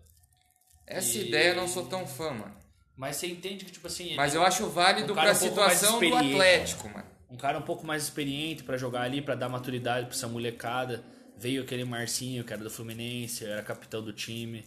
Essa 0.86 1.18
E- 1.18 1.28
ideia 1.28 1.50
eu 1.50 1.56
não 1.56 1.68
sou 1.68 1.86
tão 1.86 2.06
fã, 2.06 2.30
mano. 2.30 2.54
Mas 2.96 3.16
você 3.16 3.26
entende 3.26 3.64
que, 3.64 3.72
tipo 3.72 3.86
assim. 3.86 4.14
Mas 4.14 4.34
eu 4.34 4.42
acho 4.44 4.68
válido 4.68 5.12
um 5.12 5.16
pra 5.16 5.32
um 5.32 5.34
situação 5.34 5.98
do. 5.98 6.14
Atlético, 6.14 6.88
mano. 6.88 7.04
um 7.28 7.36
cara 7.36 7.58
um 7.58 7.62
pouco 7.62 7.84
mais 7.84 8.04
experiente 8.04 8.62
pra 8.62 8.76
jogar 8.76 9.00
ali, 9.02 9.20
pra 9.20 9.34
dar 9.34 9.48
maturidade 9.48 10.06
pra 10.06 10.14
essa 10.14 10.28
molecada. 10.28 11.04
Veio 11.36 11.62
aquele 11.64 11.84
Marcinho, 11.84 12.44
que 12.44 12.52
era 12.52 12.62
do 12.62 12.70
Fluminense, 12.70 13.44
era 13.44 13.60
capitão 13.64 14.00
do 14.04 14.12
time. 14.12 14.64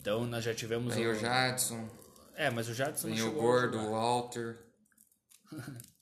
Então 0.00 0.26
nós 0.26 0.42
já 0.44 0.52
tivemos. 0.52 0.96
O 0.96 1.00
o- 1.00 1.14
Jadson, 1.14 1.88
É, 2.34 2.50
mas 2.50 2.68
o 2.68 2.74
Jadson 2.74 3.08
não 3.08 3.14
veio 3.14 3.28
o 3.28 3.32
Gordo, 3.32 3.78
o 3.78 3.90
Walter. 3.90 4.58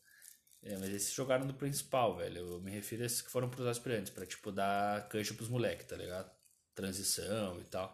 É, 0.65 0.79
mas 0.79 0.91
esses 0.91 1.13
jogaram 1.13 1.45
no 1.45 1.55
principal, 1.55 2.17
velho. 2.17 2.39
Eu 2.39 2.61
me 2.61 2.71
refiro 2.71 3.03
a 3.03 3.07
esses 3.07 3.21
que 3.21 3.31
foram 3.33 3.51
pros 3.51 3.67
aspirantes, 3.67 4.13
pra 4.13 4.25
tipo 4.25 4.53
dar 4.53 5.09
cancha 5.09 5.35
pros 5.35 5.49
moleques, 5.49 5.87
tá 5.87 5.97
ligado? 5.97 6.31
Transição 6.73 7.61
e 7.61 7.65
tal. 7.65 7.93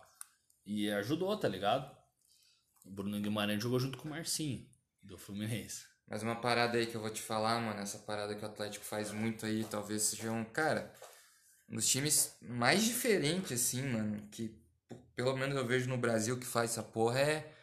E 0.66 0.90
ajudou, 0.90 1.34
tá 1.38 1.48
ligado? 1.48 1.90
O 2.84 2.90
Bruno 2.90 3.18
Guimarães 3.20 3.62
jogou 3.62 3.80
junto 3.80 3.96
com 3.96 4.08
o 4.08 4.10
Marcinho, 4.10 4.68
do 5.02 5.16
Fluminense. 5.16 5.86
Mas 6.06 6.22
uma 6.22 6.36
parada 6.36 6.76
aí 6.76 6.86
que 6.86 6.94
eu 6.94 7.00
vou 7.00 7.10
te 7.10 7.22
falar, 7.22 7.58
mano, 7.58 7.80
essa 7.80 7.98
parada 7.98 8.34
que 8.34 8.42
o 8.44 8.48
Atlético 8.48 8.84
faz 8.84 9.12
muito 9.12 9.46
aí, 9.46 9.64
talvez 9.64 10.02
seja 10.02 10.30
um, 10.30 10.44
cara, 10.44 10.92
um 11.70 11.76
dos 11.76 11.88
times 11.88 12.36
mais 12.42 12.84
diferentes, 12.84 13.52
assim, 13.52 13.82
mano, 13.82 14.28
que 14.30 14.54
pelo 15.14 15.36
menos 15.36 15.56
eu 15.56 15.66
vejo 15.66 15.88
no 15.88 15.98
Brasil 15.98 16.38
que 16.38 16.46
faz 16.46 16.72
essa 16.72 16.82
porra 16.82 17.20
é, 17.20 17.57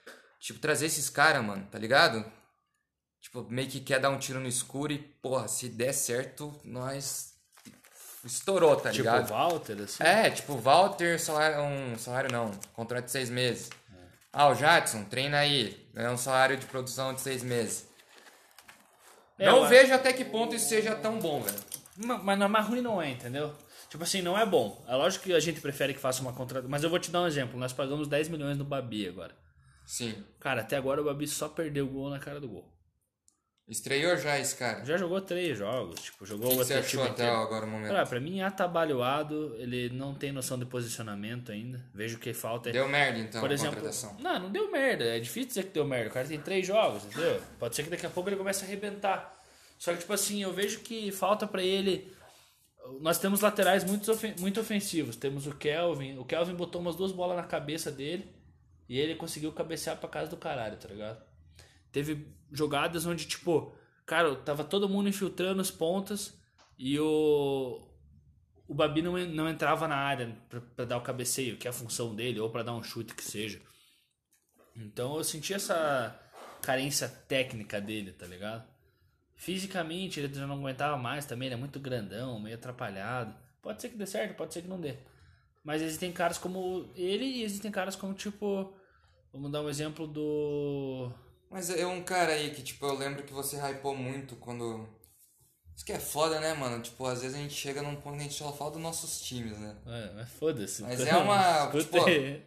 tipo, 0.46 0.60
trazer 0.60 0.86
esses 0.86 1.10
caras, 1.10 1.44
mano, 1.44 1.68
tá 1.72 1.80
ligado? 1.80 2.24
Tipo, 3.22 3.44
meio 3.50 3.68
que 3.68 3.80
quer 3.80 4.00
dar 4.00 4.12
um 4.12 4.20
tiro 4.20 4.40
no 4.40 4.48
escuro 4.48 4.94
e, 4.94 5.00
porra, 5.00 5.48
se 5.48 5.68
der 5.70 5.94
certo, 5.94 6.54
nós 6.64 7.34
estourou, 8.24 8.76
tá 8.76 8.92
tipo 8.92 9.04
ligado? 9.04 9.26
o 9.26 9.34
Walter, 9.34 9.82
assim. 9.82 10.04
É, 10.04 10.30
tipo, 10.30 10.56
Walter, 10.58 11.20
salário, 11.20 11.62
um 11.62 11.98
salário 11.98 12.32
não, 12.32 12.52
contrato 12.74 13.06
de 13.06 13.12
seis 13.12 13.30
meses. 13.30 13.70
Ah, 14.32 14.50
o 14.50 14.56
Jadson, 14.56 15.06
treina 15.06 15.38
aí, 15.40 15.90
ganha 15.94 16.12
um 16.12 16.18
salário 16.18 16.58
de 16.58 16.66
produção 16.66 17.14
de 17.14 17.22
seis 17.22 17.42
meses. 17.42 17.88
É, 19.40 19.46
não 19.48 19.68
vejo 19.68 19.94
até 19.94 20.14
que 20.14 20.26
ponto 20.26 20.56
isso 20.56 20.68
seja 20.70 20.96
tão 20.96 21.20
bom, 21.20 21.42
velho. 21.42 21.58
Ma- 21.98 22.18
Mas 22.18 22.38
não 22.38 22.46
é 22.46 22.50
mais 22.50 22.68
ruim 22.68 22.82
não 22.82 23.02
é, 23.02 23.10
entendeu? 23.12 23.56
Tipo 23.90 24.04
assim, 24.04 24.22
não 24.22 24.38
é 24.38 24.46
bom. 24.46 24.84
É 24.88 24.96
lógico 24.96 25.24
que 25.24 25.34
a 25.34 25.40
gente 25.40 25.62
prefere 25.62 25.94
que 25.94 26.00
faça 26.00 26.22
uma 26.22 26.34
contratação. 26.34 26.70
Mas 26.70 26.84
eu 26.84 26.90
vou 26.90 27.00
te 27.00 27.10
dar 27.10 27.22
um 27.22 27.28
exemplo. 27.28 27.58
Nós 27.58 27.72
pagamos 27.74 28.08
10 28.08 28.28
milhões 28.28 28.58
no 28.58 28.66
Babi 28.66 29.08
agora. 29.08 29.34
Sim. 29.86 30.24
Cara, 30.40 30.62
até 30.62 30.78
agora 30.78 31.02
o 31.02 31.06
Babi 31.06 31.28
só 31.28 31.48
perdeu 31.48 31.86
o 31.86 31.90
gol 31.90 32.10
na 32.10 32.20
cara 32.20 32.40
do 32.40 32.48
gol. 32.48 32.76
Estreou 33.68 34.16
já 34.16 34.40
esse 34.40 34.56
cara. 34.56 34.86
Já 34.86 34.96
jogou 34.96 35.20
três 35.22 35.58
jogos. 35.58 36.00
Tipo, 36.00 36.24
O 36.24 36.28
jogou 36.28 36.50
que, 36.50 36.56
que 36.56 36.62
o 36.62 36.66
você 36.66 36.74
achou 36.76 37.04
até 37.04 37.28
agora 37.28 37.66
o 37.66 37.68
momento? 37.68 37.92
Cara, 37.92 38.06
pra 38.06 38.20
mim 38.20 38.40
é 38.40 38.44
atabalhoado. 38.44 39.56
Ele 39.58 39.90
não 39.90 40.14
tem 40.14 40.32
noção 40.32 40.60
de 40.60 40.66
posicionamento 40.66 41.52
ainda. 41.52 41.84
Vejo 41.92 42.20
que 42.20 42.32
falta. 42.32 42.72
Deu 42.72 42.88
merda 42.88 43.18
então 43.18 43.42
Por 43.42 43.52
exemplo, 43.52 43.82
não, 44.20 44.40
não 44.40 44.52
deu 44.52 44.72
merda. 44.72 45.06
É 45.06 45.20
difícil 45.20 45.48
dizer 45.48 45.64
que 45.64 45.72
deu 45.72 45.86
merda. 45.86 46.10
O 46.10 46.14
cara 46.14 46.28
tem 46.28 46.40
três 46.40 46.68
jogos, 46.68 47.06
entendeu? 47.06 47.42
Pode 47.58 47.76
ser 47.76 47.84
que 47.84 47.90
daqui 47.90 48.06
a 48.06 48.10
pouco 48.10 48.30
ele 48.30 48.36
comece 48.36 48.64
a 48.64 48.68
arrebentar. 48.68 49.34
Só 49.80 49.92
que, 49.94 50.00
tipo 50.00 50.14
assim, 50.14 50.44
eu 50.44 50.54
vejo 50.54 50.82
que 50.82 51.12
falta 51.12 51.48
pra 51.48 51.64
ele. 51.64 52.14
Nós 53.02 53.18
temos 53.18 53.42
laterais 53.42 53.84
muito, 53.84 54.12
muito 54.40 54.60
ofensivos. 54.60 55.16
Temos 55.16 55.48
o 55.48 55.56
Kelvin. 55.56 56.20
O 56.20 56.24
Kelvin 56.24 56.54
botou 56.54 56.80
umas 56.80 56.96
duas 56.96 57.12
bolas 57.12 57.36
na 57.36 57.44
cabeça 57.44 57.92
dele 57.92 58.35
e 58.88 59.00
ele 59.00 59.16
conseguiu 59.16 59.52
cabecear 59.52 59.98
pra 59.98 60.10
casa 60.10 60.30
do 60.30 60.38
caralho, 60.38 60.78
tá 60.78 60.88
ligado? 60.88 61.24
Teve 61.92 62.28
jogadas 62.52 63.06
onde, 63.06 63.26
tipo, 63.26 63.76
cara, 64.06 64.36
tava 64.36 64.64
todo 64.64 64.90
mundo 64.90 65.10
infiltrando 65.10 65.62
as 65.62 65.72
pontas 65.72 66.40
e 66.78 67.00
o. 67.00 67.92
O 68.68 68.74
Babi 68.74 69.02
não, 69.04 69.16
não 69.28 69.48
entrava 69.48 69.88
na 69.88 69.96
área 69.96 70.36
pra, 70.50 70.60
pra 70.60 70.86
dar 70.86 70.98
o 70.98 71.02
cabeceio, 71.02 71.56
que 71.58 71.68
é 71.68 71.70
a 71.70 71.74
função 71.74 72.16
dele, 72.16 72.40
ou 72.40 72.50
pra 72.50 72.64
dar 72.64 72.74
um 72.74 72.82
chute 72.82 73.14
que 73.14 73.24
seja. 73.24 73.62
Então 74.76 75.16
eu 75.16 75.24
senti 75.24 75.54
essa 75.54 76.20
carência 76.64 77.08
técnica 77.08 77.80
dele, 77.80 78.12
tá 78.12 78.26
ligado? 78.26 78.68
Fisicamente 79.36 80.20
ele 80.20 80.34
já 80.34 80.48
não 80.48 80.56
aguentava 80.56 80.98
mais 80.98 81.26
também, 81.26 81.48
ele 81.48 81.56
é 81.56 81.58
muito 81.58 81.80
grandão, 81.80 82.40
meio 82.40 82.56
atrapalhado. 82.56 83.36
Pode 83.62 83.82
ser 83.82 83.90
que 83.90 83.98
dê 83.98 84.06
certo, 84.06 84.36
pode 84.36 84.54
ser 84.54 84.64
que 84.64 84.68
não 84.68 84.82
dê. 84.82 84.98
Mas 85.66 85.82
existem 85.82 86.12
caras 86.12 86.38
como 86.38 86.92
ele 86.96 87.26
e 87.26 87.44
existem 87.44 87.72
caras 87.72 87.96
como, 87.96 88.14
tipo. 88.14 88.72
Vamos 89.34 89.52
dar 89.52 89.64
um 89.64 89.70
exemplo 89.70 90.06
do. 90.06 91.12
Mas 91.50 91.72
é 91.72 91.88
um 91.88 92.04
cara 92.04 92.34
aí 92.34 92.52
que, 92.52 92.62
tipo, 92.62 92.86
eu 92.86 92.96
lembro 92.96 93.24
que 93.24 93.34
você 93.34 93.58
hypou 93.58 93.96
muito 93.96 94.36
quando. 94.36 94.88
Isso 95.76 95.84
que 95.84 95.92
é 95.92 96.00
foda, 96.00 96.40
né, 96.40 96.54
mano? 96.54 96.82
Tipo, 96.82 97.06
às 97.08 97.22
vezes 97.22 97.36
a 97.36 97.42
gente 97.42 97.54
chega 97.54 97.82
num 97.82 97.96
ponto 97.96 98.16
que 98.16 98.22
a 98.22 98.24
gente 98.24 98.36
só 98.36 98.54
fala 98.54 98.72
dos 98.72 98.82
nossos 98.82 99.20
times, 99.20 99.58
né? 99.58 99.76
É, 99.88 100.14
mas 100.14 100.30
foda-se. 100.30 100.84
Mas 100.84 101.02
é 101.02 101.18
uma. 101.18 101.66
tipo, 101.74 101.98
Escutei. 101.98 102.46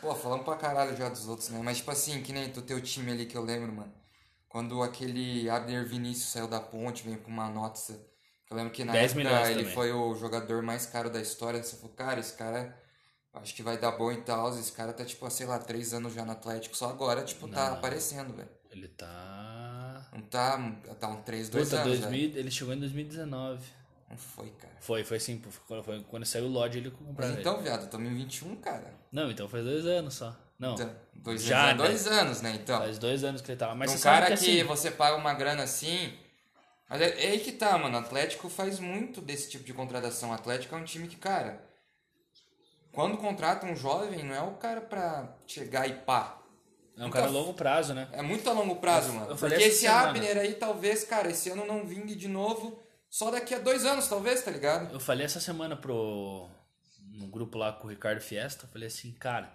pô, 0.00 0.14
falando 0.14 0.44
pra 0.44 0.56
caralho 0.56 0.96
já 0.96 1.08
dos 1.08 1.26
outros, 1.26 1.48
né? 1.50 1.60
Mas, 1.62 1.78
tipo 1.78 1.90
assim, 1.90 2.22
que 2.22 2.32
nem 2.32 2.50
do 2.50 2.62
teu 2.62 2.80
time 2.80 3.10
ali 3.10 3.26
que 3.26 3.36
eu 3.36 3.42
lembro, 3.42 3.72
mano. 3.72 3.92
Quando 4.48 4.80
aquele 4.80 5.50
Abner 5.50 5.84
Vinícius 5.86 6.28
saiu 6.28 6.46
da 6.46 6.60
ponte, 6.60 7.02
veio 7.02 7.18
com 7.18 7.30
uma 7.30 7.50
nota. 7.50 7.80
Eu 8.54 8.58
lembro 8.58 8.72
que 8.72 8.84
na 8.84 8.92
10 8.92 9.12
época 9.16 9.50
ele 9.50 9.58
também. 9.60 9.74
foi 9.74 9.92
o 9.92 10.14
jogador 10.14 10.62
mais 10.62 10.86
caro 10.86 11.10
da 11.10 11.20
história. 11.20 11.62
Você 11.62 11.76
falou, 11.76 11.92
cara, 11.96 12.20
esse 12.20 12.34
cara 12.34 12.76
acho 13.34 13.52
que 13.54 13.62
vai 13.62 13.76
dar 13.76 13.92
bom 13.92 14.12
e 14.12 14.20
tal. 14.22 14.48
Esse 14.56 14.70
cara 14.72 14.92
tá, 14.92 15.04
tipo, 15.04 15.28
sei 15.28 15.46
lá, 15.46 15.58
três 15.58 15.92
anos 15.92 16.14
já 16.14 16.24
no 16.24 16.32
Atlético. 16.32 16.76
Só 16.76 16.88
agora, 16.88 17.22
tipo, 17.24 17.48
tá 17.48 17.70
Não. 17.70 17.74
aparecendo, 17.78 18.32
velho. 18.34 18.48
Ele 18.70 18.86
tá. 18.88 20.06
Não 20.12 20.20
tá. 20.22 20.58
Tá 21.00 21.08
um 21.08 21.22
3, 21.22 21.48
2 21.48 21.68
Puta, 21.68 21.82
anos, 21.82 21.98
2000, 22.00 22.36
ele 22.36 22.50
chegou 22.50 22.72
em 22.74 22.78
2019. 22.78 23.58
velho. 23.60 23.72
Não 24.10 24.16
foi, 24.18 24.50
cara. 24.50 24.74
Foi, 24.80 25.02
foi 25.02 25.18
sim. 25.18 25.42
Foi, 25.66 25.82
foi 25.82 26.04
quando 26.08 26.24
saiu 26.24 26.44
o 26.44 26.48
Lodge 26.48 26.78
ele 26.78 26.90
comprou 26.90 27.14
Mas 27.18 27.30
ele. 27.30 27.40
então, 27.40 27.60
viado, 27.60 27.84
estamos 27.84 28.08
em 28.10 28.14
21, 28.14 28.54
cara. 28.56 28.92
Não, 29.10 29.30
então 29.30 29.48
faz 29.48 29.64
dois 29.64 29.84
anos 29.86 30.14
só. 30.14 30.36
Não, 30.56 30.74
Então, 30.74 30.90
dois 31.14 31.42
Já, 31.42 31.70
anos, 31.70 31.82
né? 31.82 31.88
dois 31.88 32.06
anos, 32.06 32.40
né? 32.42 32.58
Então. 32.62 32.78
faz 32.78 32.98
dois 32.98 33.24
anos 33.24 33.40
que 33.40 33.50
ele 33.50 33.58
tava. 33.58 33.74
Mas 33.74 33.92
um 33.92 33.98
cara 33.98 34.26
que, 34.26 34.36
que, 34.36 34.60
assim, 34.60 34.64
você 34.64 34.90
paga 34.90 35.16
uma 35.16 35.34
grana 35.34 35.64
assim. 35.64 36.12
Mas 36.94 37.02
é, 37.02 37.24
é 37.24 37.30
aí 37.32 37.40
que 37.40 37.50
tá, 37.50 37.76
mano. 37.76 37.96
O 37.96 38.00
Atlético 38.00 38.48
faz 38.48 38.78
muito 38.78 39.20
desse 39.20 39.50
tipo 39.50 39.64
de 39.64 39.74
contratação. 39.74 40.30
O 40.30 40.32
Atlético 40.32 40.76
é 40.76 40.78
um 40.78 40.84
time 40.84 41.08
que, 41.08 41.16
cara. 41.16 41.60
Quando 42.92 43.18
contrata 43.18 43.66
um 43.66 43.74
jovem, 43.74 44.22
não 44.22 44.32
é 44.32 44.40
o 44.40 44.52
cara 44.52 44.80
pra 44.80 45.36
chegar 45.44 45.88
e 45.88 45.94
pá. 45.94 46.40
é 46.96 47.04
um 47.04 47.10
cara 47.10 47.26
a 47.26 47.30
longo 47.30 47.52
prazo, 47.52 47.94
né? 47.94 48.08
É 48.12 48.22
muito 48.22 48.48
a 48.48 48.52
longo 48.52 48.76
prazo, 48.76 49.08
Eu- 49.08 49.14
mano. 49.14 49.30
eu 49.32 49.36
Porque 49.36 49.56
esse 49.56 49.80
semana. 49.80 50.10
Abner 50.10 50.38
aí, 50.38 50.54
talvez, 50.54 51.02
cara, 51.02 51.28
esse 51.28 51.50
ano 51.50 51.66
não 51.66 51.84
vingue 51.84 52.14
de 52.14 52.28
novo. 52.28 52.80
Só 53.10 53.28
daqui 53.28 53.56
a 53.56 53.58
dois 53.58 53.84
anos, 53.84 54.06
talvez, 54.06 54.44
tá 54.44 54.52
ligado? 54.52 54.92
Eu 54.94 55.00
falei 55.00 55.26
essa 55.26 55.40
semana 55.40 55.74
pro. 55.76 56.48
no 57.10 57.26
grupo 57.26 57.58
lá 57.58 57.72
com 57.72 57.88
o 57.88 57.90
Ricardo 57.90 58.20
Fiesta, 58.20 58.66
eu 58.66 58.68
falei 58.68 58.86
assim, 58.86 59.10
cara, 59.14 59.52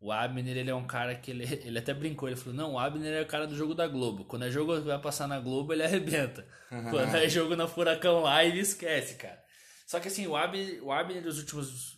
o 0.00 0.12
Abner 0.12 0.56
ele 0.56 0.70
é 0.70 0.74
um 0.74 0.86
cara 0.86 1.14
que 1.14 1.30
ele, 1.30 1.44
ele 1.64 1.78
até 1.78 1.94
brincou, 1.94 2.28
ele 2.28 2.36
falou, 2.36 2.54
não, 2.54 2.72
o 2.74 2.78
Abner 2.78 3.12
é 3.12 3.22
o 3.22 3.26
cara 3.26 3.46
do 3.46 3.56
jogo 3.56 3.74
da 3.74 3.86
Globo. 3.86 4.24
Quando 4.24 4.44
é 4.44 4.50
jogo 4.50 4.80
vai 4.82 5.00
passar 5.00 5.26
na 5.26 5.40
Globo, 5.40 5.72
ele 5.72 5.82
arrebenta. 5.82 6.46
Quando 6.68 7.14
é 7.16 7.28
jogo 7.28 7.56
na 7.56 7.66
Furacão 7.66 8.20
lá, 8.20 8.44
ele 8.44 8.60
esquece, 8.60 9.16
cara. 9.16 9.42
Só 9.86 10.00
que 10.00 10.08
assim, 10.08 10.26
o 10.26 10.36
Abner, 10.36 10.82
o 10.84 10.92
Abner 10.92 11.22
dos 11.22 11.38
últimos. 11.38 11.96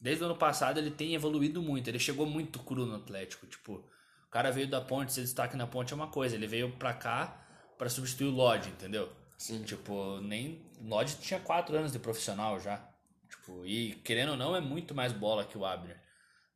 Desde 0.00 0.22
o 0.22 0.26
ano 0.26 0.36
passado 0.36 0.78
ele 0.78 0.90
tem 0.90 1.14
evoluído 1.14 1.62
muito. 1.62 1.88
Ele 1.88 1.98
chegou 1.98 2.26
muito 2.26 2.58
cru 2.60 2.86
no 2.86 2.96
Atlético. 2.96 3.46
Tipo, 3.46 3.74
o 3.74 4.30
cara 4.30 4.50
veio 4.50 4.66
da 4.68 4.80
ponte, 4.80 5.12
ser 5.12 5.20
destaque 5.20 5.56
na 5.56 5.66
ponte 5.66 5.92
é 5.92 5.96
uma 5.96 6.10
coisa. 6.10 6.34
Ele 6.34 6.46
veio 6.46 6.72
pra 6.76 6.92
cá 6.92 7.46
pra 7.78 7.88
substituir 7.88 8.28
o 8.28 8.30
Lodge, 8.30 8.70
entendeu? 8.70 9.12
Sim. 9.38 9.62
Tipo, 9.62 10.20
nem. 10.20 10.68
O 10.80 10.88
Lodge 10.88 11.18
tinha 11.18 11.38
quatro 11.38 11.76
anos 11.76 11.92
de 11.92 11.98
profissional 11.98 12.58
já. 12.58 12.84
Tipo, 13.28 13.64
e 13.64 13.94
querendo 14.04 14.30
ou 14.30 14.36
não, 14.36 14.56
é 14.56 14.60
muito 14.60 14.94
mais 14.94 15.12
bola 15.12 15.44
que 15.44 15.56
o 15.56 15.64
Abner. 15.64 16.00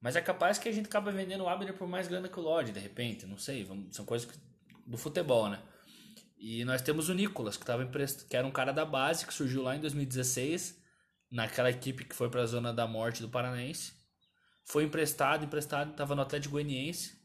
Mas 0.05 0.17
é 0.17 0.21
capaz 0.21 0.59
que 0.59 0.69
a 0.69 0.73
gente 0.73 0.85
acaba 0.85 1.11
vendendo 1.11 1.45
o 1.45 1.49
Abner 1.49 1.73
por 1.73 1.89
mais 1.89 2.07
grana 2.07 2.29
que 2.29 2.39
o 2.39 2.43
Lodge, 2.43 2.73
de 2.73 2.79
repente. 2.79 3.25
Não 3.25 3.39
sei. 3.39 3.65
vamos- 3.65 3.97
são 3.97 4.05
coisas 4.05 4.31
que- 4.31 4.37
do 4.87 4.99
futebol, 4.99 5.49
né? 5.49 5.63
E 6.37 6.63
nós 6.67 6.83
temos 6.83 7.09
o 7.09 7.15
Nicolas, 7.15 7.57
que, 7.57 7.65
tava 7.65 7.83
emprest... 7.83 8.29
que 8.29 8.37
era 8.37 8.47
um 8.47 8.51
cara 8.51 8.71
da 8.71 8.85
base, 8.85 9.27
que 9.27 9.33
surgiu 9.33 9.63
lá 9.63 9.75
em 9.75 9.81
2016, 9.81 10.79
naquela 11.31 11.71
equipe 11.71 12.05
que 12.05 12.15
foi 12.15 12.29
pra 12.29 12.45
zona 12.45 12.71
da 12.71 12.87
morte 12.87 13.23
do 13.23 13.31
Paranaense. 13.31 13.95
Foi 14.67 14.85
emprestado, 14.85 15.43
emprestado, 15.47 15.95
tava 15.97 16.15
no 16.15 16.21
Atlético 16.21 16.53
Goianiense. 16.53 17.19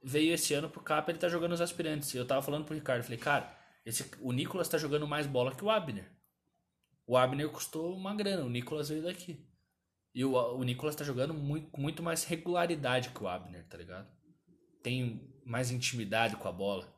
Veio 0.00 0.32
esse 0.32 0.54
ano 0.54 0.70
pro 0.70 0.80
Capa, 0.80 1.10
ele 1.10 1.18
tá 1.18 1.28
jogando 1.28 1.54
os 1.54 1.60
aspirantes. 1.60 2.14
Eu 2.14 2.24
tava 2.24 2.40
falando 2.40 2.64
pro 2.66 2.74
Ricardo, 2.76 3.02
falei, 3.02 3.18
cara, 3.18 3.52
esse, 3.84 4.08
o 4.20 4.30
Nicolas 4.30 4.68
tá 4.68 4.78
jogando 4.78 5.08
mais 5.08 5.26
bola 5.26 5.52
que 5.56 5.64
o 5.64 5.70
Abner. 5.70 6.08
O 7.04 7.16
Abner 7.16 7.48
custou 7.50 7.96
uma 7.96 8.14
grana, 8.14 8.44
o 8.44 8.48
Nicolas 8.48 8.90
veio 8.90 9.02
daqui. 9.02 9.44
E 10.14 10.24
o, 10.24 10.32
o 10.32 10.62
Nicolas 10.62 10.96
tá 10.96 11.04
jogando 11.04 11.32
muito, 11.32 11.70
com 11.70 11.80
muito 11.80 12.02
mais 12.02 12.24
regularidade 12.24 13.10
que 13.10 13.22
o 13.22 13.28
Abner, 13.28 13.64
tá 13.68 13.76
ligado? 13.76 14.08
Tem 14.82 15.28
mais 15.44 15.70
intimidade 15.70 16.36
com 16.36 16.48
a 16.48 16.52
bola. 16.52 16.92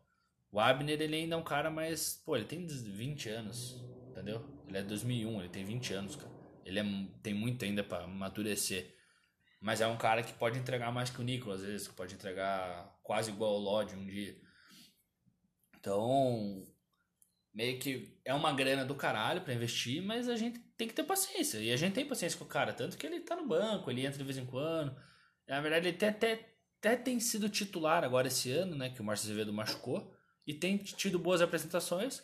O 0.51 0.61
Abner, 0.61 1.01
ele 1.01 1.17
ainda 1.17 1.35
é 1.35 1.39
um 1.39 1.45
cara 1.45 1.71
mais. 1.71 2.23
Pô, 2.25 2.37
ele 2.37 2.45
tem 2.45 2.67
20 2.67 3.29
anos, 3.29 3.83
entendeu? 4.11 4.45
Ele 4.69 4.79
é 4.79 4.83
2001, 4.83 5.41
ele 5.41 5.49
tem 5.49 5.65
20 5.65 5.95
anos, 5.95 6.17
cara. 6.17 6.33
Ele 6.65 6.79
é, 6.79 6.85
tem 7.23 7.35
muito 7.35 7.65
ainda 7.65 7.83
pra 7.83 8.05
amadurecer. 8.05 8.95
Mas 9.61 9.81
é 9.81 9.87
um 9.87 9.97
cara 9.97 10.23
que 10.23 10.33
pode 10.33 10.59
entregar 10.59 10.91
mais 10.91 11.09
que 11.09 11.21
o 11.21 11.25
Nicolas, 11.25 11.61
às 11.61 11.67
vezes, 11.67 11.89
que 11.89 11.95
pode 11.95 12.15
entregar 12.15 12.99
quase 13.03 13.31
igual 13.31 13.55
o 13.55 13.59
Lodge 13.59 13.95
um 13.95 14.07
dia. 14.07 14.37
Então, 15.79 16.67
meio 17.55 17.79
que 17.79 18.19
é 18.25 18.33
uma 18.33 18.53
grana 18.53 18.85
do 18.85 18.95
caralho 18.95 19.43
pra 19.43 19.55
investir, 19.55 20.03
mas 20.03 20.29
a 20.29 20.37
gente 20.37 20.59
tem 20.77 20.89
que 20.89 20.95
ter 20.95 21.05
paciência. 21.05 21.59
E 21.59 21.71
a 21.73 21.77
gente 21.77 21.93
tem 21.93 22.07
paciência 22.07 22.39
com 22.39 22.45
o 22.45 22.49
cara, 22.49 22.73
tanto 22.73 22.97
que 22.97 23.07
ele 23.07 23.21
tá 23.21 23.37
no 23.37 23.47
banco, 23.47 23.91
ele 23.91 24.07
entra 24.07 24.19
de 24.19 24.25
vez 24.25 24.39
em 24.39 24.47
quando. 24.47 24.97
Na 25.47 25.61
verdade, 25.61 25.89
ele 25.89 25.97
até, 25.97 26.09
até, 26.09 26.57
até 26.79 26.97
tem 26.97 27.21
sido 27.21 27.49
titular 27.49 28.05
agora 28.05 28.29
esse 28.29 28.51
ano, 28.51 28.75
né? 28.75 28.91
Que 28.91 29.01
o 29.01 29.05
Márcio 29.05 29.27
Azevedo 29.27 29.53
machucou. 29.53 30.15
E 30.47 30.55
tem 30.55 30.77
tido 30.79 31.19
boas 31.19 31.41
apresentações, 31.41 32.23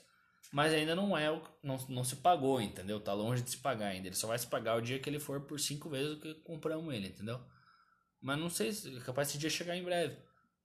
mas 0.53 0.73
ainda 0.73 0.95
não 0.95 1.17
é 1.17 1.29
não, 1.63 1.77
não 1.89 2.03
se 2.03 2.17
pagou, 2.17 2.61
entendeu? 2.61 2.99
Tá 2.99 3.13
longe 3.13 3.43
de 3.43 3.51
se 3.51 3.59
pagar 3.59 3.89
ainda. 3.89 4.09
Ele 4.09 4.17
só 4.17 4.27
vai 4.27 4.39
se 4.39 4.47
pagar 4.47 4.77
o 4.77 4.83
dia 4.83 4.99
que 4.99 5.09
ele 5.09 5.21
for 5.21 5.41
por 5.43 5.61
cinco 5.61 5.89
vezes 5.89 6.15
o 6.15 6.21
que 6.21 6.35
compramos 6.37 6.93
ele, 6.93 7.09
entendeu? 7.09 7.41
Mas 8.21 8.39
não 8.39 8.51
sei 8.51 8.73
se 8.73 8.97
é 8.97 9.01
capaz 9.01 9.29
esse 9.29 9.39
dia 9.39 9.51
chegar 9.51 9.77
em 9.77 9.85
breve. 9.85 10.17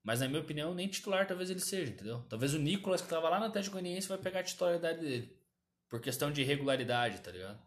Mas 0.03 0.19
na 0.19 0.27
minha 0.27 0.41
opinião, 0.41 0.73
nem 0.73 0.87
titular 0.87 1.25
talvez 1.25 1.49
ele 1.49 1.61
seja, 1.61 1.91
entendeu? 1.91 2.23
Talvez 2.29 2.53
o 2.53 2.59
Nicolas, 2.59 3.01
que 3.01 3.07
tava 3.07 3.29
lá 3.29 3.39
no 3.39 3.45
Atlético 3.45 3.73
Goianiense, 3.73 4.07
vai 4.09 4.17
pegar 4.17 4.41
a 4.41 4.43
titularidade 4.43 4.99
dele. 4.99 5.37
Por 5.89 6.01
questão 6.01 6.31
de 6.31 6.41
irregularidade, 6.41 7.21
tá 7.21 7.31
ligado? 7.31 7.61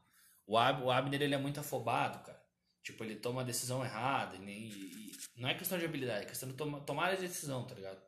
O, 0.47 0.59
Ab, 0.59 0.83
o 0.83 0.91
Abner, 0.91 1.23
ele 1.23 1.35
é 1.35 1.39
muito 1.39 1.61
afobado, 1.61 2.19
cara. 2.25 2.41
Tipo, 2.83 3.03
ele 3.05 3.17
toma 3.17 3.41
a 3.41 3.45
decisão 3.45 3.85
errada. 3.85 4.37
E 4.37 4.51
e- 4.51 5.13
não 5.37 5.49
é 5.49 5.55
questão 5.55 5.79
de 5.79 5.85
habilidade, 5.85 6.25
é 6.25 6.29
questão 6.29 6.49
de 6.49 6.55
toma, 6.55 6.81
tomar 6.81 7.13
a 7.13 7.15
decisão, 7.15 7.67
tá 7.67 7.75
ligado? 7.75 8.01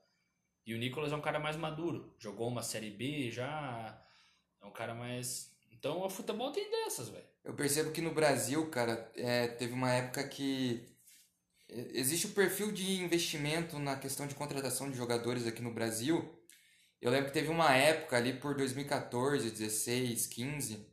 E 0.66 0.74
o 0.74 0.78
Nicolas 0.78 1.10
é 1.10 1.16
um 1.16 1.20
cara 1.20 1.40
mais 1.40 1.56
maduro. 1.56 2.14
Jogou 2.18 2.46
uma 2.48 2.62
Série 2.62 2.90
B 2.90 3.30
já. 3.30 3.98
É 4.60 4.66
um 4.66 4.70
cara 4.70 4.94
mais. 4.94 5.50
Então 5.72 6.02
o 6.02 6.10
futebol 6.10 6.52
tem 6.52 6.70
dessas, 6.70 7.08
velho. 7.08 7.24
Eu 7.42 7.54
percebo 7.54 7.90
que 7.92 8.02
no 8.02 8.12
Brasil, 8.12 8.68
cara, 8.70 9.10
é, 9.16 9.48
teve 9.48 9.72
uma 9.72 9.90
época 9.90 10.28
que 10.28 10.86
existe 11.68 12.26
o 12.26 12.30
perfil 12.30 12.72
de 12.72 13.00
investimento 13.02 13.78
na 13.78 13.96
questão 13.96 14.26
de 14.26 14.34
contratação 14.34 14.90
de 14.90 14.96
jogadores 14.96 15.46
aqui 15.46 15.62
no 15.62 15.72
Brasil. 15.72 16.28
Eu 17.00 17.10
lembro 17.10 17.26
que 17.26 17.34
teve 17.34 17.48
uma 17.48 17.74
época 17.74 18.16
ali 18.16 18.32
por 18.32 18.56
2014, 18.56 19.50
16, 19.50 20.26
15, 20.26 20.86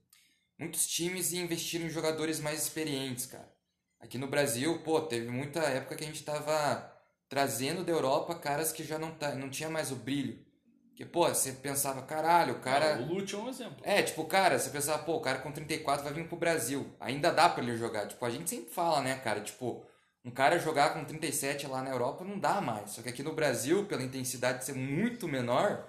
muitos 0.60 0.86
times 0.86 1.34
investiram 1.34 1.86
em 1.86 1.90
jogadores 1.90 2.40
mais 2.40 2.62
experientes, 2.62 3.26
cara. 3.26 3.52
Aqui 4.00 4.18
no 4.18 4.28
Brasil, 4.28 4.80
pô, 4.84 5.02
teve 5.02 5.30
muita 5.30 5.62
época 5.62 5.96
que 5.96 6.04
a 6.04 6.08
gente 6.08 6.24
tava 6.24 6.94
trazendo 7.28 7.84
da 7.84 7.92
Europa 7.92 8.36
caras 8.36 8.72
que 8.72 8.84
já 8.84 9.00
não, 9.00 9.12
tá, 9.16 9.34
não 9.34 9.50
tinha 9.50 9.70
mais 9.70 9.92
o 9.92 9.96
brilho. 9.96 10.46
Que, 10.96 11.04
pô, 11.04 11.28
você 11.28 11.52
pensava, 11.52 12.02
caralho, 12.04 12.54
o 12.54 12.60
cara. 12.60 13.02
O 13.02 13.16
Lute 13.16 13.36
é 13.36 13.38
um 13.38 13.50
exemplo. 13.50 13.78
É, 13.84 14.02
tipo, 14.02 14.24
cara, 14.26 14.58
você 14.58 14.70
pensava, 14.70 15.04
pô, 15.04 15.16
o 15.16 15.22
cara 15.22 15.40
com 15.40 15.52
34 15.52 16.06
vai 16.06 16.14
vir 16.14 16.28
pro 16.28 16.38
Brasil. 16.38 16.90
Ainda 17.02 17.32
dá 17.32 17.50
pra 17.50 17.62
ele 17.62 17.76
jogar. 17.76 18.08
Tipo, 18.08 18.24
a 18.24 18.30
gente 18.30 18.50
sempre 18.50 18.72
fala, 18.72 19.02
né, 19.02 19.16
cara? 19.18 19.42
Tipo, 19.42 19.86
um 20.26 20.32
cara 20.32 20.58
jogar 20.60 20.94
com 20.94 21.06
37 21.06 21.68
lá 21.68 21.82
na 21.84 21.92
Europa 21.92 22.26
não 22.26 22.40
dá 22.40 22.60
mais. 22.60 22.92
Só 22.92 23.02
que 23.02 23.10
aqui 23.10 23.22
no 23.24 23.34
Brasil, 23.34 23.86
pela 23.86 24.04
intensidade 24.04 24.66
ser 24.66 24.74
muito 24.74 25.28
menor, 25.28 25.88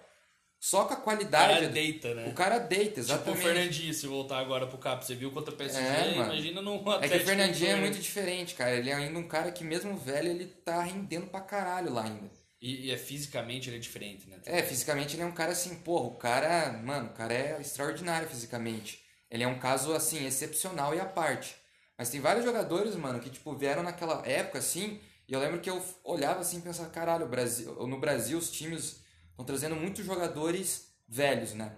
só 0.61 0.85
com 0.85 0.95
a 0.95 0.99
O 0.99 1.01
qualidade. 1.03 1.55
cara 1.55 1.69
deita, 1.69 2.15
né? 2.15 2.29
O 2.29 2.35
cara 2.35 2.59
deita, 2.59 3.01
Tipo 3.01 3.01
o 3.01 3.01
exatamente. 3.05 3.43
Fernandinho, 3.43 3.95
se 3.95 4.07
voltar 4.07 4.39
agora 4.39 4.67
pro 4.67 4.79
Cap, 4.79 5.05
você 5.05 5.15
viu 5.15 5.31
contra 5.31 5.55
o 5.55 5.57
PSG, 5.57 5.81
É, 5.81 6.13
imagina 6.15 6.61
num 6.63 6.77
É 7.01 7.09
que 7.09 7.17
o 7.17 7.25
Fernandinho 7.25 7.71
é 7.71 7.77
muito 7.77 7.99
diferente, 7.99 8.55
cara. 8.55 8.75
Ele 8.77 8.91
é 8.91 8.95
ainda 8.95 9.19
um 9.19 9.29
cara 9.29 9.51
que, 9.51 9.65
mesmo 9.65 9.97
velho, 9.97 10.29
ele 10.29 10.47
tá 10.47 10.83
rendendo 10.83 11.27
pra 11.29 11.41
caralho 11.41 11.93
lá 11.93 12.05
ainda. 12.05 12.31
E, 12.61 12.87
e 12.87 12.91
é 12.91 12.97
fisicamente 12.97 13.69
ele 13.69 13.77
é 13.77 13.81
diferente, 13.81 14.29
né? 14.29 14.39
É, 14.47 14.63
fisicamente 14.63 15.15
ele 15.15 15.23
é 15.23 15.27
um 15.27 15.33
cara 15.33 15.53
assim, 15.53 15.77
porra, 15.77 16.07
o 16.07 16.17
cara, 16.17 16.73
mano, 16.73 17.11
o 17.11 17.13
cara 17.13 17.33
é 17.35 17.61
extraordinário 17.61 18.29
fisicamente. 18.29 19.03
Ele 19.31 19.45
é 19.45 19.47
um 19.49 19.59
caso, 19.59 19.93
assim, 19.95 20.27
excepcional 20.27 20.95
e 20.95 21.01
à 21.01 21.05
parte. 21.05 21.55
Mas 21.97 22.11
tem 22.11 22.21
vários 22.21 22.45
jogadores, 22.45 22.95
mano, 22.95 23.21
que, 23.21 23.31
tipo, 23.31 23.55
vieram 23.55 23.83
naquela 23.83 24.27
época, 24.27 24.59
assim, 24.59 25.01
e 25.29 25.33
eu 25.33 25.41
lembro 25.41 25.61
que 25.61 25.71
eu 25.71 25.83
olhava 26.05 26.41
assim 26.41 26.59
e 26.59 26.63
pensava, 26.63 26.91
caralho, 26.91 27.27
Brasil, 27.27 27.75
no 27.87 27.99
Brasil 27.99 28.39
os 28.39 28.51
times 28.51 29.03
estão 29.31 29.45
trazendo 29.45 29.75
muitos 29.75 30.05
jogadores 30.05 30.93
velhos, 31.09 31.53
né? 31.55 31.73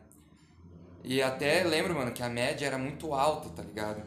E 1.02 1.22
até 1.22 1.62
lembro, 1.64 1.94
mano, 1.94 2.12
que 2.12 2.22
a 2.22 2.28
média 2.28 2.66
era 2.66 2.76
muito 2.76 3.14
alta, 3.14 3.48
tá 3.50 3.62
ligado? 3.62 4.02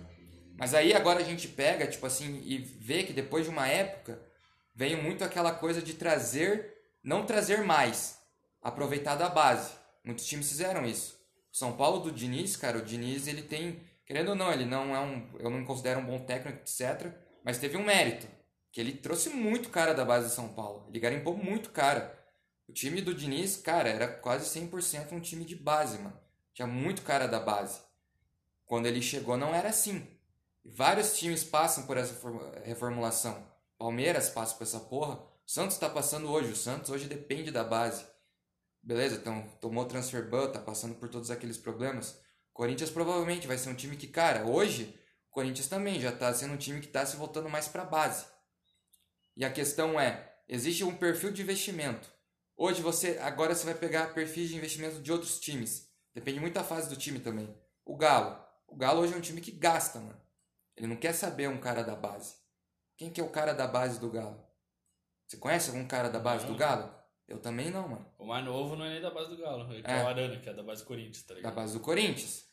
Mas 0.57 0.73
aí 0.73 0.93
agora 0.93 1.19
a 1.19 1.23
gente 1.23 1.47
pega, 1.47 1.87
tipo 1.87 2.05
assim, 2.05 2.41
e 2.45 2.57
vê 2.57 3.03
que 3.03 3.13
depois 3.13 3.45
de 3.45 3.49
uma 3.49 3.67
época 3.67 4.21
veio 4.75 5.01
muito 5.01 5.23
aquela 5.23 5.51
coisa 5.51 5.81
de 5.81 5.95
trazer, 5.95 6.77
não 7.03 7.25
trazer 7.25 7.63
mais, 7.63 8.19
aproveitar 8.61 9.15
da 9.15 9.29
base. 9.29 9.71
Muitos 10.03 10.25
times 10.25 10.49
fizeram 10.49 10.85
isso. 10.85 11.19
São 11.51 11.73
Paulo 11.73 11.99
do 11.99 12.11
Diniz, 12.11 12.55
cara, 12.55 12.77
o 12.77 12.83
Diniz 12.83 13.27
ele 13.27 13.41
tem, 13.41 13.81
querendo 14.11 14.27
ou 14.27 14.35
não, 14.35 14.51
ele 14.51 14.65
não 14.65 14.93
é 14.93 14.99
um, 14.99 15.25
eu 15.39 15.49
não 15.49 15.63
considero 15.63 16.01
um 16.01 16.05
bom 16.05 16.19
técnico, 16.19 16.59
etc, 16.59 17.15
mas 17.45 17.57
teve 17.57 17.77
um 17.77 17.85
mérito, 17.85 18.27
que 18.69 18.81
ele 18.81 18.91
trouxe 18.91 19.29
muito 19.29 19.69
cara 19.69 19.93
da 19.93 20.03
base 20.03 20.27
de 20.27 20.33
São 20.33 20.49
Paulo. 20.49 20.85
Ele 20.89 20.99
garimpou 20.99 21.37
muito 21.37 21.69
cara. 21.69 22.19
O 22.67 22.73
time 22.73 23.01
do 23.01 23.15
Diniz, 23.15 23.55
cara, 23.55 23.87
era 23.87 24.09
quase 24.09 24.59
100% 24.59 25.13
um 25.13 25.21
time 25.21 25.45
de 25.45 25.55
base, 25.55 25.97
mano. 25.97 26.19
Tinha 26.53 26.67
muito 26.67 27.03
cara 27.03 27.25
da 27.25 27.39
base. 27.39 27.79
Quando 28.65 28.85
ele 28.85 29.01
chegou 29.01 29.37
não 29.37 29.55
era 29.55 29.69
assim. 29.69 30.05
Vários 30.65 31.17
times 31.17 31.45
passam 31.45 31.85
por 31.85 31.95
essa 31.95 32.13
reformulação. 32.65 33.47
Palmeiras 33.77 34.29
passa 34.29 34.55
por 34.55 34.63
essa 34.63 34.81
porra. 34.81 35.15
O 35.15 35.49
Santos 35.49 35.75
está 35.75 35.89
passando 35.89 36.29
hoje. 36.29 36.51
O 36.51 36.55
Santos 36.55 36.89
hoje 36.89 37.07
depende 37.07 37.49
da 37.49 37.63
base. 37.63 38.05
Beleza, 38.83 39.15
então 39.15 39.47
tomou 39.61 39.85
transfer 39.85 40.29
ban, 40.29 40.51
tá 40.51 40.59
passando 40.59 40.95
por 40.95 41.07
todos 41.07 41.31
aqueles 41.31 41.57
problemas. 41.57 42.19
Corinthians 42.53 42.89
provavelmente 42.89 43.47
vai 43.47 43.57
ser 43.57 43.69
um 43.69 43.75
time 43.75 43.95
que, 43.95 44.07
cara, 44.07 44.45
hoje 44.45 44.97
o 45.29 45.31
Corinthians 45.31 45.67
também 45.67 45.99
já 45.99 46.11
tá 46.11 46.33
sendo 46.33 46.53
um 46.53 46.57
time 46.57 46.81
que 46.81 46.87
tá 46.87 47.05
se 47.05 47.15
voltando 47.15 47.49
mais 47.49 47.67
para 47.67 47.85
base. 47.85 48.25
E 49.35 49.45
a 49.45 49.51
questão 49.51 49.99
é, 49.99 50.35
existe 50.47 50.83
um 50.83 50.95
perfil 50.95 51.31
de 51.31 51.41
investimento. 51.41 52.11
Hoje 52.57 52.81
você, 52.81 53.17
agora 53.21 53.55
você 53.55 53.65
vai 53.65 53.73
pegar 53.73 54.13
perfis 54.13 54.49
de 54.49 54.57
investimento 54.57 55.01
de 55.01 55.11
outros 55.11 55.39
times. 55.39 55.89
Depende 56.13 56.39
muito 56.39 56.53
da 56.53 56.63
fase 56.63 56.89
do 56.89 56.95
time 56.95 57.19
também. 57.19 57.55
O 57.85 57.95
Galo, 57.95 58.37
o 58.67 58.75
Galo 58.75 59.01
hoje 59.01 59.13
é 59.13 59.17
um 59.17 59.21
time 59.21 59.41
que 59.41 59.51
gasta, 59.51 59.99
mano. 59.99 60.21
Ele 60.75 60.87
não 60.87 60.97
quer 60.97 61.13
saber 61.13 61.47
um 61.49 61.59
cara 61.59 61.83
da 61.83 61.95
base. 61.95 62.35
Quem 62.97 63.09
que 63.09 63.19
é 63.19 63.23
o 63.23 63.29
cara 63.29 63.53
da 63.53 63.65
base 63.65 63.99
do 63.99 64.11
Galo? 64.11 64.45
Você 65.25 65.37
conhece 65.37 65.69
algum 65.69 65.87
cara 65.87 66.09
da 66.09 66.19
base 66.19 66.45
do 66.45 66.55
Galo? 66.55 66.93
Eu 67.31 67.39
também 67.39 67.71
não, 67.71 67.87
mano. 67.87 68.05
O 68.19 68.25
mais 68.25 68.43
novo 68.43 68.75
não 68.75 68.83
é 68.83 68.89
nem 68.89 69.01
da 69.01 69.09
base 69.09 69.29
do 69.29 69.37
Galo. 69.37 69.71
Ele 69.71 69.83
é, 69.85 69.99
é 69.99 70.03
o 70.03 70.07
Arana, 70.07 70.37
que 70.37 70.49
é 70.49 70.53
da 70.53 70.61
base 70.61 70.81
do 70.81 70.87
Corinthians, 70.87 71.23
tá 71.23 71.33
ligado? 71.33 71.53
Da 71.53 71.61
base 71.61 71.73
do 71.73 71.79
Corinthians. 71.79 72.45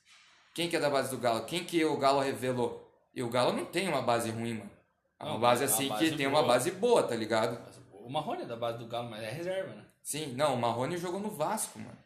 Quem 0.54 0.68
que 0.68 0.76
é 0.76 0.80
da 0.80 0.88
base 0.88 1.10
do 1.10 1.18
Galo? 1.18 1.44
Quem 1.46 1.64
que 1.64 1.84
o 1.84 1.96
Galo 1.96 2.20
revelou? 2.20 2.88
E 3.12 3.22
o 3.22 3.28
Galo 3.28 3.52
não 3.52 3.64
tem 3.64 3.88
uma 3.88 4.02
base 4.02 4.30
ruim, 4.30 4.54
mano. 4.54 4.70
É 5.18 5.24
uma 5.24 5.32
não, 5.32 5.40
base 5.40 5.64
assim 5.64 5.88
base 5.88 6.10
que 6.10 6.16
tem 6.16 6.28
uma 6.28 6.44
base 6.44 6.70
boa, 6.70 7.02
tá 7.02 7.16
ligado? 7.16 7.60
O 7.92 8.08
Marrone 8.08 8.42
é 8.42 8.46
da 8.46 8.56
base 8.56 8.78
do 8.78 8.86
Galo, 8.86 9.10
mas 9.10 9.20
é 9.20 9.30
reserva, 9.30 9.74
né? 9.74 9.84
Sim, 10.00 10.32
não, 10.34 10.54
o 10.54 10.56
Marrone 10.56 10.96
jogou 10.96 11.18
no 11.18 11.30
Vasco, 11.30 11.80
mano. 11.80 11.98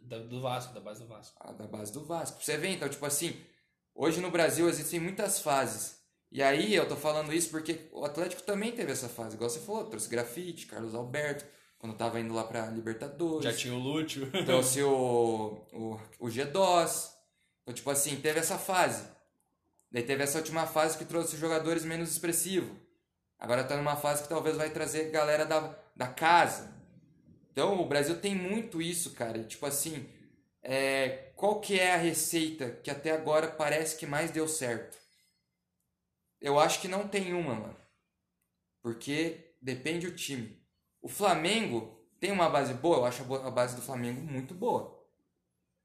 Da, 0.00 0.18
do 0.18 0.40
Vasco, 0.40 0.74
da 0.74 0.80
base 0.80 1.02
do 1.02 1.06
Vasco. 1.06 1.36
Ah, 1.40 1.52
da 1.52 1.66
base 1.68 1.92
do 1.92 2.04
Vasco. 2.04 2.42
Você 2.42 2.56
vê, 2.56 2.70
então, 2.70 2.88
tipo 2.88 3.06
assim, 3.06 3.40
hoje 3.94 4.20
no 4.20 4.32
Brasil 4.32 4.68
existem 4.68 4.98
muitas 4.98 5.38
fases. 5.38 6.02
E 6.32 6.42
aí 6.42 6.74
eu 6.74 6.88
tô 6.88 6.96
falando 6.96 7.32
isso 7.32 7.50
porque 7.50 7.88
o 7.92 8.04
Atlético 8.04 8.42
também 8.42 8.72
teve 8.72 8.90
essa 8.90 9.08
fase, 9.08 9.36
igual 9.36 9.48
você 9.48 9.60
falou, 9.60 9.84
trouxe 9.84 10.08
grafite, 10.08 10.66
Carlos 10.66 10.94
Alberto, 10.94 11.44
quando 11.82 11.96
tava 11.96 12.20
indo 12.20 12.32
lá 12.32 12.44
pra 12.44 12.66
Libertadores. 12.66 13.42
Já 13.42 13.52
tinha 13.52 13.74
o 13.74 13.78
Lúcio. 13.78 14.30
Trouxe 14.46 14.84
o, 14.84 15.66
o, 15.72 16.00
o 16.20 16.26
G2. 16.28 17.10
Então, 17.60 17.74
tipo 17.74 17.90
assim, 17.90 18.20
teve 18.20 18.38
essa 18.38 18.56
fase. 18.56 19.04
Daí 19.90 20.04
teve 20.04 20.22
essa 20.22 20.38
última 20.38 20.64
fase 20.64 20.96
que 20.96 21.04
trouxe 21.04 21.36
jogadores 21.36 21.84
menos 21.84 22.08
expressivos. 22.08 22.70
Agora 23.36 23.64
tá 23.64 23.76
numa 23.76 23.96
fase 23.96 24.22
que 24.22 24.28
talvez 24.28 24.56
vai 24.56 24.70
trazer 24.70 25.10
galera 25.10 25.44
da, 25.44 25.76
da 25.96 26.06
casa. 26.06 26.72
Então 27.50 27.80
o 27.80 27.88
Brasil 27.88 28.20
tem 28.20 28.32
muito 28.32 28.80
isso, 28.80 29.10
cara. 29.14 29.42
Tipo 29.42 29.66
assim, 29.66 30.08
é, 30.62 31.32
qual 31.34 31.60
que 31.60 31.80
é 31.80 31.94
a 31.94 31.98
receita 31.98 32.70
que 32.70 32.92
até 32.92 33.10
agora 33.10 33.48
parece 33.48 33.96
que 33.96 34.06
mais 34.06 34.30
deu 34.30 34.46
certo? 34.46 34.96
Eu 36.40 36.60
acho 36.60 36.80
que 36.80 36.86
não 36.86 37.08
tem 37.08 37.34
uma, 37.34 37.56
mano. 37.56 37.76
Porque 38.80 39.56
depende 39.60 40.06
do 40.06 40.14
time. 40.14 40.61
O 41.02 41.08
Flamengo 41.08 41.98
tem 42.20 42.30
uma 42.30 42.48
base 42.48 42.72
boa, 42.74 42.98
eu 42.98 43.04
acho 43.04 43.34
a 43.34 43.50
base 43.50 43.74
do 43.74 43.82
Flamengo 43.82 44.20
muito 44.20 44.54
boa. 44.54 45.04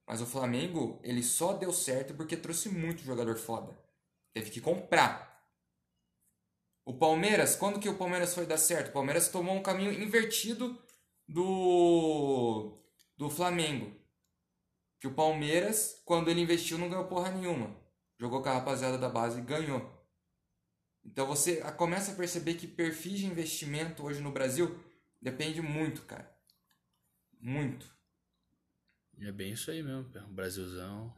Mas 0.05 0.21
o 0.21 0.25
Flamengo, 0.27 0.99
ele 1.03 1.23
só 1.23 1.53
deu 1.53 1.73
certo 1.73 2.13
porque 2.13 2.37
trouxe 2.37 2.69
muito 2.69 3.03
jogador 3.03 3.35
foda. 3.35 3.77
Teve 4.31 4.51
que 4.51 4.61
comprar. 4.61 5.43
O 6.85 6.93
Palmeiras, 6.93 7.55
quando 7.55 7.79
que 7.79 7.89
o 7.89 7.97
Palmeiras 7.97 8.33
foi 8.33 8.45
dar 8.45 8.57
certo? 8.57 8.89
O 8.89 8.93
Palmeiras 8.93 9.27
tomou 9.27 9.55
um 9.55 9.63
caminho 9.63 9.91
invertido 9.91 10.81
do 11.27 12.77
do 13.17 13.29
Flamengo. 13.29 13.91
Que 14.99 15.07
o 15.07 15.13
Palmeiras, 15.13 16.01
quando 16.05 16.29
ele 16.29 16.41
investiu, 16.41 16.77
não 16.77 16.87
ganhou 16.87 17.05
porra 17.05 17.31
nenhuma. 17.31 17.75
Jogou 18.19 18.41
com 18.41 18.49
a 18.49 18.53
rapaziada 18.53 18.97
da 18.97 19.09
base 19.09 19.39
e 19.39 19.43
ganhou. 19.43 19.91
Então 21.03 21.25
você 21.25 21.61
começa 21.73 22.11
a 22.11 22.15
perceber 22.15 22.53
que 22.53 22.67
perfis 22.67 23.19
de 23.19 23.25
investimento 23.25 24.03
hoje 24.03 24.21
no 24.21 24.31
Brasil 24.31 24.79
Depende 25.21 25.61
muito, 25.61 26.03
cara. 26.03 26.35
Muito. 27.39 27.95
É 29.19 29.31
bem 29.31 29.53
isso 29.53 29.71
aí 29.71 29.81
mesmo, 29.81 30.09
Brasilzão. 30.29 31.15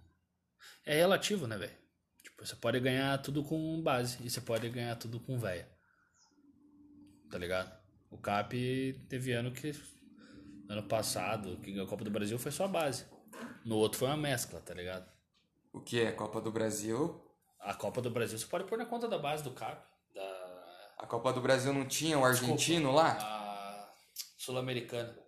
É 0.85 0.95
relativo, 0.95 1.47
né, 1.47 1.57
velho? 1.57 1.77
Tipo, 2.23 2.45
você 2.45 2.55
pode 2.55 2.79
ganhar 2.79 3.17
tudo 3.21 3.43
com 3.43 3.81
base 3.81 4.17
e 4.23 4.29
você 4.29 4.41
pode 4.41 4.69
ganhar 4.69 4.95
tudo 4.95 5.19
com 5.19 5.37
véia. 5.37 5.69
Tá 7.29 7.37
ligado? 7.37 7.77
O 8.09 8.17
Cap 8.17 9.05
teve 9.07 9.33
ano 9.33 9.51
que. 9.51 9.71
Ano 10.69 10.83
passado, 10.83 11.57
que 11.57 11.71
ganhou 11.71 11.87
a 11.87 11.89
Copa 11.89 12.03
do 12.03 12.11
Brasil 12.11 12.37
foi 12.37 12.51
só 12.51 12.65
a 12.65 12.67
base. 12.67 13.05
No 13.65 13.75
outro 13.77 13.97
foi 13.97 14.07
uma 14.07 14.17
mescla, 14.17 14.59
tá 14.61 14.73
ligado? 14.73 15.09
O 15.73 15.81
que 15.81 15.99
é 15.99 16.11
Copa 16.11 16.39
do 16.39 16.51
Brasil? 16.51 17.23
A 17.59 17.73
Copa 17.73 18.01
do 18.01 18.09
Brasil 18.09 18.37
você 18.37 18.45
pode 18.45 18.65
pôr 18.65 18.77
na 18.77 18.85
conta 18.85 19.07
da 19.07 19.17
base 19.17 19.43
do 19.43 19.51
Cap. 19.51 19.83
Da... 20.13 20.93
A 20.99 21.07
Copa 21.07 21.33
do 21.33 21.41
Brasil 21.41 21.73
não 21.73 21.85
tinha 21.85 22.19
o 22.19 22.23
argentino 22.23 22.91
Desculpa, 22.91 22.91
lá? 22.91 23.11
A 23.11 23.38
sul-americana. 24.39 25.21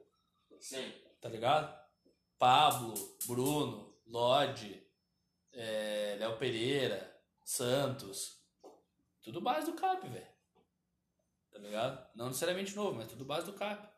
Sim. 0.58 0.90
Tá 1.20 1.28
ligado? 1.28 1.80
Pablo, 2.40 2.94
Bruno, 3.28 4.02
Lodge, 4.08 4.90
é, 5.52 6.16
Léo 6.18 6.38
Pereira, 6.38 7.22
Santos. 7.44 8.42
Tudo 9.22 9.42
base 9.42 9.70
do 9.70 9.78
CAP, 9.78 10.08
velho. 10.08 10.32
Tá 11.52 11.60
ligado? 11.60 12.10
Não 12.16 12.28
necessariamente 12.28 12.74
novo, 12.74 12.98
mas 12.98 13.10
tudo 13.10 13.26
base 13.26 13.46
do 13.46 13.54
CAP. 13.54 13.92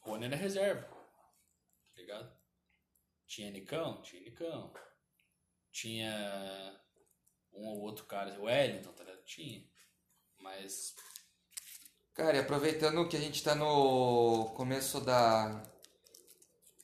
Rony 0.00 0.26
era 0.26 0.36
reserva. 0.36 0.86
Tá 0.86 2.00
ligado? 2.00 2.32
Tinha 3.26 3.50
Nicão? 3.50 4.00
Tinha 4.02 4.22
Nicão. 4.22 4.72
Tinha 5.72 6.80
um 7.52 7.66
ou 7.66 7.80
outro 7.80 8.06
cara, 8.06 8.38
o 8.38 8.44
Wellington, 8.44 8.92
tá 8.92 9.02
ligado? 9.02 9.24
Tinha. 9.24 9.68
Mas 10.38 10.94
Cara, 12.14 12.36
e 12.36 12.40
aproveitando 12.40 13.08
que 13.08 13.16
a 13.16 13.20
gente 13.20 13.42
tá 13.42 13.54
no 13.54 14.50
começo 14.54 15.00
da. 15.00 15.62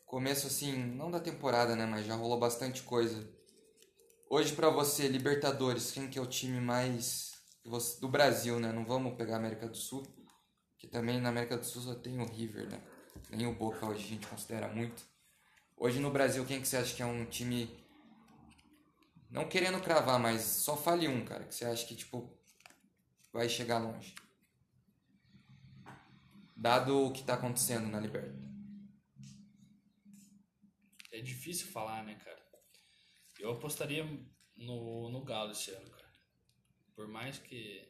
Começo 0.07 0.47
assim, 0.47 0.74
não 0.74 1.11
da 1.11 1.20
temporada, 1.20 1.76
né? 1.76 1.85
Mas 1.85 2.07
já 2.07 2.14
rolou 2.14 2.39
bastante 2.39 2.83
coisa. 2.83 3.29
Hoje 4.31 4.55
para 4.55 4.70
você, 4.70 5.07
Libertadores, 5.07 5.91
quem 5.93 6.09
que 6.09 6.18
é 6.18 6.22
o 6.22 6.26
time 6.26 6.59
mais. 6.61 7.33
do 8.01 8.09
Brasil, 8.09 8.59
né? 8.59 8.72
Não 8.72 8.87
vamos 8.87 9.18
pegar 9.18 9.37
América 9.37 9.68
do 9.68 9.76
Sul. 9.76 10.03
Que 10.79 10.87
também 10.87 11.20
na 11.20 11.29
América 11.29 11.59
do 11.59 11.64
Sul 11.66 11.83
só 11.83 11.95
tem 11.95 12.18
o 12.18 12.24
River, 12.24 12.70
né? 12.70 12.81
Nem 13.29 13.47
o 13.47 13.55
Boca 13.55 13.85
hoje 13.85 14.07
a 14.07 14.09
gente 14.09 14.26
considera 14.26 14.68
muito. 14.68 15.07
Hoje 15.76 16.01
no 16.01 16.11
Brasil, 16.11 16.43
quem 16.47 16.62
que 16.62 16.66
você 16.66 16.79
acha 16.79 16.97
que 16.97 17.03
é 17.03 17.07
um 17.07 17.26
time. 17.26 17.87
Não 19.31 19.47
querendo 19.47 19.79
cravar, 19.83 20.18
mas 20.18 20.41
só 20.41 20.74
fale 20.74 21.07
um, 21.07 21.22
cara. 21.22 21.45
Que 21.45 21.55
você 21.55 21.66
acha 21.66 21.87
que, 21.87 21.95
tipo, 21.95 22.33
vai 23.31 23.47
chegar 23.47 23.76
longe 23.76 24.14
dado 26.59 27.06
o 27.06 27.12
que 27.12 27.20
está 27.20 27.34
acontecendo 27.34 27.88
na 27.88 28.00
Liberta? 28.00 28.36
É 31.12 31.20
difícil 31.20 31.68
falar, 31.68 32.02
né, 32.04 32.16
cara? 32.16 32.44
Eu 33.38 33.52
apostaria 33.52 34.04
no, 34.56 35.09
no 35.09 35.24
Galo 35.24 35.52
esse 35.52 35.70
ano, 35.70 35.88
cara. 35.88 36.12
Por 36.94 37.06
mais 37.06 37.38
que. 37.38 37.88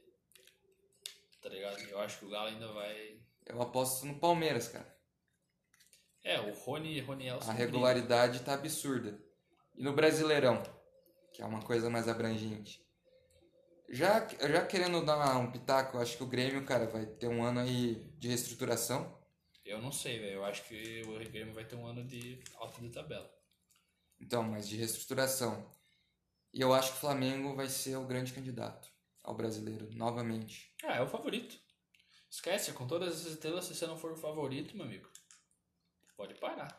Tá 1.42 1.48
ligado? 1.48 1.80
Eu 1.84 1.98
acho 2.00 2.18
que 2.18 2.26
o 2.26 2.28
Galo 2.28 2.48
ainda 2.48 2.70
vai. 2.72 3.20
Eu 3.46 3.62
aposto 3.62 4.04
no 4.04 4.20
Palmeiras, 4.20 4.68
cara. 4.68 4.96
É, 6.22 6.38
o 6.40 6.52
Rony, 6.52 7.00
Rony 7.00 7.28
Elson. 7.28 7.50
A 7.50 7.54
regularidade 7.54 8.40
tá 8.40 8.52
absurda. 8.52 9.18
E 9.74 9.82
no 9.82 9.94
Brasileirão, 9.94 10.62
que 11.32 11.40
é 11.40 11.46
uma 11.46 11.62
coisa 11.62 11.88
mais 11.88 12.06
abrangente. 12.06 12.86
Já, 13.90 14.26
já 14.28 14.66
querendo 14.66 15.04
dar 15.04 15.38
um 15.38 15.50
pitaco, 15.50 15.98
acho 15.98 16.16
que 16.16 16.22
o 16.22 16.26
Grêmio, 16.26 16.64
cara, 16.64 16.86
vai 16.86 17.06
ter 17.06 17.26
um 17.26 17.42
ano 17.42 17.60
aí 17.60 17.94
de 18.18 18.28
reestruturação. 18.28 19.18
Eu 19.64 19.80
não 19.80 19.90
sei, 19.90 20.18
velho. 20.18 20.34
Eu 20.34 20.44
acho 20.44 20.62
que 20.64 21.02
o 21.02 21.30
Grêmio 21.30 21.54
vai 21.54 21.64
ter 21.64 21.76
um 21.76 21.86
ano 21.86 22.04
de 22.04 22.38
alta 22.56 22.80
de 22.80 22.90
tabela. 22.90 23.30
Então, 24.20 24.42
mas 24.42 24.68
de 24.68 24.76
reestruturação. 24.76 25.70
E 26.52 26.60
eu 26.60 26.74
acho 26.74 26.92
que 26.92 26.98
o 26.98 27.00
Flamengo 27.00 27.54
vai 27.54 27.68
ser 27.68 27.96
o 27.96 28.06
grande 28.06 28.32
candidato 28.32 28.88
ao 29.22 29.34
brasileiro, 29.34 29.90
novamente. 29.94 30.74
Ah, 30.84 30.96
é 30.96 31.02
o 31.02 31.08
favorito. 31.08 31.58
Esquece, 32.30 32.72
com 32.72 32.86
todas 32.86 33.20
as 33.20 33.32
estrelas, 33.32 33.64
se 33.64 33.74
você 33.74 33.86
não 33.86 33.96
for 33.96 34.12
o 34.12 34.16
favorito, 34.16 34.76
meu 34.76 34.84
amigo, 34.84 35.08
pode 36.16 36.34
parar. 36.34 36.78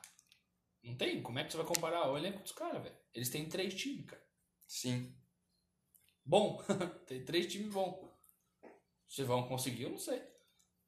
Não 0.84 0.96
tem? 0.96 1.22
Como 1.22 1.40
é 1.40 1.44
que 1.44 1.52
você 1.52 1.58
vai 1.58 1.66
comparar 1.66 2.10
o 2.10 2.18
elenco 2.18 2.42
dos 2.42 2.52
caras, 2.52 2.84
velho? 2.84 2.98
Eles 3.14 3.30
têm 3.30 3.50
três 3.50 3.74
times, 3.74 4.06
cara. 4.06 4.24
Sim. 4.68 5.16
Bom, 6.30 6.64
tem 7.08 7.26
três 7.26 7.48
times 7.52 7.74
bons. 7.74 8.08
Se 9.08 9.24
vão 9.24 9.48
conseguir, 9.48 9.84
eu 9.84 9.90
não 9.90 9.98
sei. 9.98 10.22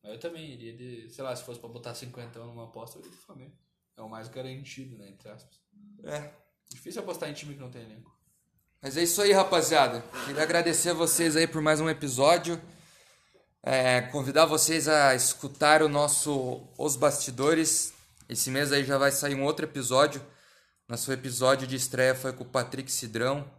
Eu 0.03 0.19
também 0.19 0.51
iria 0.51 0.71
de. 0.71 1.09
Sei 1.09 1.23
lá, 1.23 1.35
se 1.35 1.43
fosse 1.43 1.59
pra 1.59 1.67
botar 1.67 1.95
50 1.95 2.37
numa 2.37 2.65
aposta, 2.65 2.99
eu 2.99 3.01
iria 3.01 3.11
de 3.11 3.17
Flamengo. 3.17 3.57
É 3.97 4.01
o 4.03 4.07
mais 4.07 4.27
garantido, 4.27 4.95
né? 4.99 5.09
Entre 5.09 5.27
aspas. 5.27 5.59
É. 6.03 6.31
Difícil 6.69 7.01
apostar 7.01 7.27
em 7.27 7.33
time 7.33 7.55
que 7.55 7.59
não 7.59 7.71
tem 7.71 7.81
elenco. 7.81 8.15
Mas 8.83 8.95
é 8.95 9.01
isso 9.01 9.19
aí, 9.19 9.31
rapaziada. 9.31 10.03
Queria 10.27 10.43
agradecer 10.43 10.91
a 10.91 10.93
vocês 10.93 11.35
aí 11.35 11.47
por 11.47 11.61
mais 11.61 11.81
um 11.81 11.89
episódio. 11.89 12.61
É, 13.63 14.01
convidar 14.01 14.45
vocês 14.45 14.87
a 14.87 15.15
escutar 15.15 15.81
o 15.81 15.89
nosso 15.89 16.67
Os 16.77 16.95
Bastidores. 16.95 17.93
Esse 18.29 18.51
mês 18.51 18.71
aí 18.71 18.83
já 18.83 18.99
vai 18.99 19.11
sair 19.11 19.33
um 19.33 19.43
outro 19.43 19.65
episódio. 19.65 20.23
Nosso 20.87 21.11
episódio 21.11 21.65
de 21.67 21.75
estreia 21.75 22.13
foi 22.13 22.31
com 22.31 22.43
o 22.43 22.47
Patrick 22.47 22.91
Cidrão, 22.91 23.49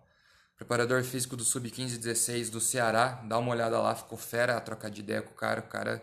preparador 0.63 1.03
físico 1.03 1.37
do 1.37 1.45
Sub-15 1.45 1.99
16 1.99 2.49
do 2.49 2.61
Ceará. 2.61 3.21
Dá 3.25 3.37
uma 3.37 3.51
olhada 3.51 3.81
lá, 3.81 3.95
ficou 3.97 4.17
fera 4.17 4.57
a 4.57 4.61
trocar 4.61 4.91
de 4.91 5.01
ideia 5.01 5.21
com 5.21 5.33
o 5.33 5.35
cara. 5.35 5.61
O 5.61 5.65
cara 5.65 5.95
é 5.95 6.03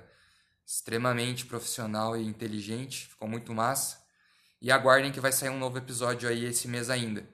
extremamente 0.65 1.45
profissional 1.45 2.17
e 2.17 2.25
inteligente, 2.25 3.07
ficou 3.07 3.27
muito 3.27 3.53
massa. 3.53 3.97
E 4.61 4.69
aguardem 4.69 5.13
que 5.13 5.21
vai 5.21 5.31
sair 5.31 5.49
um 5.49 5.57
novo 5.57 5.77
episódio 5.77 6.27
aí 6.27 6.43
esse 6.43 6.67
mês 6.67 6.89
ainda. 6.89 7.25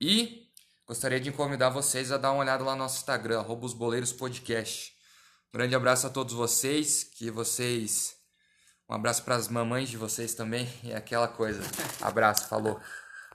E 0.00 0.48
gostaria 0.84 1.20
de 1.20 1.30
convidar 1.30 1.70
vocês 1.70 2.10
a 2.10 2.18
dar 2.18 2.32
uma 2.32 2.40
olhada 2.40 2.64
lá 2.64 2.72
no 2.72 2.78
nosso 2.78 2.98
Instagram, 2.98 3.38
arroba 3.38 3.64
os 3.64 3.74
boleiros 3.74 4.12
podcast. 4.12 4.92
Um 5.54 5.58
grande 5.58 5.76
abraço 5.76 6.08
a 6.08 6.10
todos 6.10 6.34
vocês, 6.34 7.04
que 7.04 7.30
vocês... 7.30 8.16
Um 8.88 8.94
abraço 8.94 9.22
para 9.22 9.36
as 9.36 9.46
mamães 9.46 9.88
de 9.88 9.96
vocês 9.96 10.34
também, 10.34 10.68
e 10.82 10.92
aquela 10.92 11.28
coisa. 11.28 11.62
Abraço, 12.00 12.48
falou. 12.48 12.80